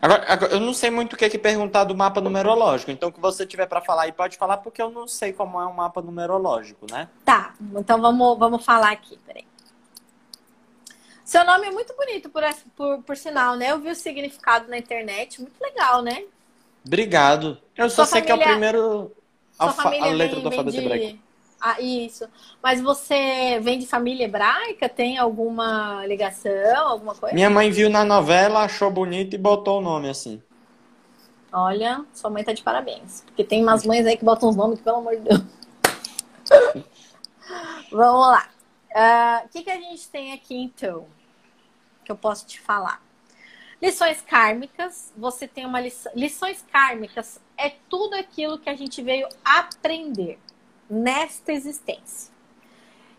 Agora, 0.00 0.24
agora, 0.32 0.52
eu 0.52 0.60
não 0.60 0.72
sei 0.72 0.90
muito 0.90 1.14
o 1.14 1.16
que, 1.16 1.24
é 1.24 1.28
que 1.28 1.38
perguntar 1.38 1.82
do 1.82 1.94
mapa 1.94 2.20
numerológico. 2.20 2.92
Então, 2.92 3.08
o 3.08 3.12
que 3.12 3.20
você 3.20 3.44
tiver 3.44 3.66
para 3.66 3.80
falar 3.80 4.02
aí, 4.02 4.12
pode 4.12 4.38
falar, 4.38 4.58
porque 4.58 4.80
eu 4.80 4.90
não 4.90 5.08
sei 5.08 5.32
como 5.32 5.60
é 5.60 5.66
um 5.66 5.72
mapa 5.72 6.00
numerológico, 6.00 6.86
né? 6.88 7.08
Tá, 7.24 7.54
então 7.76 8.00
vamos, 8.00 8.38
vamos 8.38 8.64
falar 8.64 8.92
aqui, 8.92 9.18
peraí. 9.26 9.44
Seu 11.28 11.44
nome 11.44 11.66
é 11.66 11.70
muito 11.70 11.94
bonito, 11.94 12.30
por, 12.30 12.42
por, 12.74 13.02
por 13.02 13.14
sinal, 13.14 13.54
né? 13.54 13.70
Eu 13.70 13.78
vi 13.78 13.90
o 13.90 13.94
significado 13.94 14.66
na 14.66 14.78
internet, 14.78 15.42
muito 15.42 15.60
legal, 15.60 16.00
né? 16.00 16.24
Obrigado. 16.86 17.58
Eu 17.76 17.90
só 17.90 18.06
sei 18.06 18.22
família, 18.22 18.38
que 18.38 18.42
é 18.42 18.46
o 18.46 18.50
primeiro 18.50 19.12
alfa, 19.58 19.88
a 19.88 20.06
letra 20.06 20.40
do 20.40 20.46
alfabeto 20.46 20.78
de... 20.78 20.78
hebraico. 20.78 21.18
Ah, 21.60 21.78
isso. 21.82 22.26
Mas 22.62 22.80
você 22.80 23.60
vem 23.60 23.78
de 23.78 23.86
família 23.86 24.24
hebraica? 24.24 24.88
Tem 24.88 25.18
alguma 25.18 26.02
ligação, 26.06 26.88
alguma 26.88 27.14
coisa? 27.14 27.34
Minha 27.34 27.50
mãe 27.50 27.70
viu 27.70 27.90
na 27.90 28.06
novela, 28.06 28.64
achou 28.64 28.90
bonito 28.90 29.34
e 29.34 29.38
botou 29.38 29.80
o 29.80 29.82
nome 29.82 30.08
assim. 30.08 30.42
Olha, 31.52 32.06
sua 32.14 32.30
mãe 32.30 32.42
tá 32.42 32.54
de 32.54 32.62
parabéns. 32.62 33.20
Porque 33.26 33.44
tem 33.44 33.62
umas 33.62 33.84
mães 33.84 34.06
aí 34.06 34.16
que 34.16 34.24
botam 34.24 34.48
os 34.48 34.56
nomes, 34.56 34.80
pelo 34.80 34.96
amor 34.96 35.14
de 35.14 35.28
Deus. 35.28 35.42
Vamos 37.92 38.28
lá. 38.28 38.48
Ah, 38.94 39.42
o 39.42 39.46
uh, 39.46 39.48
que, 39.50 39.62
que 39.62 39.70
a 39.70 39.76
gente 39.76 40.08
tem 40.08 40.32
aqui 40.32 40.56
então? 40.56 41.06
Que 42.08 42.12
eu 42.12 42.16
posso 42.16 42.46
te 42.46 42.58
falar. 42.58 43.02
Lições 43.82 44.22
kármicas. 44.22 45.12
Você 45.14 45.46
tem 45.46 45.66
uma 45.66 45.78
lição. 45.78 46.10
Lições 46.16 46.64
kármicas 46.72 47.38
é 47.54 47.74
tudo 47.86 48.14
aquilo 48.14 48.58
que 48.58 48.70
a 48.70 48.74
gente 48.74 49.02
veio 49.02 49.28
aprender 49.44 50.38
nesta 50.88 51.52
existência. 51.52 52.32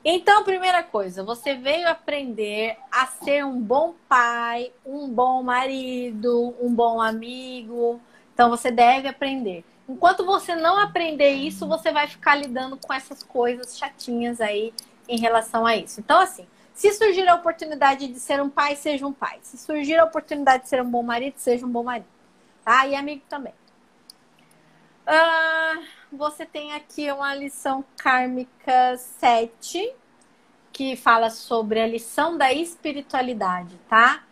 Então, 0.04 0.44
primeira 0.44 0.82
coisa, 0.82 1.24
você 1.24 1.54
veio 1.54 1.88
aprender 1.88 2.80
a 2.92 3.06
ser 3.06 3.46
um 3.46 3.62
bom 3.62 3.94
pai, 4.08 4.74
um 4.84 5.08
bom 5.08 5.44
marido, 5.44 6.56
um 6.60 6.74
bom 6.74 7.00
amigo. 7.00 8.02
Então, 8.34 8.50
você 8.50 8.72
deve 8.72 9.08
aprender. 9.08 9.64
Enquanto 9.88 10.26
você 10.26 10.56
não 10.56 10.80
aprender 10.80 11.34
isso, 11.34 11.68
você 11.68 11.92
vai 11.92 12.08
ficar 12.08 12.34
lidando 12.34 12.76
com 12.76 12.92
essas 12.92 13.22
coisas 13.22 13.78
chatinhas 13.78 14.42
aí 14.42 14.74
em 15.08 15.20
relação 15.20 15.64
a 15.64 15.76
isso. 15.76 16.00
Então, 16.00 16.20
assim, 16.20 16.48
se 16.80 16.94
surgir 16.94 17.28
a 17.28 17.36
oportunidade 17.36 18.08
de 18.08 18.22
ser 18.22 18.42
um 18.42 18.50
pai, 18.50 18.74
seja 18.74 19.06
um 19.06 19.12
pai. 19.12 19.38
Se 19.42 19.58
surgir 19.58 19.98
a 19.98 20.06
oportunidade 20.06 20.64
de 20.64 20.70
ser 20.70 20.82
um 20.82 20.90
bom 20.90 21.04
marido, 21.04 21.34
seja 21.36 21.66
um 21.66 21.70
bom 21.70 21.84
marido. 21.84 22.08
Tá? 22.64 22.88
E 22.88 22.96
amigo 22.96 23.22
também. 23.28 23.54
Uh, 25.06 25.84
você 26.10 26.46
tem 26.46 26.72
aqui 26.72 27.12
uma 27.12 27.36
lição 27.36 27.84
kármica 27.98 28.96
7, 28.96 29.94
que 30.72 30.96
fala 30.96 31.30
sobre 31.30 31.82
a 31.82 31.88
lição 31.88 32.38
da 32.38 32.54
espiritualidade, 32.54 33.78
tá? 33.90 34.24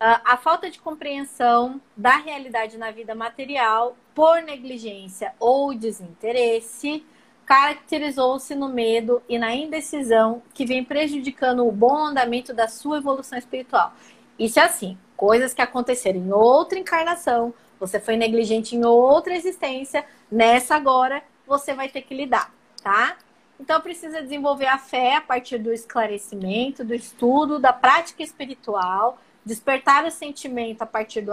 Uh, 0.00 0.22
a 0.24 0.36
falta 0.36 0.70
de 0.70 0.78
compreensão 0.78 1.80
da 1.96 2.16
realidade 2.18 2.78
na 2.78 2.92
vida 2.92 3.12
material 3.12 3.96
por 4.14 4.40
negligência 4.40 5.34
ou 5.40 5.74
desinteresse 5.74 7.04
caracterizou-se 7.48 8.54
no 8.54 8.68
medo 8.68 9.22
e 9.26 9.38
na 9.38 9.54
indecisão 9.54 10.42
que 10.52 10.66
vem 10.66 10.84
prejudicando 10.84 11.66
o 11.66 11.72
bom 11.72 11.96
andamento 11.96 12.52
da 12.52 12.68
sua 12.68 12.98
evolução 12.98 13.38
espiritual. 13.38 13.94
Isso 14.38 14.60
é 14.60 14.64
assim, 14.64 14.98
coisas 15.16 15.54
que 15.54 15.62
aconteceram 15.62 16.20
em 16.20 16.30
outra 16.30 16.78
encarnação, 16.78 17.54
você 17.80 17.98
foi 17.98 18.18
negligente 18.18 18.76
em 18.76 18.84
outra 18.84 19.34
existência, 19.34 20.04
nessa 20.30 20.76
agora 20.76 21.22
você 21.46 21.72
vai 21.72 21.88
ter 21.88 22.02
que 22.02 22.14
lidar, 22.14 22.52
tá? 22.82 23.16
Então 23.58 23.80
precisa 23.80 24.20
desenvolver 24.20 24.66
a 24.66 24.76
fé 24.76 25.16
a 25.16 25.22
partir 25.22 25.56
do 25.56 25.72
esclarecimento, 25.72 26.84
do 26.84 26.94
estudo, 26.94 27.58
da 27.58 27.72
prática 27.72 28.22
espiritual, 28.22 29.18
despertar 29.42 30.04
o 30.04 30.10
sentimento 30.10 30.82
a 30.82 30.86
partir 30.86 31.22
do 31.22 31.32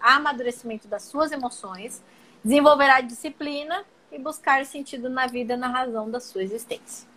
amadurecimento 0.00 0.88
das 0.88 1.04
suas 1.04 1.30
emoções, 1.30 2.02
desenvolver 2.44 2.90
a 2.90 3.00
disciplina 3.00 3.84
e 4.12 4.18
buscar 4.18 4.64
sentido 4.66 5.08
na 5.08 5.26
vida 5.26 5.56
na 5.56 5.66
razão 5.66 6.10
da 6.10 6.20
sua 6.20 6.42
existência. 6.42 7.08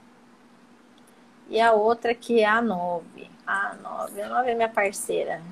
E 1.49 1.59
a 1.59 1.73
outra 1.73 2.15
que 2.15 2.39
é 2.39 2.45
a 2.45 2.61
nove. 2.61 3.29
A 3.45 3.75
nove, 3.75 4.21
a 4.21 4.29
nove 4.29 4.49
é 4.49 4.55
minha 4.55 4.69
parceira. 4.69 5.43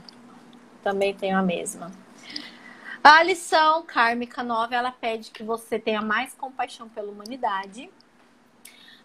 Também 0.82 1.13
tenho 1.13 1.38
a 1.38 1.41
mesma. 1.41 1.91
A 3.03 3.21
lição 3.21 3.84
kármica 3.84 4.41
9, 4.41 4.73
ela 4.73 4.91
pede 4.91 5.29
que 5.29 5.43
você 5.43 5.77
tenha 5.77 6.01
mais 6.01 6.34
compaixão 6.34 6.88
pela 6.88 7.12
humanidade, 7.12 7.91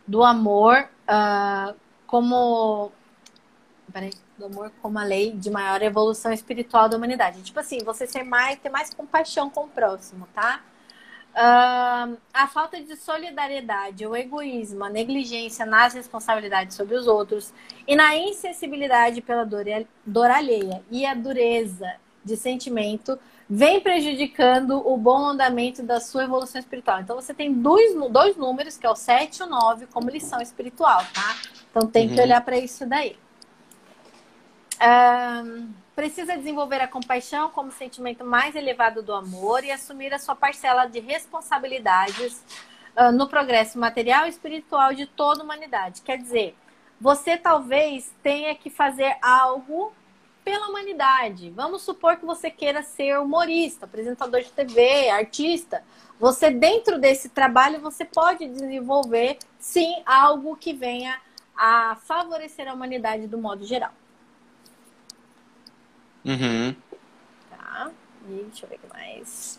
do 0.06 0.22
amor 0.22 0.88
uh, 1.04 1.76
como 2.06 2.92
peraí, 3.92 4.12
do 4.38 4.46
amor 4.46 4.72
como 4.80 4.98
a 4.98 5.04
lei 5.04 5.32
de 5.32 5.50
maior 5.50 5.82
evolução 5.82 6.32
espiritual 6.32 6.88
da 6.88 6.96
humanidade. 6.96 7.42
Tipo 7.42 7.60
assim, 7.60 7.78
você 7.84 8.06
ser 8.06 8.22
mais, 8.22 8.58
ter 8.58 8.70
mais 8.70 8.94
compaixão 8.94 9.50
com 9.50 9.64
o 9.64 9.68
próximo, 9.68 10.28
tá? 10.34 10.62
Uh, 11.38 12.18
a 12.34 12.48
falta 12.48 12.82
de 12.82 12.96
solidariedade, 12.96 14.04
o 14.04 14.16
egoísmo, 14.16 14.82
a 14.82 14.90
negligência 14.90 15.64
nas 15.64 15.94
responsabilidades 15.94 16.76
sobre 16.76 16.96
os 16.96 17.06
outros 17.06 17.54
e 17.86 17.94
na 17.94 18.16
insensibilidade 18.16 19.20
pela 19.20 19.44
dor, 19.44 19.64
dor 20.04 20.28
alheia 20.32 20.82
e 20.90 21.06
a 21.06 21.14
dureza 21.14 21.94
de 22.24 22.36
sentimento 22.36 23.16
vem 23.48 23.80
prejudicando 23.80 24.82
o 24.84 24.96
bom 24.96 25.28
andamento 25.28 25.80
da 25.80 26.00
sua 26.00 26.24
evolução 26.24 26.58
espiritual. 26.58 27.02
Então 27.02 27.14
você 27.14 27.32
tem 27.32 27.52
dois, 27.54 27.94
dois 28.10 28.36
números, 28.36 28.76
que 28.76 28.84
é 28.84 28.90
o 28.90 28.96
7 28.96 29.38
e 29.38 29.42
o 29.44 29.46
9, 29.46 29.86
como 29.86 30.10
lição 30.10 30.40
espiritual, 30.42 31.04
tá? 31.14 31.36
Então 31.70 31.86
tem 31.86 32.08
uhum. 32.08 32.14
que 32.16 32.20
olhar 32.20 32.40
para 32.40 32.58
isso 32.58 32.84
daí. 32.84 33.16
Um, 34.82 35.68
precisa 35.98 36.36
desenvolver 36.36 36.80
a 36.80 36.86
compaixão 36.86 37.50
como 37.50 37.72
sentimento 37.72 38.24
mais 38.24 38.54
elevado 38.54 39.02
do 39.02 39.12
amor 39.12 39.64
e 39.64 39.72
assumir 39.72 40.14
a 40.14 40.18
sua 40.20 40.36
parcela 40.36 40.86
de 40.86 41.00
responsabilidades 41.00 42.40
uh, 42.96 43.10
no 43.10 43.26
progresso 43.26 43.80
material 43.80 44.24
e 44.24 44.28
espiritual 44.28 44.94
de 44.94 45.06
toda 45.06 45.40
a 45.40 45.44
humanidade. 45.44 46.02
Quer 46.02 46.18
dizer, 46.18 46.54
você 47.00 47.36
talvez 47.36 48.14
tenha 48.22 48.54
que 48.54 48.70
fazer 48.70 49.16
algo 49.20 49.92
pela 50.44 50.68
humanidade. 50.68 51.50
Vamos 51.50 51.82
supor 51.82 52.16
que 52.16 52.24
você 52.24 52.48
queira 52.48 52.84
ser 52.84 53.18
humorista, 53.18 53.84
apresentador 53.84 54.40
de 54.42 54.52
TV, 54.52 55.10
artista. 55.10 55.82
Você, 56.20 56.48
dentro 56.48 57.00
desse 57.00 57.28
trabalho, 57.28 57.80
você 57.80 58.04
pode 58.04 58.46
desenvolver, 58.46 59.36
sim, 59.58 60.00
algo 60.06 60.54
que 60.54 60.72
venha 60.72 61.20
a 61.56 61.96
favorecer 62.04 62.68
a 62.68 62.72
humanidade 62.72 63.26
do 63.26 63.36
modo 63.36 63.64
geral. 63.64 63.90
Uhum. 66.28 66.76
Tá? 67.48 67.90
E 68.28 68.44
deixa 68.44 68.66
eu 68.66 68.68
ver 68.68 68.76
o 68.76 68.78
que 68.80 68.86
mais. 68.88 69.58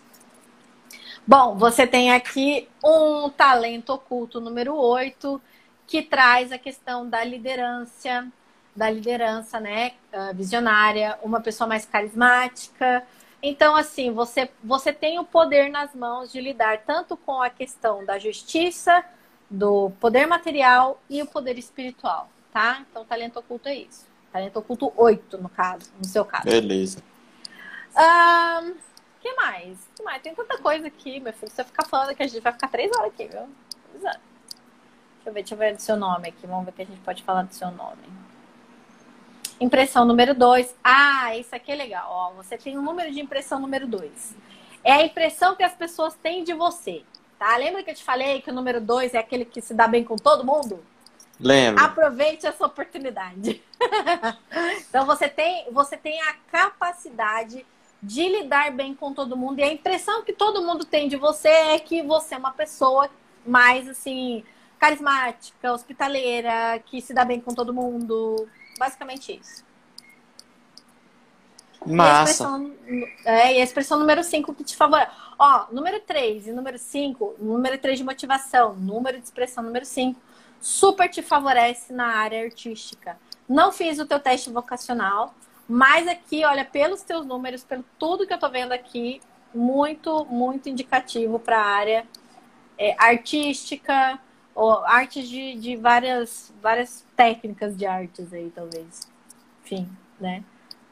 Bom, 1.25 1.55
você 1.55 1.87
tem 1.87 2.11
aqui 2.11 2.69
um 2.83 3.27
talento 3.29 3.91
oculto 3.91 4.39
número 4.39 4.75
8, 4.75 5.41
que 5.87 6.03
traz 6.03 6.51
a 6.51 6.59
questão 6.59 7.09
da 7.09 7.23
liderança, 7.23 8.27
da 8.75 8.89
liderança, 8.89 9.59
né, 9.59 9.93
ah, 10.13 10.31
visionária, 10.31 11.17
uma 11.23 11.41
pessoa 11.41 11.67
mais 11.67 11.85
carismática. 11.85 13.03
Então, 13.41 13.75
assim, 13.75 14.11
você, 14.11 14.49
você 14.63 14.93
tem 14.93 15.17
o 15.17 15.23
poder 15.23 15.69
nas 15.71 15.95
mãos 15.95 16.31
de 16.31 16.39
lidar 16.39 16.83
tanto 16.85 17.17
com 17.17 17.41
a 17.41 17.49
questão 17.49 18.05
da 18.05 18.19
justiça, 18.19 19.03
do 19.49 19.91
poder 19.99 20.27
material 20.27 21.01
e 21.09 21.21
o 21.23 21.25
poder 21.25 21.57
espiritual, 21.57 22.29
tá? 22.53 22.85
Então, 22.89 23.03
talento 23.03 23.39
oculto 23.39 23.67
é 23.67 23.75
isso. 23.75 24.08
Talento 24.31 24.59
oculto 24.59 24.93
8, 24.95 25.37
no 25.37 25.49
caso, 25.49 25.91
no 25.97 26.05
seu 26.05 26.23
caso. 26.23 26.45
Beleza. 26.45 27.01
Um, 27.95 28.75
que 29.19 29.33
mais? 29.33 29.77
que 29.95 30.03
mais? 30.03 30.21
Tem 30.21 30.33
tanta 30.33 30.57
coisa 30.59 30.87
aqui, 30.87 31.19
meu 31.19 31.33
filho. 31.33 31.51
Se 31.51 31.61
eu 31.61 31.65
ficar 31.65 31.85
falando 31.85 32.15
que 32.15 32.23
a 32.23 32.27
gente 32.27 32.41
vai 32.41 32.53
ficar 32.53 32.67
três 32.67 32.91
horas 32.95 33.11
aqui, 33.11 33.27
viu? 33.27 33.49
Deixa 33.93 34.19
eu 35.25 35.33
ver, 35.33 35.41
deixa 35.41 35.53
eu 35.53 35.57
ver 35.57 35.75
do 35.75 35.81
seu 35.81 35.97
nome 35.97 36.29
aqui. 36.29 36.47
Vamos 36.47 36.65
ver 36.65 36.71
o 36.71 36.73
que 36.73 36.81
a 36.83 36.85
gente 36.85 37.01
pode 37.01 37.23
falar 37.23 37.43
do 37.43 37.53
seu 37.53 37.71
nome. 37.71 38.01
Impressão 39.59 40.05
número 40.05 40.33
2. 40.33 40.75
Ah, 40.83 41.35
isso 41.35 41.53
aqui 41.53 41.71
é 41.71 41.75
legal. 41.75 42.07
Ó, 42.09 42.31
você 42.33 42.57
tem 42.57 42.77
o 42.77 42.79
um 42.79 42.83
número 42.83 43.11
de 43.11 43.19
impressão 43.19 43.59
número 43.59 43.85
2. 43.87 44.35
É 44.83 44.93
a 44.93 45.05
impressão 45.05 45.55
que 45.55 45.63
as 45.63 45.73
pessoas 45.73 46.15
têm 46.15 46.43
de 46.43 46.53
você. 46.53 47.03
Tá? 47.37 47.57
Lembra 47.57 47.83
que 47.83 47.91
eu 47.91 47.95
te 47.95 48.03
falei 48.03 48.41
que 48.41 48.49
o 48.49 48.53
número 48.53 48.79
2 48.79 49.13
é 49.13 49.17
aquele 49.17 49.43
que 49.43 49.61
se 49.61 49.73
dá 49.73 49.87
bem 49.87 50.03
com 50.03 50.15
todo 50.15 50.45
mundo? 50.45 50.83
Lembro. 51.39 51.83
Aproveite 51.83 52.45
essa 52.45 52.65
oportunidade. 52.65 53.63
então 54.89 55.05
você 55.05 55.29
tem, 55.29 55.71
você 55.71 55.95
tem 55.95 56.21
a 56.21 56.33
capacidade 56.51 57.65
de 58.01 58.27
lidar 58.27 58.71
bem 58.71 58.93
com 58.93 59.13
todo 59.13 59.37
mundo. 59.37 59.59
E 59.59 59.63
a 59.63 59.71
impressão 59.71 60.23
que 60.23 60.33
todo 60.33 60.61
mundo 60.61 60.83
tem 60.83 61.07
de 61.07 61.15
você 61.15 61.47
é 61.47 61.79
que 61.79 62.01
você 62.01 62.35
é 62.35 62.37
uma 62.37 62.51
pessoa 62.51 63.09
mais 63.45 63.87
assim, 63.87 64.43
carismática, 64.77 65.71
hospitaleira, 65.71 66.81
que 66.85 67.01
se 67.01 67.13
dá 67.13 67.23
bem 67.23 67.39
com 67.39 67.53
todo 67.53 67.73
mundo. 67.73 68.47
Basicamente 68.77 69.39
isso. 69.39 69.63
Massa. 71.85 71.95
E 71.95 72.09
a 72.09 72.23
expressão, 72.23 72.73
é, 73.25 73.57
e 73.57 73.61
a 73.61 73.63
expressão 73.63 73.99
número 73.99 74.23
5 74.23 74.53
que 74.53 74.63
te 74.63 74.75
favorece. 74.75 75.11
Ó, 75.37 75.67
número 75.71 75.99
3 76.01 76.47
e 76.47 76.51
número 76.51 76.77
5, 76.77 77.35
número 77.39 77.77
3 77.77 77.99
de 77.99 78.03
motivação, 78.03 78.75
número 78.75 79.17
de 79.17 79.23
expressão 79.23 79.63
número 79.63 79.85
5, 79.85 80.19
super 80.59 81.09
te 81.09 81.21
favorece 81.21 81.93
na 81.93 82.07
área 82.07 82.43
artística. 82.43 83.17
Não 83.47 83.71
fiz 83.71 83.99
o 83.99 84.05
teu 84.05 84.19
teste 84.19 84.49
vocacional, 84.49 85.33
mas 85.67 86.07
aqui, 86.07 86.43
olha, 86.45 86.65
pelos 86.65 87.01
teus 87.01 87.25
números, 87.25 87.63
pelo 87.63 87.83
tudo 87.97 88.25
que 88.25 88.33
eu 88.33 88.39
tô 88.39 88.49
vendo 88.49 88.71
aqui, 88.71 89.21
muito, 89.53 90.25
muito 90.25 90.69
indicativo 90.69 91.39
para 91.39 91.59
a 91.59 91.65
área 91.65 92.07
é, 92.77 92.95
artística, 92.97 94.19
ou 94.53 94.83
artes 94.85 95.29
de, 95.29 95.55
de 95.55 95.75
várias, 95.75 96.53
várias 96.61 97.05
técnicas 97.15 97.77
de 97.77 97.85
artes 97.85 98.33
aí, 98.33 98.51
talvez. 98.53 99.09
Enfim, 99.63 99.89
né? 100.19 100.43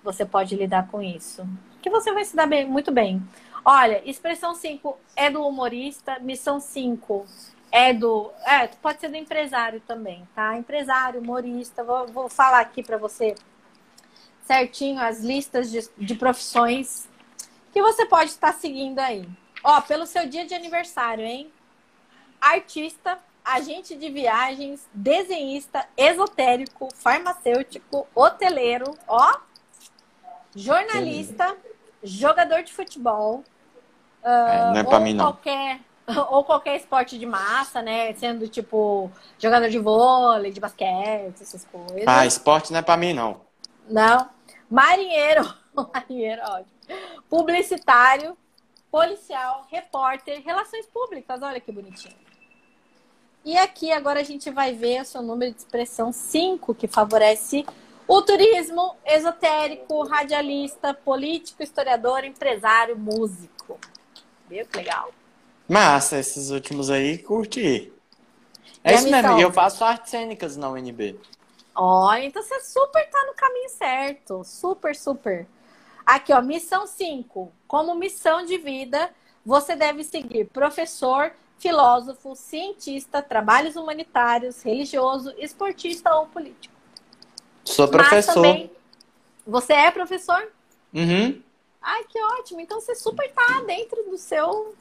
Você 0.04 0.26
pode 0.26 0.56
lidar 0.56 0.88
com 0.88 1.02
isso. 1.02 1.46
Que 1.82 1.90
você 1.90 2.14
vai 2.14 2.24
se 2.24 2.36
dar 2.36 2.48
bem, 2.48 2.66
muito 2.66 2.92
bem. 2.92 3.22
Olha, 3.66 4.02
expressão 4.10 4.56
5 4.56 4.98
é 5.16 5.30
do 5.30 5.46
humorista, 5.46 6.18
missão 6.20 6.60
5 6.60 7.26
é 7.72 7.94
do. 7.94 8.32
É, 8.46 8.68
pode 8.68 9.00
ser 9.00 9.10
do 9.10 9.18
empresário 9.18 9.82
também, 9.82 10.28
tá? 10.36 10.56
Empresário, 10.56 11.20
humorista. 11.20 11.84
Vou, 11.84 12.08
vou 12.08 12.30
falar 12.30 12.60
aqui 12.60 12.84
para 12.84 12.98
você 12.98 13.36
certinho 14.46 15.02
as 15.02 15.20
listas 15.20 15.70
de, 15.70 15.88
de 15.98 16.16
profissões 16.16 17.08
que 17.74 17.82
você 17.82 18.06
pode 18.06 18.32
estar 18.32 18.54
seguindo 18.54 19.00
aí. 19.00 19.28
Ó, 19.64 19.82
pelo 19.82 20.06
seu 20.06 20.28
dia 20.28 20.46
de 20.46 20.54
aniversário, 20.54 21.26
hein? 21.26 21.52
Artista, 22.40 23.20
agente 23.44 23.96
de 23.96 24.10
viagens, 24.10 24.88
desenhista, 24.94 25.86
esotérico, 25.98 26.90
farmacêutico, 26.96 28.08
hoteleiro, 28.16 28.98
ó, 29.08 29.38
jornalista, 30.56 31.56
jogador 32.04 32.64
de 32.64 32.72
futebol, 32.72 33.44
uh, 34.24 34.28
é, 34.28 34.72
não 34.72 34.78
é 34.78 34.84
pra 34.84 35.00
mim, 35.00 35.14
não. 35.14 35.26
qualquer 35.26 35.80
ou 36.30 36.44
qualquer 36.44 36.78
esporte 36.78 37.20
de 37.20 37.26
massa, 37.26 37.82
né? 37.82 38.14
Sendo 38.14 38.48
tipo 38.48 39.12
jogador 39.38 39.70
de 39.70 39.78
vôlei, 39.78 40.52
de 40.52 40.60
basquete, 40.60 41.42
essas 41.42 41.66
coisas. 41.66 42.08
Ah, 42.08 42.26
esporte 42.26 42.72
não 42.72 42.80
é 42.80 42.82
pra 42.82 42.96
mim, 42.96 43.14
não. 43.14 43.42
Não. 43.90 44.30
Marinheiro, 44.70 45.54
marinheiro, 45.94 46.42
ótimo. 46.44 46.78
Publicitário, 47.30 48.38
policial, 48.90 49.68
repórter, 49.70 50.42
relações 50.44 50.86
públicas, 50.86 51.42
olha 51.42 51.60
que 51.60 51.72
bonitinho. 51.72 52.16
E 53.44 53.58
aqui 53.58 53.92
agora 53.92 54.22
a 54.22 54.24
gente 54.24 54.50
vai 54.50 54.74
ver 54.74 55.02
o 55.02 55.06
seu 55.06 55.22
número 55.22 55.52
de 55.52 55.60
expressão 55.60 56.12
5, 56.12 56.74
que 56.76 56.88
favorece 56.88 57.66
o 58.08 58.22
turismo, 58.22 58.96
esotérico, 59.06 60.04
radialista, 60.04 60.94
político, 60.94 61.64
historiador, 61.64 62.24
empresário, 62.24 62.98
músico. 62.98 63.78
Viu 64.50 64.66
que 64.66 64.78
legal? 64.78 65.12
Massa, 65.68 66.18
esses 66.18 66.50
últimos 66.50 66.90
aí, 66.90 67.18
curti. 67.18 67.92
É 68.84 68.96
isso 68.96 69.10
mesmo, 69.10 69.40
eu 69.40 69.52
faço 69.52 69.84
artes 69.84 70.12
cênicas 70.12 70.56
na 70.56 70.70
UNB. 70.70 71.20
Olha, 71.76 72.26
então 72.26 72.42
você 72.42 72.60
super 72.62 73.08
tá 73.10 73.26
no 73.28 73.34
caminho 73.34 73.70
certo. 73.70 74.44
Super, 74.44 74.96
super. 74.96 75.48
Aqui, 76.06 76.32
ó, 76.32 76.42
missão 76.42 76.88
5. 76.88 77.52
Como 77.68 77.94
missão 77.94 78.46
de 78.46 78.58
vida, 78.58 79.10
você 79.46 79.76
deve 79.76 80.04
seguir 80.04 80.46
professor, 80.46 81.34
filósofo, 81.60 82.36
cientista, 82.36 83.22
trabalhos 83.22 83.76
humanitários, 83.76 84.62
religioso, 84.64 85.34
esportista 85.38 86.16
ou 86.16 86.28
político. 86.28 86.74
Sou 87.66 87.88
professor. 87.88 88.34
Também, 88.36 88.72
você 89.46 89.74
é 89.74 89.92
professor? 89.92 90.52
Uhum. 90.94 91.42
Ai, 91.82 92.06
que 92.06 92.20
ótimo. 92.22 92.62
Então 92.62 92.80
você 92.80 92.96
super 92.96 93.32
tá 93.34 93.62
dentro 93.68 94.04
do 94.04 94.18
seu. 94.18 94.74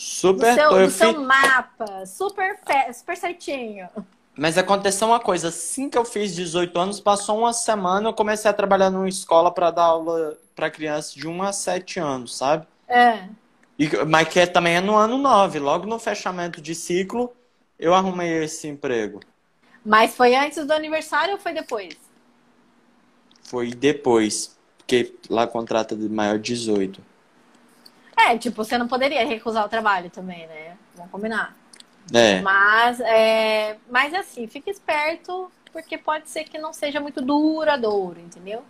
Super. 0.00 0.54
Do 0.54 0.54
seu, 0.54 0.70
do 0.70 0.90
seu 0.90 1.20
mapa. 1.20 2.06
Super, 2.06 2.58
super 2.94 3.16
certinho. 3.18 3.86
Mas 4.34 4.56
aconteceu 4.56 5.06
uma 5.06 5.20
coisa, 5.20 5.48
assim 5.48 5.90
que 5.90 5.98
eu 5.98 6.06
fiz 6.06 6.34
18 6.34 6.78
anos, 6.78 7.00
passou 7.00 7.40
uma 7.40 7.52
semana, 7.52 8.08
eu 8.08 8.14
comecei 8.14 8.50
a 8.50 8.54
trabalhar 8.54 8.88
numa 8.88 9.10
escola 9.10 9.52
para 9.52 9.70
dar 9.70 9.82
aula 9.82 10.38
para 10.56 10.70
crianças 10.70 11.12
de 11.12 11.28
1 11.28 11.42
a 11.42 11.52
7 11.52 12.00
anos, 12.00 12.34
sabe? 12.34 12.66
É. 12.88 13.28
E, 13.78 13.90
mas 14.06 14.26
que 14.28 14.40
é, 14.40 14.46
também 14.46 14.76
é 14.76 14.80
no 14.80 14.96
ano 14.96 15.18
9, 15.18 15.58
logo 15.58 15.86
no 15.86 15.98
fechamento 15.98 16.62
de 16.62 16.74
ciclo, 16.74 17.30
eu 17.78 17.92
arrumei 17.92 18.44
esse 18.44 18.68
emprego. 18.68 19.20
Mas 19.84 20.16
foi 20.16 20.34
antes 20.34 20.64
do 20.66 20.72
aniversário 20.72 21.34
ou 21.34 21.38
foi 21.38 21.52
depois? 21.52 21.94
Foi 23.42 23.74
depois, 23.74 24.56
porque 24.78 25.14
lá 25.28 25.46
contrata 25.46 25.94
de 25.94 26.08
maior 26.08 26.38
18. 26.38 27.09
É, 28.28 28.38
tipo, 28.38 28.64
você 28.64 28.76
não 28.76 28.88
poderia 28.88 29.24
recusar 29.26 29.64
o 29.64 29.68
trabalho 29.68 30.10
também, 30.10 30.46
né? 30.46 30.76
Vamos 30.94 31.10
combinar. 31.10 31.56
É. 32.12 32.40
Mas, 32.40 33.00
é, 33.00 33.76
mas 33.90 34.12
assim, 34.14 34.46
fica 34.46 34.70
esperto, 34.70 35.50
porque 35.72 35.96
pode 35.96 36.28
ser 36.28 36.44
que 36.44 36.58
não 36.58 36.72
seja 36.72 37.00
muito 37.00 37.20
duradouro, 37.22 38.20
entendeu? 38.20 38.64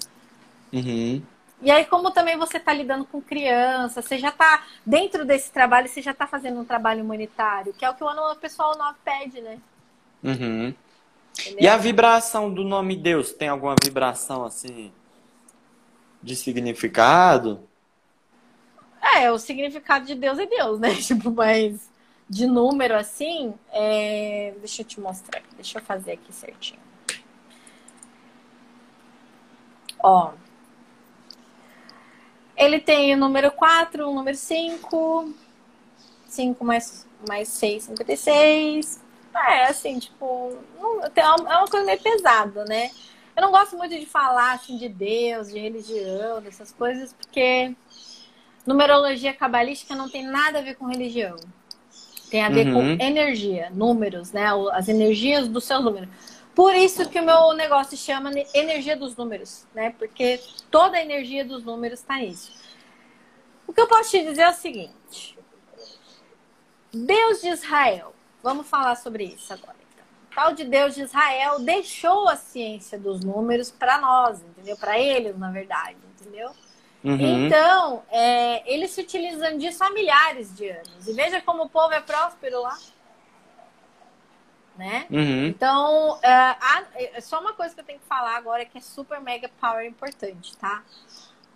Uhum. 0.73 1.23
E 1.63 1.71
aí, 1.71 1.85
como 1.85 2.11
também 2.11 2.39
você 2.39 2.57
está 2.57 2.73
lidando 2.73 3.05
com 3.05 3.21
criança, 3.21 4.01
você 4.01 4.19
já 4.19 4.29
está 4.31 4.65
dentro 4.85 5.27
desse 5.27 5.51
trabalho, 5.51 5.89
você 5.89 6.01
já 6.01 6.13
está 6.13 6.27
fazendo 6.27 6.61
um 6.61 6.65
trabalho 6.65 7.05
humanitário, 7.05 7.75
que 7.75 7.85
é 7.85 7.91
o 7.91 7.95
que 7.95 8.03
o 8.03 8.37
pessoal 8.37 8.77
9 8.79 8.99
pede, 9.05 9.41
né? 9.41 9.59
Uhum. 10.23 10.75
E 11.59 11.69
a 11.69 11.77
vibração 11.77 12.53
do 12.53 12.65
nome 12.65 12.97
Deus, 12.97 13.33
tem 13.33 13.49
alguma 13.49 13.75
vibração 13.83 14.45
assim 14.45 14.93
de 16.23 16.37
significado? 16.37 17.69
É, 19.21 19.31
o 19.31 19.39
significado 19.39 20.07
de 20.07 20.15
Deus 20.15 20.39
é 20.39 20.47
Deus, 20.47 20.81
né? 20.81 20.95
Tipo, 21.03 21.31
mas 21.31 21.91
de 22.27 22.47
número 22.47 22.97
assim, 22.97 23.53
é... 23.71 24.55
deixa 24.61 24.81
eu 24.83 24.87
te 24.87 25.01
mostrar 25.01 25.43
deixa 25.57 25.79
eu 25.79 25.83
fazer 25.83 26.13
aqui 26.13 26.33
certinho. 26.33 26.81
Ó. 30.03 30.33
Ele 32.57 32.81
tem 32.81 33.15
o 33.15 33.19
número 33.19 33.51
4, 33.51 34.09
o 34.09 34.15
número 34.15 34.37
5. 34.37 35.35
5 36.27 36.65
mais, 36.65 37.07
mais 37.29 37.49
6, 37.49 37.85
56. 37.85 39.03
É, 39.35 39.65
assim, 39.65 39.99
tipo, 39.99 40.57
é 41.15 41.27
uma 41.27 41.69
coisa 41.69 41.85
meio 41.85 42.01
pesada, 42.01 42.65
né? 42.65 42.91
Eu 43.37 43.43
não 43.43 43.51
gosto 43.51 43.77
muito 43.77 43.99
de 43.99 44.07
falar 44.07 44.53
assim 44.53 44.79
de 44.79 44.89
Deus, 44.89 45.49
de 45.49 45.59
religião, 45.59 46.41
dessas 46.41 46.73
coisas, 46.73 47.13
porque 47.13 47.75
numerologia 48.71 49.35
cabalística 49.35 49.97
não 49.97 50.09
tem 50.09 50.23
nada 50.25 50.61
a 50.61 50.63
ver 50.63 50.77
com 50.77 50.87
religião. 50.87 51.37
Tem 52.31 52.45
a 52.45 52.49
ver 52.49 52.69
uhum. 52.69 52.97
com 52.97 53.05
energia, 53.05 53.69
números, 53.71 54.31
né? 54.31 54.47
As 54.73 54.89
energias 54.89 55.49
do 55.49 55.61
seu 55.61 55.83
número. 55.83 56.09
Por 56.55 56.75
isso 56.75 57.09
que 57.09 57.19
o 57.19 57.25
meu 57.25 57.53
negócio 57.55 57.97
se 57.97 58.05
chama 58.05 58.31
energia 58.55 58.97
dos 58.97 59.17
números, 59.17 59.67
né? 59.75 59.91
Porque 59.99 60.41
toda 60.71 60.97
a 60.97 61.03
energia 61.03 61.45
dos 61.45 61.65
números 61.65 61.99
está 61.99 62.19
nisso. 62.19 62.53
O 63.67 63.73
que 63.73 63.81
eu 63.81 63.89
posso 63.89 64.11
te 64.11 64.25
dizer 64.25 64.43
é 64.43 64.51
o 64.51 64.55
seguinte: 64.55 65.37
Deus 66.93 67.41
de 67.41 67.49
Israel, 67.49 68.15
vamos 68.43 68.69
falar 68.69 68.95
sobre 68.95 69.25
isso 69.25 69.53
agora. 69.53 69.77
Então. 69.93 70.05
O 70.31 70.35
tal 70.35 70.55
de 70.55 70.65
Deus 70.65 70.95
de 70.95 71.03
Israel 71.03 71.59
deixou 71.59 72.29
a 72.29 72.37
ciência 72.37 72.97
dos 72.97 73.25
números 73.25 73.73
para 73.73 73.99
nós, 73.99 74.41
entendeu? 74.41 74.77
Para 74.77 74.97
eles, 74.97 75.37
na 75.37 75.51
verdade, 75.51 75.97
entendeu? 76.21 76.53
Uhum. 77.03 77.47
Então, 77.47 78.03
é, 78.11 78.63
eles 78.73 78.91
se 78.91 79.01
utilizam 79.01 79.57
disso 79.57 79.83
há 79.83 79.91
milhares 79.91 80.55
de 80.55 80.69
anos. 80.69 81.09
E 81.09 81.13
veja 81.13 81.41
como 81.41 81.65
o 81.65 81.69
povo 81.69 81.93
é 81.95 82.01
próspero 82.01 82.61
lá. 82.61 82.77
Né? 84.77 85.07
Uhum. 85.11 85.47
Então, 85.47 86.15
uh, 86.15 86.21
há, 86.23 86.85
é, 86.95 87.21
só 87.21 87.41
uma 87.41 87.53
coisa 87.53 87.75
que 87.75 87.81
eu 87.81 87.85
tenho 87.85 87.99
que 87.99 88.07
falar 88.07 88.37
agora 88.37 88.65
que 88.65 88.79
é 88.79 88.81
super 88.81 89.21
mega 89.21 89.51
power 89.61 89.85
importante, 89.85 90.57
tá? 90.57 90.83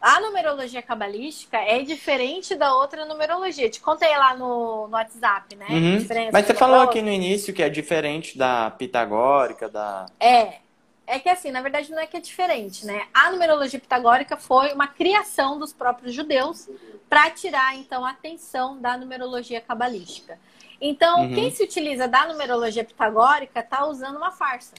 A 0.00 0.20
numerologia 0.20 0.82
cabalística 0.82 1.56
é 1.56 1.82
diferente 1.82 2.54
da 2.54 2.74
outra 2.74 3.06
numerologia. 3.06 3.70
Te 3.70 3.80
contei 3.80 4.14
lá 4.14 4.36
no, 4.36 4.86
no 4.86 4.92
WhatsApp, 4.92 5.56
né? 5.56 5.66
Uhum. 5.70 6.06
Mas 6.30 6.46
você 6.46 6.52
falou 6.52 6.82
aqui 6.82 7.00
no 7.00 7.08
início 7.08 7.54
que 7.54 7.62
é 7.62 7.70
diferente 7.70 8.36
da 8.36 8.70
pitagórica, 8.72 9.66
da. 9.66 10.04
É. 10.20 10.63
É 11.06 11.18
que 11.18 11.28
assim, 11.28 11.50
na 11.50 11.60
verdade 11.60 11.90
não 11.90 11.98
é 11.98 12.06
que 12.06 12.16
é 12.16 12.20
diferente, 12.20 12.86
né? 12.86 13.06
A 13.12 13.30
numerologia 13.30 13.78
pitagórica 13.78 14.36
foi 14.36 14.72
uma 14.72 14.86
criação 14.86 15.58
dos 15.58 15.72
próprios 15.72 16.14
judeus 16.14 16.68
para 17.08 17.30
tirar 17.30 17.76
então 17.76 18.04
a 18.04 18.10
atenção 18.10 18.80
da 18.80 18.96
numerologia 18.96 19.60
cabalística. 19.60 20.38
Então, 20.80 21.22
uhum. 21.22 21.34
quem 21.34 21.50
se 21.50 21.62
utiliza 21.62 22.08
da 22.08 22.26
numerologia 22.26 22.84
pitagórica 22.84 23.60
está 23.60 23.86
usando 23.86 24.16
uma 24.16 24.32
farsa. 24.32 24.74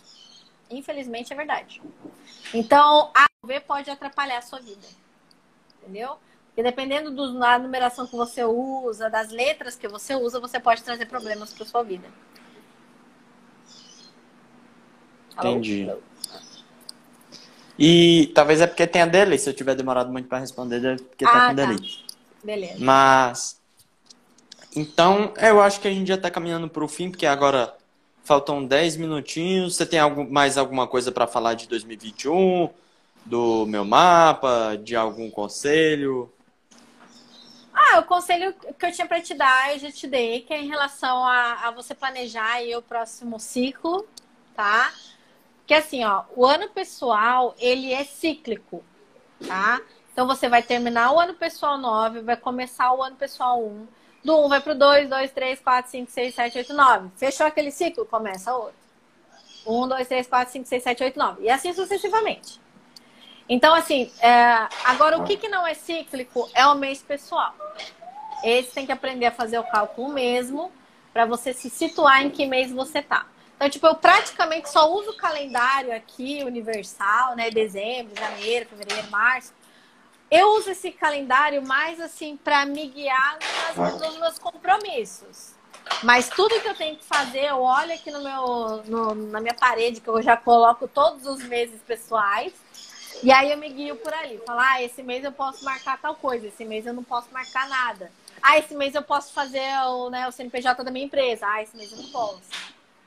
Infelizmente 0.69 1.31
é 1.31 1.35
verdade. 1.35 1.81
Então, 2.53 3.11
a 3.13 3.25
V 3.43 3.59
pode 3.61 3.89
atrapalhar 3.89 4.39
a 4.39 4.41
sua 4.41 4.59
vida 4.59 4.85
entendeu? 5.85 6.17
Porque 6.47 6.63
dependendo 6.63 7.11
do, 7.11 7.37
da 7.37 7.59
numeração 7.59 8.07
que 8.07 8.15
você 8.15 8.43
usa, 8.43 9.09
das 9.09 9.29
letras 9.29 9.75
que 9.75 9.87
você 9.87 10.15
usa, 10.15 10.39
você 10.39 10.59
pode 10.59 10.83
trazer 10.83 11.05
problemas 11.05 11.53
para 11.53 11.65
sua 11.65 11.83
vida. 11.83 12.07
Entendi. 15.37 15.91
E 17.77 18.31
talvez 18.33 18.61
é 18.61 18.67
porque 18.67 18.87
tenha 18.87 19.05
delay. 19.05 19.37
Se 19.37 19.49
eu 19.49 19.53
tiver 19.53 19.75
demorado 19.75 20.11
muito 20.11 20.27
para 20.27 20.39
responder, 20.39 20.83
é 20.85 20.95
porque 20.95 21.25
tá 21.25 21.31
ah, 21.31 21.49
com 21.49 21.55
tá. 21.55 21.65
delay. 21.65 21.99
Beleza. 22.43 22.75
Mas. 22.79 23.59
Então, 24.75 25.33
eu 25.37 25.61
acho 25.61 25.79
que 25.79 25.87
a 25.87 25.91
gente 25.91 26.07
já 26.07 26.15
está 26.15 26.29
caminhando 26.29 26.67
para 26.67 26.83
o 26.83 26.87
fim, 26.87 27.09
porque 27.09 27.25
agora 27.25 27.73
faltam 28.23 28.65
10 28.65 28.97
minutinhos. 28.97 29.75
Você 29.75 29.85
tem 29.85 29.99
algum, 29.99 30.29
mais 30.29 30.57
alguma 30.57 30.85
coisa 30.85 31.11
para 31.11 31.27
falar 31.27 31.53
de 31.53 31.67
2021? 31.67 32.69
do 33.25 33.65
meu 33.65 33.83
mapa, 33.83 34.77
de 34.81 34.95
algum 34.95 35.29
conselho? 35.31 36.31
Ah, 37.73 37.99
o 37.99 38.03
conselho 38.03 38.53
que 38.53 38.85
eu 38.85 38.91
tinha 38.91 39.07
para 39.07 39.19
te 39.19 39.33
dar, 39.33 39.73
eu 39.73 39.79
já 39.79 39.91
te 39.91 40.07
dei, 40.07 40.41
que 40.41 40.53
é 40.53 40.61
em 40.61 40.67
relação 40.67 41.25
a, 41.25 41.67
a 41.67 41.71
você 41.71 41.93
planejar 41.93 42.53
aí 42.53 42.73
o 42.75 42.81
próximo 42.81 43.39
ciclo, 43.39 44.07
tá? 44.55 44.93
Que 45.65 45.73
assim, 45.73 46.03
ó, 46.05 46.23
o 46.35 46.45
ano 46.45 46.69
pessoal, 46.69 47.55
ele 47.57 47.91
é 47.91 48.03
cíclico, 48.03 48.83
tá? 49.47 49.81
Então 50.13 50.27
você 50.27 50.47
vai 50.47 50.61
terminar 50.61 51.11
o 51.11 51.19
ano 51.19 51.33
pessoal 51.33 51.77
9, 51.77 52.21
vai 52.21 52.37
começar 52.37 52.93
o 52.93 53.03
ano 53.03 53.15
pessoal 53.15 53.61
1. 53.61 53.87
Do 54.23 54.45
1 54.45 54.49
vai 54.49 54.61
pro 54.61 54.73
2, 54.73 55.09
2, 55.09 55.31
3, 55.31 55.59
4, 55.59 55.91
5, 55.91 56.11
6, 56.11 56.35
7, 56.35 56.57
8, 56.59 56.73
9. 56.73 57.09
Fechou 57.17 57.45
aquele 57.45 57.69
ciclo, 57.69 58.05
começa 58.05 58.55
outro. 58.55 58.75
1, 59.67 59.87
2, 59.87 60.07
3, 60.07 60.27
4, 60.27 60.51
5, 60.53 60.67
6, 60.67 60.83
7, 60.83 61.03
8, 61.03 61.19
9. 61.19 61.43
E 61.43 61.49
assim 61.49 61.73
sucessivamente. 61.73 62.61
Então, 63.47 63.75
assim, 63.75 64.11
é... 64.19 64.67
agora 64.85 65.17
o 65.17 65.23
que, 65.23 65.37
que 65.37 65.47
não 65.47 65.65
é 65.65 65.73
cíclico 65.73 66.49
é 66.53 66.65
o 66.65 66.75
mês 66.75 67.01
pessoal. 67.01 67.53
Esse 68.43 68.71
tem 68.71 68.85
que 68.85 68.91
aprender 68.91 69.27
a 69.27 69.31
fazer 69.31 69.59
o 69.59 69.63
cálculo 69.63 70.09
mesmo 70.09 70.71
para 71.11 71.25
você 71.25 71.53
se 71.53 71.69
situar 71.69 72.23
em 72.23 72.29
que 72.29 72.45
mês 72.45 72.71
você 72.71 73.01
tá. 73.01 73.27
Então, 73.55 73.69
tipo, 73.69 73.87
eu 73.87 73.95
praticamente 73.95 74.69
só 74.69 74.91
uso 74.91 75.11
o 75.11 75.17
calendário 75.17 75.95
aqui, 75.95 76.43
universal, 76.43 77.35
né? 77.35 77.49
Dezembro, 77.49 78.13
janeiro, 78.17 78.67
fevereiro, 78.69 79.09
março. 79.09 79.53
Eu 80.29 80.55
uso 80.55 80.71
esse 80.71 80.91
calendário 80.91 81.65
mais 81.65 81.99
assim 82.01 82.35
para 82.35 82.65
me 82.65 82.87
guiar 82.87 83.37
nas, 83.77 84.01
nos 84.01 84.17
meus 84.17 84.39
compromissos. 84.39 85.53
Mas 86.03 86.27
tudo 86.29 86.59
que 86.59 86.67
eu 86.67 86.75
tenho 86.75 86.97
que 86.97 87.05
fazer, 87.05 87.45
eu 87.45 87.61
olho 87.61 87.93
aqui 87.93 88.11
no 88.11 88.21
meu, 88.21 88.83
no, 88.87 89.15
na 89.15 89.39
minha 89.39 89.53
parede, 89.53 90.01
que 90.01 90.07
eu 90.07 90.21
já 90.21 90.35
coloco 90.35 90.87
todos 90.87 91.25
os 91.25 91.43
meses 91.43 91.79
pessoais. 91.81 92.53
E 93.23 93.31
aí 93.31 93.51
eu 93.51 93.57
me 93.57 93.69
guio 93.69 93.95
por 93.95 94.13
ali. 94.13 94.41
Falar, 94.45 94.73
ah, 94.73 94.83
esse 94.83 95.01
mês 95.01 95.23
eu 95.23 95.31
posso 95.31 95.63
marcar 95.63 95.97
tal 96.01 96.15
coisa, 96.15 96.47
esse 96.47 96.65
mês 96.65 96.85
eu 96.85 96.93
não 96.93 97.03
posso 97.03 97.27
marcar 97.31 97.69
nada. 97.69 98.11
Ah, 98.41 98.57
esse 98.57 98.75
mês 98.75 98.93
eu 98.93 99.01
posso 99.01 99.31
fazer 99.31 99.71
o, 99.87 100.09
né, 100.09 100.27
o 100.27 100.31
CNPJ 100.31 100.83
da 100.83 100.91
minha 100.91 101.05
empresa. 101.05 101.47
Ah, 101.47 101.63
esse 101.63 101.77
mês 101.77 101.91
eu 101.91 101.99
não 101.99 102.09
posso. 102.09 102.41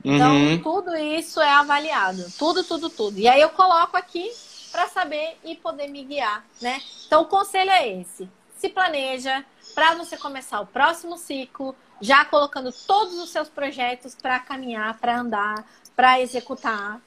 Então, 0.05 0.35
uhum. 0.35 0.63
tudo 0.63 0.97
isso 0.97 1.41
é 1.41 1.51
avaliado. 1.51 2.25
Tudo, 2.39 2.63
tudo, 2.63 2.89
tudo. 2.89 3.19
E 3.19 3.27
aí 3.27 3.41
eu 3.41 3.51
coloco 3.51 3.97
aqui 3.97 4.31
para 4.71 4.87
saber 4.89 5.39
e 5.45 5.57
poder 5.57 5.89
me 5.89 6.05
guiar, 6.05 6.45
né? 6.61 6.81
Então, 7.07 7.23
o 7.23 7.27
conselho 7.27 7.71
é 7.71 7.89
esse. 7.89 8.29
Se 8.57 8.69
planeja 8.69 9.45
para 9.75 9.95
você 9.95 10.17
começar 10.17 10.61
o 10.61 10.67
próximo 10.67 11.17
ciclo, 11.17 11.75
já 12.01 12.25
colocando 12.25 12.73
todos 12.87 13.15
os 13.19 13.31
seus 13.31 13.49
projetos 13.49 14.15
para 14.15 14.39
caminhar, 14.39 14.99
para 14.99 15.19
andar, 15.19 15.65
para 15.97 16.21
executar, 16.21 17.01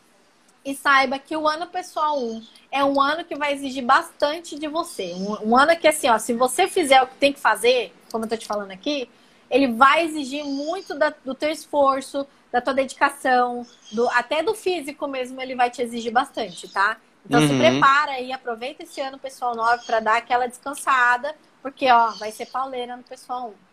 e 0.63 0.75
saiba 0.75 1.17
que 1.17 1.35
o 1.35 1.47
ano 1.47 1.67
pessoal 1.67 2.19
1 2.19 2.43
é 2.71 2.83
um 2.83 3.01
ano 3.01 3.23
que 3.23 3.35
vai 3.35 3.53
exigir 3.53 3.83
bastante 3.83 4.57
de 4.57 4.67
você. 4.67 5.13
Um, 5.13 5.49
um, 5.49 5.57
ano 5.57 5.75
que, 5.75 5.87
assim, 5.87 6.07
ó, 6.07 6.19
se 6.19 6.33
você 6.33 6.67
fizer 6.67 7.01
o 7.01 7.07
que 7.07 7.15
tem 7.15 7.33
que 7.33 7.39
fazer, 7.39 7.93
como 8.11 8.25
eu 8.25 8.29
tô 8.29 8.37
te 8.37 8.45
falando 8.45 8.71
aqui, 8.71 9.09
ele 9.49 9.73
vai 9.73 10.05
exigir 10.05 10.45
muito 10.45 10.93
da, 10.93 11.13
do 11.25 11.33
teu 11.33 11.49
esforço, 11.49 12.27
da 12.51 12.61
tua 12.61 12.73
dedicação, 12.73 13.65
do, 13.91 14.09
até 14.09 14.43
do 14.43 14.53
físico 14.53 15.07
mesmo, 15.07 15.41
ele 15.41 15.55
vai 15.55 15.69
te 15.69 15.81
exigir 15.81 16.11
bastante, 16.11 16.67
tá? 16.67 16.97
Então 17.25 17.39
uhum. 17.39 17.47
se 17.47 17.57
prepara 17.57 18.11
aí, 18.13 18.31
aproveita 18.31 18.83
esse 18.83 18.99
ano 18.99 19.17
pessoal 19.17 19.55
9 19.55 19.85
para 19.85 19.99
dar 19.99 20.17
aquela 20.17 20.47
descansada, 20.47 21.33
porque, 21.61 21.89
ó, 21.89 22.11
vai 22.11 22.31
ser 22.31 22.47
pauleira 22.47 22.97
no 22.97 23.03
pessoal 23.03 23.49
1. 23.49 23.71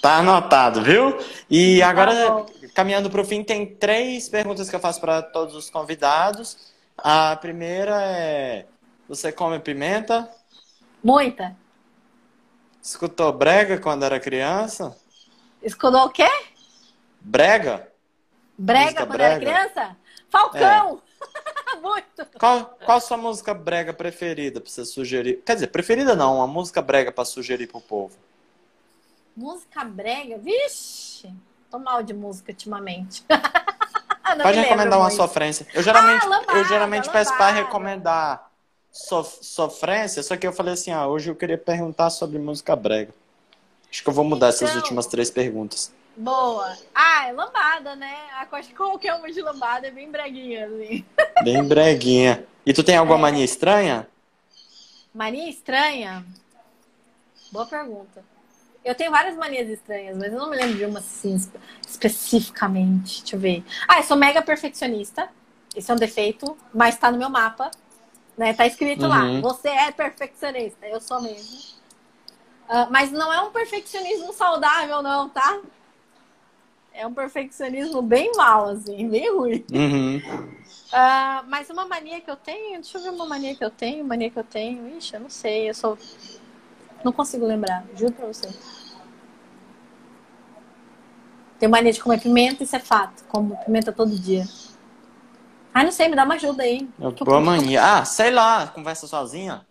Tá 0.00 0.18
anotado, 0.18 0.82
viu? 0.82 1.16
E 1.50 1.80
tá 1.80 1.88
agora, 1.88 2.46
caminhando 2.74 3.10
para 3.10 3.20
o 3.20 3.24
fim, 3.24 3.42
tem 3.42 3.66
três 3.66 4.28
perguntas 4.28 4.68
que 4.68 4.76
eu 4.76 4.80
faço 4.80 5.00
para 5.00 5.22
todos 5.22 5.54
os 5.54 5.70
convidados. 5.70 6.72
A 6.96 7.34
primeira 7.36 8.02
é: 8.02 8.66
Você 9.08 9.32
come 9.32 9.58
pimenta? 9.58 10.28
Muita. 11.02 11.56
Escutou 12.82 13.32
brega 13.32 13.78
quando 13.78 14.04
era 14.04 14.20
criança? 14.20 14.94
Escutou 15.62 16.04
o 16.04 16.10
quê? 16.10 16.28
Brega. 17.24 17.88
Brega 18.56 19.06
quando 19.06 19.12
brega. 19.12 19.24
era 19.24 19.40
criança? 19.40 19.96
Falcão! 20.28 21.00
É. 21.72 21.76
Muito! 21.80 22.26
Qual, 22.38 22.78
qual 22.84 22.98
a 22.98 23.00
sua 23.00 23.16
música 23.16 23.54
brega 23.54 23.94
preferida 23.94 24.60
para 24.60 24.70
você 24.70 24.84
sugerir? 24.84 25.42
Quer 25.44 25.54
dizer, 25.54 25.68
preferida 25.68 26.14
não, 26.14 26.36
uma 26.36 26.46
música 26.46 26.82
brega 26.82 27.10
para 27.10 27.24
sugerir 27.24 27.66
pro 27.66 27.80
povo. 27.80 28.14
Música 29.34 29.82
brega? 29.84 30.36
Vixe! 30.38 31.32
Tô 31.70 31.78
mal 31.78 32.02
de 32.02 32.12
música 32.12 32.52
ultimamente. 32.52 33.24
Pode 34.42 34.58
recomendar 34.58 34.98
uma 34.98 35.10
sofrência. 35.10 35.66
Eu 35.72 35.82
geralmente, 35.82 36.24
ah, 36.24 36.28
lambada, 36.28 36.58
eu 36.58 36.64
geralmente 36.64 37.10
peço 37.10 37.36
para 37.36 37.52
recomendar 37.52 38.50
sof 38.90 39.38
sofrência, 39.44 40.22
só 40.22 40.36
que 40.36 40.46
eu 40.46 40.52
falei 40.52 40.74
assim, 40.74 40.92
ah, 40.92 41.06
hoje 41.06 41.30
eu 41.30 41.36
queria 41.36 41.58
perguntar 41.58 42.10
sobre 42.10 42.38
música 42.38 42.76
brega. 42.76 43.12
Acho 43.90 44.02
que 44.02 44.08
eu 44.08 44.12
vou 44.14 44.24
mudar 44.24 44.50
então, 44.50 44.66
essas 44.66 44.76
últimas 44.76 45.06
três 45.06 45.30
perguntas. 45.30 45.92
Boa. 46.16 46.76
Ah, 46.94 47.26
é 47.26 47.32
lambada, 47.32 47.96
né? 47.96 48.16
Acho 48.52 48.68
que 48.68 48.74
qualquer 48.74 49.14
uma 49.14 49.30
de 49.30 49.40
lambada 49.40 49.88
é 49.88 49.90
bem 49.90 50.10
breguinha, 50.10 50.66
assim. 50.66 51.04
Bem 51.42 51.64
breguinha. 51.64 52.46
E 52.64 52.72
tu 52.72 52.82
tem 52.84 52.96
alguma 52.96 53.18
é. 53.18 53.22
mania 53.22 53.44
estranha? 53.44 54.08
Mania 55.12 55.48
estranha? 55.48 56.24
Boa 57.50 57.66
pergunta. 57.66 58.24
Eu 58.84 58.94
tenho 58.94 59.10
várias 59.10 59.36
manias 59.36 59.68
estranhas, 59.68 60.16
mas 60.16 60.32
eu 60.32 60.38
não 60.38 60.50
me 60.50 60.56
lembro 60.56 60.76
de 60.76 60.84
uma 60.84 60.98
assim 60.98 61.36
especificamente. 61.86 63.22
Deixa 63.22 63.36
eu 63.36 63.40
ver. 63.40 63.64
Ah, 63.88 63.98
eu 63.98 64.02
sou 64.02 64.16
mega 64.16 64.42
perfeccionista. 64.42 65.28
Esse 65.74 65.90
é 65.90 65.94
um 65.94 65.98
defeito, 65.98 66.56
mas 66.72 66.96
tá 66.96 67.10
no 67.10 67.18
meu 67.18 67.30
mapa. 67.30 67.70
Né? 68.36 68.52
Tá 68.52 68.66
escrito 68.66 69.02
uhum. 69.04 69.08
lá. 69.08 69.40
Você 69.40 69.68
é 69.68 69.90
perfeccionista. 69.90 70.86
Eu 70.86 71.00
sou 71.00 71.20
mesmo. 71.20 71.58
Uh, 72.68 72.90
mas 72.90 73.10
não 73.10 73.32
é 73.32 73.40
um 73.40 73.50
perfeccionismo 73.50 74.32
saudável, 74.32 75.02
não, 75.02 75.28
tá? 75.28 75.60
É 76.96 77.04
um 77.04 77.12
perfeccionismo 77.12 78.00
bem 78.00 78.30
mal, 78.36 78.68
assim, 78.68 79.08
bem 79.08 79.28
ruim. 79.36 79.64
Uhum. 79.72 80.22
Uh, 80.92 81.44
mas 81.48 81.68
uma 81.68 81.84
mania 81.86 82.20
que 82.20 82.30
eu 82.30 82.36
tenho, 82.36 82.80
deixa 82.80 82.98
eu 82.98 83.02
ver 83.02 83.10
uma 83.10 83.26
mania 83.26 83.56
que 83.56 83.64
eu 83.64 83.70
tenho, 83.70 84.04
mania 84.04 84.30
que 84.30 84.38
eu 84.38 84.44
tenho. 84.44 84.96
Ixi, 84.96 85.14
eu 85.14 85.20
não 85.20 85.28
sei, 85.28 85.68
eu 85.68 85.74
sou. 85.74 85.98
Não 87.04 87.10
consigo 87.10 87.44
lembrar, 87.44 87.84
juro 87.96 88.12
pra 88.12 88.26
você. 88.28 88.48
Tenho 91.58 91.72
mania 91.72 91.92
de 91.92 92.00
comer 92.00 92.20
pimenta, 92.20 92.62
isso 92.62 92.76
é 92.76 92.80
fato. 92.80 93.24
Como 93.24 93.56
pimenta 93.64 93.90
todo 93.92 94.16
dia. 94.16 94.46
Ai, 95.74 95.84
não 95.84 95.92
sei, 95.92 96.06
me 96.08 96.14
dá 96.14 96.24
uma 96.24 96.34
ajuda 96.34 96.62
aí. 96.62 96.88
Eu 97.00 97.10
boa 97.10 97.40
mania. 97.40 97.82
Ah, 97.82 98.04
sei 98.04 98.30
lá, 98.30 98.68
conversa 98.68 99.08
sozinha. 99.08 99.66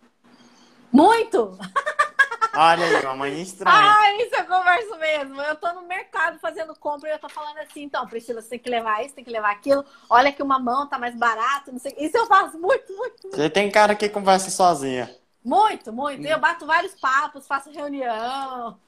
Muito! 0.92 1.58
Olha 2.56 2.84
aí, 2.84 3.04
uma 3.04 3.16
mania 3.16 3.42
estranha. 3.42 3.76
Ah, 3.76 4.12
isso 4.22 4.34
eu 4.34 4.44
converso 4.46 4.96
mesmo. 4.98 5.40
Eu 5.42 5.56
tô 5.56 5.72
no 5.72 5.82
mercado 5.82 6.38
fazendo 6.38 6.74
compra 6.76 7.08
e 7.08 7.12
eu 7.12 7.18
tô 7.18 7.28
falando 7.28 7.58
assim, 7.58 7.82
então, 7.82 8.06
Priscila, 8.06 8.40
você 8.40 8.50
tem 8.50 8.58
que 8.58 8.70
levar 8.70 9.04
isso, 9.04 9.14
tem 9.14 9.24
que 9.24 9.30
levar 9.30 9.50
aquilo. 9.50 9.84
Olha 10.08 10.32
que 10.32 10.42
uma 10.42 10.58
mão 10.58 10.88
tá 10.88 10.98
mais 10.98 11.16
barato, 11.16 11.72
não 11.72 11.78
sei. 11.78 11.94
Isso 11.98 12.16
eu 12.16 12.26
faço 12.26 12.58
muito, 12.58 12.92
muito, 12.96 13.22
muito. 13.22 13.36
Você 13.36 13.50
tem 13.50 13.70
cara 13.70 13.94
que 13.94 14.08
conversa 14.08 14.50
sozinha. 14.50 15.14
Muito, 15.44 15.92
muito. 15.92 16.24
Eu 16.24 16.38
bato 16.38 16.66
vários 16.66 16.94
papos, 16.94 17.46
faço 17.46 17.70
reunião. 17.70 18.78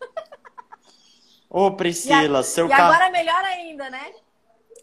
Ô, 1.51 1.71
Priscila, 1.73 2.39
e 2.39 2.41
a... 2.41 2.43
seu 2.43 2.67
E 2.67 2.71
carro. 2.71 2.93
agora 2.93 3.11
melhor 3.11 3.45
ainda, 3.45 3.91
né? 3.91 4.12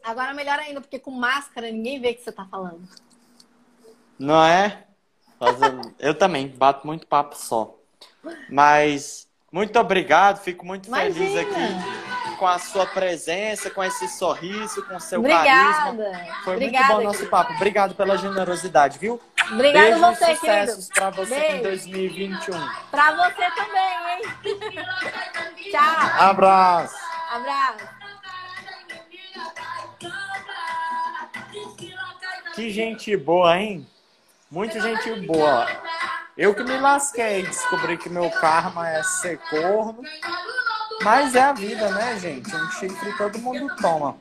Agora 0.03 0.33
melhor 0.33 0.59
ainda, 0.59 0.81
porque 0.81 0.99
com 0.99 1.11
máscara 1.11 1.71
ninguém 1.71 1.99
vê 1.99 2.11
o 2.11 2.15
que 2.15 2.21
você 2.21 2.31
tá 2.31 2.45
falando. 2.45 2.87
Não 4.19 4.43
é? 4.43 4.85
Eu 5.99 6.17
também 6.17 6.47
bato 6.47 6.87
muito 6.87 7.05
papo 7.07 7.35
só. 7.35 7.75
Mas 8.49 9.27
muito 9.51 9.77
obrigado, 9.79 10.39
fico 10.41 10.65
muito 10.65 10.87
Imagina. 10.87 11.13
feliz 11.13 11.37
aqui 11.37 12.03
com 12.37 12.47
a 12.47 12.59
sua 12.59 12.85
presença, 12.85 13.69
com 13.69 13.83
esse 13.83 14.07
sorriso, 14.07 14.83
com 14.85 14.95
o 14.95 14.99
seu 14.99 15.19
Obrigada. 15.19 15.45
carisma. 15.45 16.33
Foi 16.43 16.55
Obrigada, 16.55 16.85
muito 16.87 16.97
bom 16.97 17.01
o 17.01 17.13
nosso 17.13 17.25
papo. 17.27 17.53
Obrigado 17.53 17.95
pela 17.95 18.17
generosidade, 18.17 18.97
viu? 18.99 19.21
Obrigada 19.51 19.91
Beijo 19.91 20.05
a 20.05 20.11
você, 20.11 20.35
sucessos 20.35 20.89
pra 20.89 21.09
você 21.09 21.35
em 21.35 21.61
Beijo. 21.61 21.63
2021. 21.63 22.69
Pra 22.91 23.11
você 23.11 23.51
também, 23.51 23.95
hein? 24.09 24.21
Tchau. 25.71 26.19
Abraço. 26.19 26.95
Abraço. 27.31 27.87
Que 32.55 32.69
gente 32.69 33.15
boa, 33.15 33.57
hein? 33.57 33.87
Muito 34.49 34.79
gente 34.79 35.11
boa. 35.27 35.67
Eu 36.35 36.53
que 36.55 36.63
me 36.63 36.77
lasquei, 36.79 37.43
descobri 37.43 37.97
que 37.97 38.09
meu 38.09 38.29
karma 38.31 38.89
é 38.89 39.03
ser 39.03 39.37
corno. 39.49 40.01
Mas 41.03 41.35
é 41.35 41.41
a 41.41 41.53
vida, 41.53 41.89
né, 41.89 42.17
gente? 42.19 42.55
Um 42.55 42.71
chifre 42.71 43.17
todo 43.17 43.37
mundo 43.39 43.73
toma. 43.81 44.17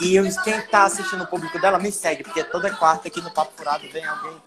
E 0.00 0.16
quem 0.42 0.60
tá 0.62 0.84
assistindo 0.84 1.24
o 1.24 1.26
público 1.26 1.58
dela, 1.58 1.78
me 1.78 1.90
segue, 1.92 2.24
porque 2.24 2.42
toda 2.44 2.74
quarta 2.74 3.08
aqui 3.08 3.20
no 3.20 3.30
Papo 3.30 3.52
Furado 3.56 3.88
vem 3.90 4.04
alguém 4.04 4.42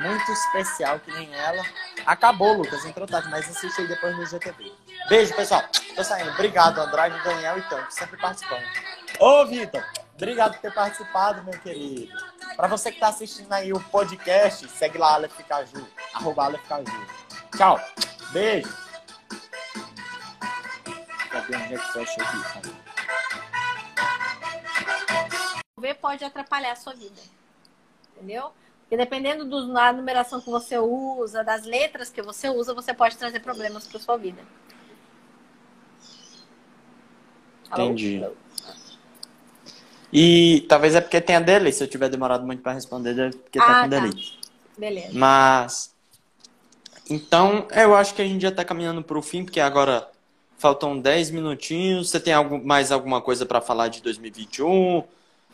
muito 0.00 0.32
especial 0.32 0.98
que 1.00 1.12
nem 1.12 1.34
ela. 1.34 1.62
Acabou, 2.06 2.52
Lucas, 2.54 2.84
entrou 2.84 3.06
tarde, 3.06 3.28
mas 3.28 3.48
assiste 3.48 3.80
aí 3.80 3.88
depois 3.88 4.16
no 4.16 4.26
GTV. 4.26 4.72
Beijo, 5.08 5.34
pessoal. 5.34 5.64
Tô 5.96 6.04
saindo. 6.04 6.30
Obrigado, 6.30 6.80
Andrade, 6.80 7.22
Daniel 7.24 7.58
e 7.58 7.62
Tanto, 7.62 7.90
sempre 7.90 8.16
participando. 8.18 8.64
Ô, 9.18 9.46
Vitor, 9.46 9.84
obrigado 10.22 10.52
por 10.54 10.60
ter 10.60 10.74
participado, 10.74 11.42
meu 11.44 11.58
querido. 11.60 12.12
Pra 12.56 12.68
você 12.68 12.92
que 12.92 13.00
tá 13.00 13.08
assistindo 13.08 13.52
aí 13.52 13.72
o 13.72 13.80
podcast, 13.80 14.68
segue 14.68 14.98
lá, 14.98 15.14
Aleph 15.14 15.38
Caju, 15.48 15.86
arroba 16.14 16.44
Aleph 16.44 16.66
Caju. 16.68 17.06
Tchau. 17.56 17.80
Beijo. 18.32 18.68
Cadê 21.30 21.54
é 21.54 21.58
aqui? 21.58 22.42
cara? 22.52 22.90
ver 25.80 25.94
pode 25.94 26.24
atrapalhar 26.24 26.72
a 26.72 26.76
sua 26.76 26.92
vida. 26.92 27.20
Entendeu? 28.14 28.52
Porque 28.82 28.96
dependendo 28.96 29.44
do- 29.44 29.72
da 29.72 29.92
numeração 29.92 30.40
que 30.40 30.50
você 30.50 30.78
usa, 30.78 31.42
das 31.42 31.64
letras 31.64 32.10
que 32.10 32.20
você 32.20 32.48
usa, 32.50 32.74
você 32.74 32.92
pode 32.92 33.16
trazer 33.16 33.40
problemas 33.40 33.86
para 33.86 33.98
sua 34.00 34.16
vida. 34.16 34.42
Alô? 37.70 38.36
E 40.12 40.66
talvez 40.68 40.94
é 40.94 41.00
porque 41.00 41.20
tenha 41.20 41.40
delay. 41.40 41.72
Se 41.72 41.84
eu 41.84 41.88
tiver 41.88 42.08
demorado 42.08 42.44
muito 42.44 42.62
pra 42.62 42.72
responder, 42.72 43.18
é 43.18 43.30
porque 43.30 43.58
tá 43.58 43.64
Ah, 43.64 43.84
com 43.84 43.88
tá. 43.90 44.00
delay. 44.00 44.32
Beleza. 44.76 45.10
Mas. 45.12 45.94
Então, 47.08 47.66
eu 47.72 47.94
acho 47.96 48.14
que 48.14 48.22
a 48.22 48.26
gente 48.26 48.42
já 48.42 48.52
tá 48.52 48.64
caminhando 48.64 49.02
pro 49.02 49.22
fim, 49.22 49.44
porque 49.44 49.60
agora 49.60 50.08
faltam 50.58 50.98
10 50.98 51.30
minutinhos. 51.30 52.10
Você 52.10 52.20
tem 52.20 52.32
algum, 52.32 52.62
mais 52.64 52.92
alguma 52.92 53.20
coisa 53.20 53.44
pra 53.46 53.60
falar 53.60 53.88
de 53.88 54.02
2021? 54.02 55.04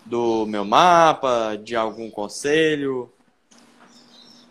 Do 0.05 0.47
meu 0.47 0.65
mapa? 0.65 1.57
De 1.63 1.75
algum 1.75 2.11
conselho? 2.11 3.11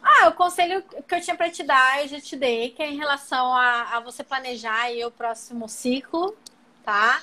Ah, 0.01 0.27
o 0.27 0.33
conselho 0.33 0.83
que 1.07 1.15
eu 1.15 1.21
tinha 1.21 1.35
para 1.35 1.49
te 1.49 1.63
dar, 1.63 2.01
eu 2.03 2.07
já 2.07 2.21
te 2.21 2.35
dei, 2.35 2.69
que 2.69 2.81
é 2.83 2.91
em 2.91 2.97
relação 2.97 3.53
a, 3.53 3.97
a 3.97 3.99
você 3.99 4.23
planejar 4.23 4.81
aí 4.83 5.03
o 5.03 5.09
próximo 5.09 5.67
ciclo, 5.67 6.35
tá? 6.83 7.21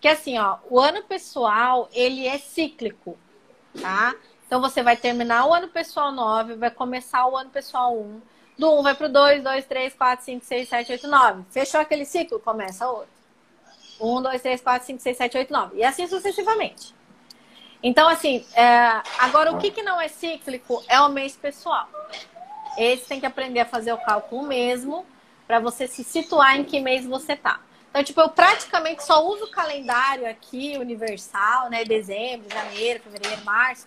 Que 0.00 0.08
assim, 0.08 0.38
ó, 0.38 0.58
o 0.68 0.80
ano 0.80 1.02
pessoal, 1.02 1.88
ele 1.92 2.26
é 2.26 2.38
cíclico, 2.38 3.18
tá? 3.80 4.14
Então 4.46 4.60
você 4.60 4.82
vai 4.82 4.96
terminar 4.96 5.46
o 5.46 5.54
ano 5.54 5.68
pessoal 5.68 6.10
9, 6.10 6.54
vai 6.54 6.70
começar 6.70 7.26
o 7.28 7.36
ano 7.36 7.50
pessoal 7.50 7.96
1. 7.96 8.20
Do 8.58 8.78
1 8.80 8.82
vai 8.82 8.94
pro 8.94 9.08
2, 9.08 9.42
2, 9.42 9.64
3, 9.66 9.94
4, 9.94 10.24
5, 10.24 10.44
6, 10.44 10.68
7, 10.68 10.92
8, 10.92 11.08
9. 11.08 11.44
Fechou 11.50 11.80
aquele 11.80 12.04
ciclo, 12.04 12.40
começa 12.40 12.88
outro. 12.88 13.08
1, 14.00 14.22
2, 14.22 14.42
3, 14.42 14.60
4, 14.60 14.86
5, 14.86 15.00
6, 15.00 15.16
7, 15.16 15.38
8, 15.38 15.52
9. 15.52 15.76
E 15.76 15.84
assim 15.84 16.06
sucessivamente. 16.06 16.94
Então, 17.82 18.08
assim, 18.08 18.44
é, 18.54 19.02
agora 19.18 19.52
o 19.52 19.58
que, 19.58 19.70
que 19.70 19.82
não 19.82 20.00
é 20.00 20.08
cíclico 20.08 20.82
é 20.88 21.00
o 21.00 21.08
mês 21.08 21.36
pessoal. 21.36 21.88
Esse 22.76 23.06
tem 23.06 23.20
que 23.20 23.26
aprender 23.26 23.60
a 23.60 23.66
fazer 23.66 23.92
o 23.92 23.98
cálculo 23.98 24.42
mesmo 24.42 25.06
para 25.46 25.58
você 25.58 25.86
se 25.86 26.04
situar 26.04 26.56
em 26.56 26.64
que 26.64 26.80
mês 26.80 27.06
você 27.06 27.36
tá. 27.36 27.60
Então, 27.90 28.04
tipo, 28.04 28.20
eu 28.20 28.28
praticamente 28.28 29.04
só 29.04 29.26
uso 29.26 29.44
o 29.44 29.50
calendário 29.50 30.28
aqui, 30.28 30.78
universal, 30.78 31.68
né? 31.68 31.84
Dezembro, 31.84 32.48
janeiro, 32.48 33.02
fevereiro, 33.02 33.44
março. 33.44 33.86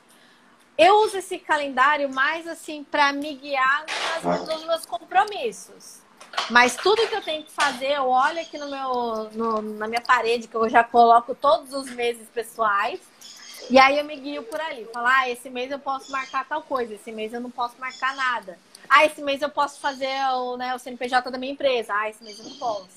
Eu 0.77 0.95
uso 1.03 1.17
esse 1.17 1.37
calendário 1.39 2.09
mais 2.13 2.47
assim 2.47 2.83
para 2.83 3.13
me 3.13 3.33
guiar 3.35 3.85
nas, 4.25 4.47
nos 4.47 4.65
meus 4.65 4.85
compromissos. 4.85 6.01
Mas 6.49 6.75
tudo 6.75 7.07
que 7.07 7.15
eu 7.15 7.21
tenho 7.21 7.43
que 7.43 7.51
fazer, 7.51 7.91
eu 7.91 8.09
olho 8.09 8.41
aqui 8.41 8.57
no 8.57 8.69
meu, 8.69 9.29
no- 9.33 9.61
na 9.61 9.87
minha 9.87 10.01
parede, 10.01 10.47
que 10.47 10.55
eu 10.55 10.67
já 10.67 10.83
coloco 10.83 11.33
todos 11.35 11.73
os 11.73 11.89
meses 11.91 12.27
pessoais. 12.27 12.99
E 13.69 13.79
aí 13.79 13.97
eu 13.99 14.03
me 14.03 14.15
guio 14.17 14.43
por 14.43 14.59
ali. 14.59 14.85
Falar, 14.91 15.19
ah, 15.21 15.29
esse 15.29 15.49
mês 15.49 15.71
eu 15.71 15.79
posso 15.79 16.11
marcar 16.11 16.45
tal 16.45 16.63
coisa, 16.63 16.93
esse 16.95 17.11
mês 17.11 17.31
eu 17.31 17.39
não 17.39 17.51
posso 17.51 17.75
marcar 17.79 18.13
nada. 18.15 18.57
Ah, 18.89 19.05
esse 19.05 19.21
mês 19.21 19.41
eu 19.41 19.49
posso 19.49 19.79
fazer 19.79 20.13
o, 20.33 20.57
né, 20.57 20.75
o 20.75 20.79
CNPJ 20.79 21.31
da 21.31 21.37
minha 21.37 21.53
empresa. 21.53 21.93
Ah, 21.95 22.09
esse 22.09 22.21
mês 22.23 22.37
eu 22.39 22.45
não 22.45 22.55
posso. 22.57 22.89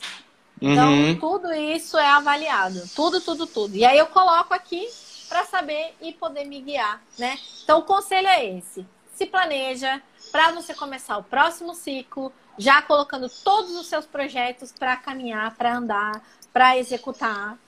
Então, 0.60 0.90
Uhum. 0.90 1.18
tudo 1.20 1.52
isso 1.52 1.98
é 1.98 2.06
avaliado. 2.08 2.82
Tudo, 2.94 3.20
tudo, 3.20 3.46
tudo. 3.46 3.76
E 3.76 3.84
aí 3.84 3.98
eu 3.98 4.06
coloco 4.06 4.54
aqui 4.54 4.88
para 5.28 5.44
saber 5.44 5.94
e 6.00 6.12
poder 6.12 6.44
me 6.44 6.60
guiar, 6.60 7.02
né? 7.18 7.38
Então, 7.62 7.80
o 7.80 7.82
conselho 7.82 8.26
é 8.28 8.44
esse. 8.44 8.86
Se 9.14 9.26
planeja 9.26 10.00
para 10.32 10.52
você 10.52 10.72
começar 10.74 11.18
o 11.18 11.22
próximo 11.22 11.74
ciclo, 11.74 12.32
já 12.58 12.80
colocando 12.80 13.28
todos 13.44 13.72
os 13.76 13.86
seus 13.86 14.06
projetos 14.06 14.72
para 14.72 14.96
caminhar, 14.96 15.54
para 15.56 15.76
andar, 15.76 16.22
para 16.52 16.78
executar. 16.78 17.58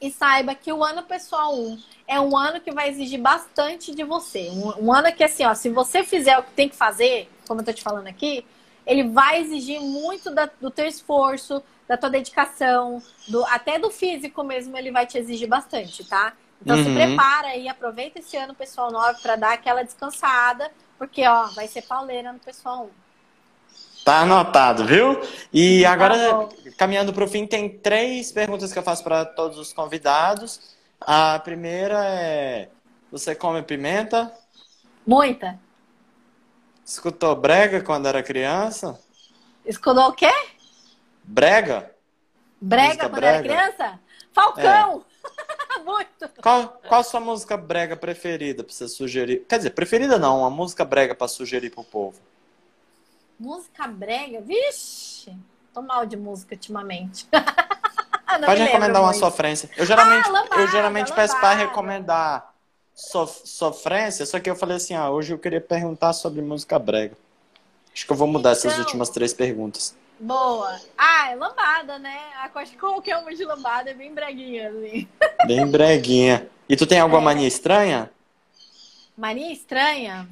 E 0.00 0.10
saiba 0.12 0.54
que 0.54 0.72
o 0.72 0.84
ano 0.84 1.02
pessoal 1.02 1.54
1 1.58 1.78
é 2.06 2.20
um 2.20 2.36
ano 2.36 2.60
que 2.60 2.70
vai 2.70 2.88
exigir 2.88 3.20
bastante 3.20 3.92
de 3.94 4.04
você. 4.04 4.48
Um, 4.50 4.86
um 4.86 4.92
ano 4.92 5.12
que, 5.12 5.24
assim, 5.24 5.44
ó, 5.44 5.54
se 5.54 5.68
você 5.70 6.04
fizer 6.04 6.38
o 6.38 6.42
que 6.42 6.52
tem 6.52 6.68
que 6.68 6.76
fazer, 6.76 7.28
como 7.48 7.60
eu 7.60 7.64
tô 7.64 7.72
te 7.72 7.82
falando 7.82 8.06
aqui, 8.06 8.44
ele 8.86 9.08
vai 9.08 9.40
exigir 9.40 9.80
muito 9.80 10.30
da- 10.30 10.48
do 10.60 10.70
teu 10.70 10.86
esforço, 10.86 11.62
da 11.88 11.96
tua 11.96 12.10
dedicação, 12.10 13.02
do, 13.26 13.44
até 13.46 13.78
do 13.78 13.90
físico 13.90 14.44
mesmo, 14.44 14.76
ele 14.76 14.92
vai 14.92 15.06
te 15.06 15.18
exigir 15.18 15.48
bastante, 15.48 16.04
tá? 16.04 16.36
Então 16.60 16.76
se 16.76 16.90
Uhum. 16.90 16.92
prepara 16.92 17.48
aí, 17.48 17.68
aproveita 17.68 18.18
esse 18.18 18.36
ano 18.36 18.54
pessoal 18.54 18.90
9 18.92 19.20
para 19.22 19.36
dar 19.36 19.52
aquela 19.54 19.82
descansada, 19.84 20.70
porque 20.98 21.26
ó, 21.26 21.50
vai 21.52 21.68
ser 21.68 21.82
pauleira 21.82 22.32
no 22.32 22.40
pessoal 22.40 22.86
1. 22.86 22.90
Tá 24.04 24.22
anotado, 24.22 24.86
viu? 24.86 25.20
E 25.52 25.84
Tá 25.84 25.92
agora, 25.92 26.16
bom. 26.16 26.48
caminhando 26.78 27.12
para 27.12 27.24
o 27.24 27.28
fim, 27.28 27.46
tem 27.46 27.78
três 27.78 28.32
perguntas 28.32 28.72
que 28.72 28.78
eu 28.78 28.82
faço 28.82 29.04
para 29.04 29.24
todos 29.24 29.58
os 29.58 29.72
convidados. 29.72 30.60
A 31.00 31.38
primeira 31.40 32.04
é: 32.06 32.70
Você 33.10 33.34
come 33.34 33.62
pimenta? 33.62 34.32
Muita. 35.06 35.58
Escutou 36.84 37.36
brega 37.36 37.80
quando 37.84 38.08
era 38.08 38.20
criança? 38.20 38.98
Escutou 39.64 40.08
o 40.08 40.12
quê? 40.12 40.30
Brega? 41.30 41.94
Brega 42.60 42.86
Música 42.88 43.08
quando 43.10 43.22
era 43.24 43.38
brega? 43.42 43.54
É. 43.54 43.56
criança? 43.72 44.00
Falcão! 44.32 45.04
Muito! 45.84 46.28
Qual, 46.42 46.68
qual 46.88 47.00
a 47.00 47.04
sua 47.04 47.20
música 47.20 47.56
brega 47.56 47.96
preferida 47.96 48.64
para 48.64 48.72
você 48.72 48.88
sugerir? 48.88 49.44
Quer 49.48 49.58
dizer, 49.58 49.70
preferida 49.70 50.18
não, 50.18 50.40
uma 50.40 50.50
música 50.50 50.84
brega 50.84 51.14
para 51.14 51.28
sugerir 51.28 51.70
pro 51.70 51.84
povo. 51.84 52.18
Música 53.38 53.86
brega? 53.86 54.40
Vixe! 54.40 55.36
Tô 55.72 55.82
mal 55.82 56.06
de 56.06 56.16
música 56.16 56.54
ultimamente. 56.54 57.28
não 57.32 58.46
Pode 58.46 58.60
me 58.62 58.66
recomendar 58.66 59.02
uma 59.02 59.10
muito. 59.10 59.20
sofrência. 59.20 59.68
Eu 59.76 59.84
geralmente, 59.86 60.26
Ah, 60.26 60.30
lambada, 60.32 60.62
eu 60.62 60.68
geralmente 60.68 61.12
peço 61.12 61.34
para 61.38 61.50
lambada. 61.50 61.68
recomendar 61.68 62.54
sof- 62.94 63.42
sofrência, 63.46 64.24
só 64.26 64.40
que 64.40 64.48
eu 64.50 64.56
falei 64.56 64.78
assim, 64.78 64.94
ah, 64.94 65.10
hoje 65.10 65.32
eu 65.34 65.38
queria 65.38 65.60
perguntar 65.60 66.12
sobre 66.14 66.40
música 66.40 66.78
brega. 66.78 67.16
Acho 67.94 68.06
que 68.06 68.12
eu 68.12 68.16
vou 68.16 68.26
mudar 68.26 68.50
essas 68.52 68.72
Então. 68.72 68.84
últimas 68.84 69.10
três 69.10 69.32
perguntas. 69.34 69.94
Boa. 70.20 70.80
Ah, 70.96 71.30
é 71.30 71.36
lambada, 71.36 71.98
né? 71.98 72.18
Acho 72.54 72.72
que 72.72 72.78
qualquer 72.78 73.16
uma 73.18 73.34
de 73.34 73.44
lambada 73.44 73.90
é 73.90 73.94
bem 73.94 74.12
breguinha, 74.12 74.70
assim. 74.70 75.08
Bem 75.46 75.66
breguinha. 75.66 76.48
E 76.68 76.76
tu 76.76 76.86
tem 76.86 76.98
alguma 77.00 77.20
É. 77.22 77.24
mania 77.24 77.46
estranha? 77.48 78.10
Mania 79.16 79.52
estranha? 79.52 80.28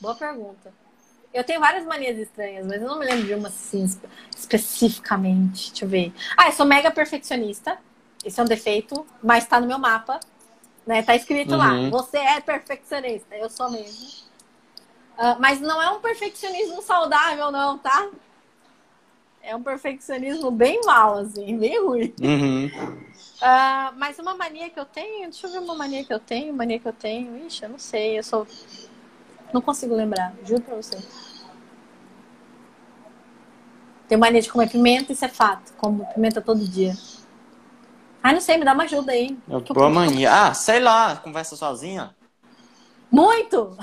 Boa 0.00 0.14
pergunta. 0.14 0.72
Eu 1.32 1.44
tenho 1.44 1.60
várias 1.60 1.84
manias 1.84 2.16
estranhas, 2.18 2.66
mas 2.66 2.80
eu 2.80 2.88
não 2.88 2.98
me 2.98 3.04
lembro 3.04 3.26
de 3.26 3.34
uma 3.34 3.48
assim 3.48 3.84
espe- 3.84 4.08
especificamente. 4.36 5.70
Deixa 5.70 5.84
eu 5.84 5.88
ver. 5.88 6.12
Ah, 6.36 6.46
eu 6.46 6.52
sou 6.52 6.64
mega 6.64 6.90
perfeccionista. 6.90 7.76
Esse 8.24 8.40
é 8.40 8.42
um 8.42 8.46
defeito, 8.46 9.06
mas 9.22 9.46
tá 9.46 9.60
no 9.60 9.66
meu 9.66 9.78
mapa. 9.78 10.20
Né? 10.86 11.02
Tá 11.02 11.14
escrito 11.16 11.56
lá. 11.56 11.72
Uhum. 11.72 11.90
Você 11.90 12.18
é 12.18 12.40
perfeccionista. 12.40 13.34
Eu 13.36 13.50
sou 13.50 13.70
mesmo. 13.70 14.08
Ah, 15.18 15.36
mas 15.38 15.60
não 15.60 15.82
é 15.82 15.90
um 15.90 16.00
perfeccionismo 16.00 16.80
saudável, 16.82 17.50
não, 17.50 17.78
tá? 17.78 18.08
É 19.46 19.54
um 19.54 19.62
perfeccionismo 19.62 20.50
bem 20.50 20.80
mal, 20.86 21.18
assim, 21.18 21.58
bem 21.58 21.78
ruim. 21.78 22.14
Uhum. 22.18 22.70
Ah, 23.42 23.92
mas 23.96 24.18
uma 24.18 24.34
mania 24.34 24.70
que 24.70 24.80
eu 24.80 24.86
tenho, 24.86 25.24
deixa 25.30 25.46
eu 25.46 25.52
ver 25.52 25.58
uma 25.58 25.74
mania 25.74 26.02
que 26.02 26.12
eu 26.12 26.18
tenho, 26.18 26.54
mania 26.54 26.78
que 26.78 26.88
eu 26.88 26.92
tenho. 26.94 27.36
Ixi, 27.46 27.62
eu 27.62 27.68
não 27.68 27.78
sei, 27.78 28.18
eu 28.18 28.22
sou. 28.22 28.46
Não 29.52 29.60
consigo 29.60 29.94
lembrar, 29.94 30.32
juro 30.46 30.62
pra 30.62 30.76
você. 30.76 30.98
Tenho 34.08 34.18
mania 34.18 34.40
de 34.40 34.50
comer 34.50 34.70
pimenta, 34.70 35.12
isso 35.12 35.24
é 35.26 35.28
fato. 35.28 35.74
Como 35.74 36.06
pimenta 36.14 36.40
todo 36.40 36.66
dia. 36.66 36.96
Ai, 38.22 38.32
não 38.32 38.40
sei, 38.40 38.56
me 38.56 38.64
dá 38.64 38.72
uma 38.72 38.84
ajuda 38.84 39.12
aí. 39.12 39.36
Boa 39.74 39.90
mania. 39.90 40.32
Ah, 40.32 40.54
sei 40.54 40.80
lá, 40.80 41.16
conversa 41.16 41.54
sozinha. 41.54 42.16
Muito! 43.10 43.76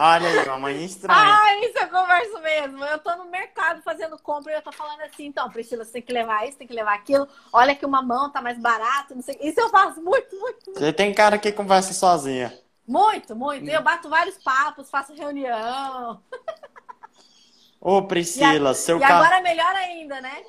Olha 0.00 0.28
aí, 0.28 0.48
uma 0.48 0.58
mania 0.58 0.86
estranha. 0.86 1.20
Ai, 1.20 1.64
isso 1.64 1.78
eu 1.78 1.88
converso 1.88 2.40
mesmo. 2.40 2.84
Eu 2.84 2.98
tô 2.98 3.16
no 3.16 3.24
mercado 3.26 3.82
fazendo 3.82 4.18
compra 4.18 4.52
e 4.52 4.56
eu 4.56 4.62
tô 4.62 4.72
falando 4.72 5.00
assim, 5.00 5.26
então, 5.26 5.50
Priscila, 5.50 5.84
você 5.84 5.92
tem 5.92 6.02
que 6.02 6.12
levar 6.12 6.46
isso, 6.46 6.58
tem 6.58 6.66
que 6.66 6.74
levar 6.74 6.94
aquilo. 6.94 7.26
Olha 7.52 7.74
que 7.74 7.86
uma 7.86 8.02
mão 8.02 8.30
tá 8.30 8.40
mais 8.42 8.58
barato, 8.58 9.14
não 9.14 9.22
sei. 9.22 9.38
Isso 9.40 9.60
eu 9.60 9.68
faço 9.70 10.02
muito, 10.02 10.38
muito, 10.38 10.72
Você 10.72 10.92
tem 10.92 11.12
cara 11.14 11.38
que 11.38 11.50
conversa 11.52 11.92
sozinha. 11.92 12.56
muito, 12.86 13.34
muito. 13.34 13.68
Eu 13.68 13.82
bato 13.82 14.08
vários 14.08 14.36
papos, 14.38 14.90
faço 14.90 15.14
reunião. 15.14 16.22
Ô, 17.80 18.02
Priscila, 18.02 18.74
seu 18.74 18.98
E 18.98 19.02
carro. 19.02 19.24
agora 19.24 19.40
melhor 19.42 19.74
ainda, 19.76 20.20
né? 20.20 20.44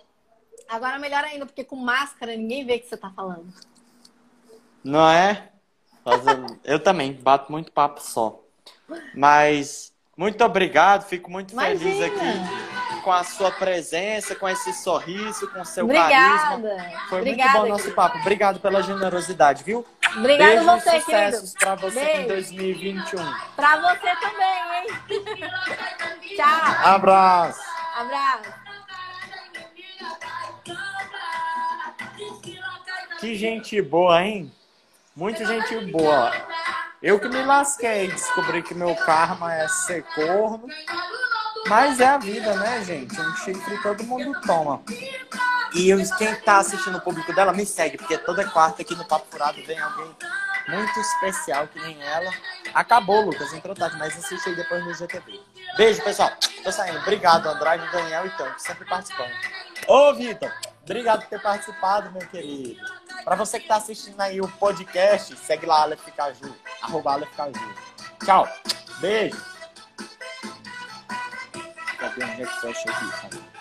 Agora 0.67 0.99
melhor 0.99 1.23
ainda, 1.23 1.45
porque 1.45 1.63
com 1.63 1.75
máscara 1.75 2.35
ninguém 2.35 2.65
vê 2.65 2.75
o 2.75 2.79
que 2.79 2.87
você 2.87 2.97
tá 2.97 3.09
falando. 3.11 3.51
Não 4.83 5.07
é? 5.09 5.51
Eu 6.63 6.81
também, 6.81 7.13
bato 7.13 7.51
muito 7.51 7.71
papo 7.71 8.01
só. 8.01 8.43
Mas 9.13 9.91
muito 10.17 10.43
obrigado, 10.43 11.07
fico 11.07 11.31
muito 11.31 11.55
feliz 11.55 11.81
Imagina. 11.81 12.05
aqui 12.07 12.79
com 13.01 13.11
a 13.11 13.23
sua 13.23 13.51
presença, 13.51 14.35
com 14.35 14.47
esse 14.47 14.73
sorriso, 14.73 15.49
com 15.51 15.61
o 15.61 15.65
seu 15.65 15.87
carisma. 15.87 16.55
Obrigada. 16.55 16.99
Foi 17.07 17.19
Obrigada, 17.19 17.49
muito 17.51 17.61
bom 17.61 17.65
o 17.65 17.69
nosso 17.69 17.83
querido. 17.83 17.95
papo. 17.95 18.17
Obrigado 18.19 18.59
pela 18.59 18.83
generosidade, 18.83 19.63
viu? 19.63 19.85
Obrigada 20.17 20.51
Beijo 20.51 20.65
você, 20.65 20.99
sucessos 20.99 21.53
pra 21.53 21.75
você 21.75 21.99
em 21.99 22.27
Beijo. 22.27 22.27
2021. 22.27 23.33
Pra 23.55 23.77
você 23.77 24.15
também, 24.15 24.61
hein? 24.75 24.87
Tchau. 26.35 26.93
Abraço. 26.93 27.61
Abraço. 27.95 28.53
Que 33.19 33.35
gente 33.35 33.81
boa, 33.81 34.21
hein? 34.23 34.51
Muito 35.15 35.45
gente 35.45 35.75
boa. 35.91 36.31
Eu 37.01 37.19
que 37.19 37.29
me 37.29 37.41
lasquei, 37.43 38.11
descobri 38.11 38.61
que 38.61 38.73
meu 38.73 38.93
karma 38.95 39.53
é 39.53 39.67
ser 39.67 40.03
corno. 40.15 40.67
Mas 41.67 41.99
é 41.99 42.07
a 42.07 42.17
vida, 42.17 42.55
né, 42.55 42.83
gente? 42.83 43.19
Um 43.19 43.35
chifre 43.37 43.81
todo 43.81 44.03
mundo 44.03 44.39
toma. 44.41 44.81
E 45.73 45.91
quem 46.17 46.35
tá 46.41 46.57
assistindo 46.57 46.97
o 46.97 47.01
público 47.01 47.33
dela, 47.33 47.53
me 47.53 47.65
segue, 47.65 47.97
porque 47.97 48.17
toda 48.17 48.49
quarta 48.49 48.81
aqui 48.81 48.95
no 48.95 49.05
Papo 49.05 49.27
Furado 49.29 49.61
vem 49.65 49.79
alguém 49.79 50.15
muito 50.67 50.99
especial 50.99 51.67
que 51.67 51.79
nem 51.79 52.01
ela. 52.01 52.31
Acabou, 52.73 53.21
Lucas, 53.21 53.53
entrou 53.53 53.75
tarde, 53.75 53.97
mas 53.97 54.17
assiste 54.17 54.49
aí 54.49 54.55
depois 54.55 54.83
no 54.83 54.93
GTV. 54.93 55.39
Beijo, 55.77 56.01
pessoal. 56.03 56.31
Tô 56.63 56.71
saindo. 56.71 56.99
Obrigado, 56.99 57.47
Andrade, 57.47 57.89
Daniel 57.91 58.25
e 58.25 58.29
Tanto, 58.31 58.59
sempre 58.59 58.85
participando. 58.85 59.31
Ô, 59.87 60.13
Vitor, 60.13 60.51
obrigado 60.91 61.21
por 61.21 61.29
ter 61.29 61.41
participado, 61.41 62.11
meu 62.11 62.27
querido. 62.27 62.81
Pra 63.23 63.35
você 63.35 63.59
que 63.59 63.67
tá 63.67 63.75
assistindo 63.75 64.19
aí 64.19 64.41
o 64.41 64.47
podcast, 64.47 65.35
segue 65.37 65.65
lá, 65.65 65.83
Aleph 65.83 66.07
Caju, 66.15 66.55
arroba 66.81 67.13
Aleph 67.13 67.35
Caju. 67.35 67.75
Tchau. 68.25 68.47
Beijo. 68.99 69.37
Cadê 71.97 72.45
fecha 72.45 72.89
aqui? 72.89 73.09
cara? 73.21 73.58